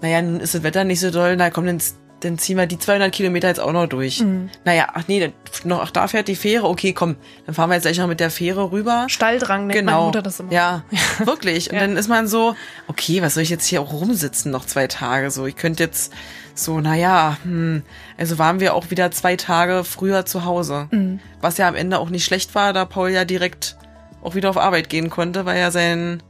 Naja, 0.01 0.21
nun 0.21 0.41
ist 0.41 0.57
das 0.57 0.65
Wetter 0.65 0.83
nicht 0.83 1.01
so 1.01 1.13
doll, 1.13 1.37
na 1.37 1.51
komm, 1.51 1.67
dann, 1.67 1.81
dann 2.21 2.37
ziehen 2.39 2.57
wir 2.57 2.67
die 2.67 2.79
200 2.79 3.13
Kilometer 3.13 3.49
jetzt 3.49 3.61
auch 3.61 3.73
noch 3.73 3.87
durch. 3.87 4.23
Naja, 4.65 4.89
ach 4.95 5.05
nee, 5.07 5.33
noch, 5.65 5.81
ach 5.83 5.91
da 5.93 6.09
fährt 6.09 6.27
die 6.29 6.35
Fähre, 6.37 6.67
okay, 6.67 6.93
komm, 6.93 7.17
dann 7.47 7.55
fahren 7.55 7.71
wir 7.71 7.75
jetzt 7.75 7.85
gleich 7.85 7.99
noch 7.99 8.09
mit 8.09 8.19
der 8.21 8.31
Fähre 8.31 8.73
rüber. 8.73 9.05
Stalldrang 9.09 9.67
nennt 9.69 9.85
meine 9.85 9.97
Genau. 9.97 10.07
Mutter 10.07 10.23
das 10.23 10.41
immer. 10.41 10.51
Ja, 10.53 10.83
wirklich. 11.25 11.71
Und 11.71 11.77
Ja. 11.77 11.83
dann 11.83 11.97
ist 11.97 12.09
man 12.09 12.27
so, 12.27 12.57
okay, 12.89 13.23
was 13.23 13.35
soll 13.35 13.43
ich 13.45 13.51
jetzt 13.51 13.67
hier 13.67 13.81
auch 13.81 13.93
rumsitzen 13.93 14.51
noch 14.51 14.67
zwei 14.67 14.87
Tage? 14.89 15.31
So, 15.31 15.47
ich 15.47 15.57
könnte 15.57 15.85
jetzt 15.85 16.13
so, 16.55 16.81
naja, 16.81 17.37
hm, 17.45 17.83
also 18.17 18.39
waren 18.39 18.59
wir 18.59 18.75
auch 18.75 18.91
wieder 18.91 19.11
zwei 19.13 19.37
Tage 19.37 19.85
früher 19.85 20.27
zu 20.27 20.45
Hause. 20.45 20.89
Mhm. 20.91 21.21
Was 21.41 21.57
ja 21.57 21.69
am 21.69 21.77
Ende 21.77 21.99
auch 22.01 22.11
nicht 22.11 22.25
schlecht 22.25 22.55
war, 22.57 22.73
da 22.73 22.85
Paul 22.85 23.11
ja 23.11 23.25
direkt 23.25 23.77
auch 24.25 24.35
wieder 24.35 24.51
auf 24.51 24.57
Arbeit 24.59 24.89
gehen 24.89 25.09
konnte, 25.09 25.47
weil 25.47 25.61
ja 25.61 25.71
sein 25.71 26.21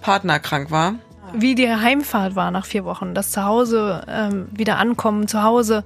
Partner 0.00 0.38
krank 0.38 0.70
war. 0.70 0.94
Wie 1.36 1.54
die 1.54 1.68
Heimfahrt 1.68 2.36
war 2.36 2.50
nach 2.50 2.64
vier 2.64 2.84
Wochen, 2.84 3.14
das 3.14 3.32
Zuhause 3.32 4.04
ähm, 4.08 4.46
wieder 4.52 4.78
ankommen, 4.78 5.26
zu 5.26 5.42
Hause, 5.42 5.84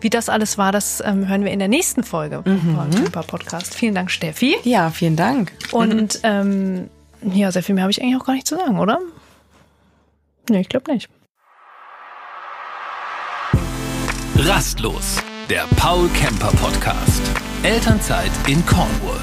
wie 0.00 0.10
das 0.10 0.28
alles 0.28 0.58
war, 0.58 0.72
das 0.72 1.02
ähm, 1.04 1.28
hören 1.28 1.44
wir 1.44 1.52
in 1.52 1.60
der 1.60 1.68
nächsten 1.68 2.02
Folge 2.02 2.42
vom 2.44 2.92
Super 2.92 3.22
Podcast. 3.22 3.74
Vielen 3.74 3.94
Dank, 3.94 4.10
Steffi. 4.10 4.56
Ja, 4.64 4.90
vielen 4.90 5.16
Dank. 5.16 5.52
Und 5.70 6.20
ähm, 6.24 6.90
ja, 7.22 7.52
sehr 7.52 7.62
viel 7.62 7.74
mehr 7.74 7.82
habe 7.82 7.92
ich 7.92 8.02
eigentlich 8.02 8.20
auch 8.20 8.26
gar 8.26 8.34
nicht 8.34 8.46
zu 8.46 8.56
sagen, 8.56 8.78
oder? 8.78 8.98
Nee, 10.50 10.60
ich 10.60 10.68
glaube 10.68 10.92
nicht. 10.92 11.08
Rastlos, 14.36 15.22
der 15.48 15.64
Paul 15.76 16.08
Kemper 16.08 16.50
Podcast. 16.60 17.22
Elternzeit 17.62 18.32
in 18.48 18.64
Cornwall. 18.66 19.20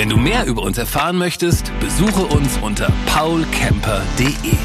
Wenn 0.00 0.08
du 0.08 0.16
mehr 0.16 0.46
über 0.46 0.62
uns 0.62 0.78
erfahren 0.78 1.18
möchtest, 1.18 1.78
besuche 1.78 2.22
uns 2.22 2.56
unter 2.62 2.90
paulkemper.de. 3.04 4.56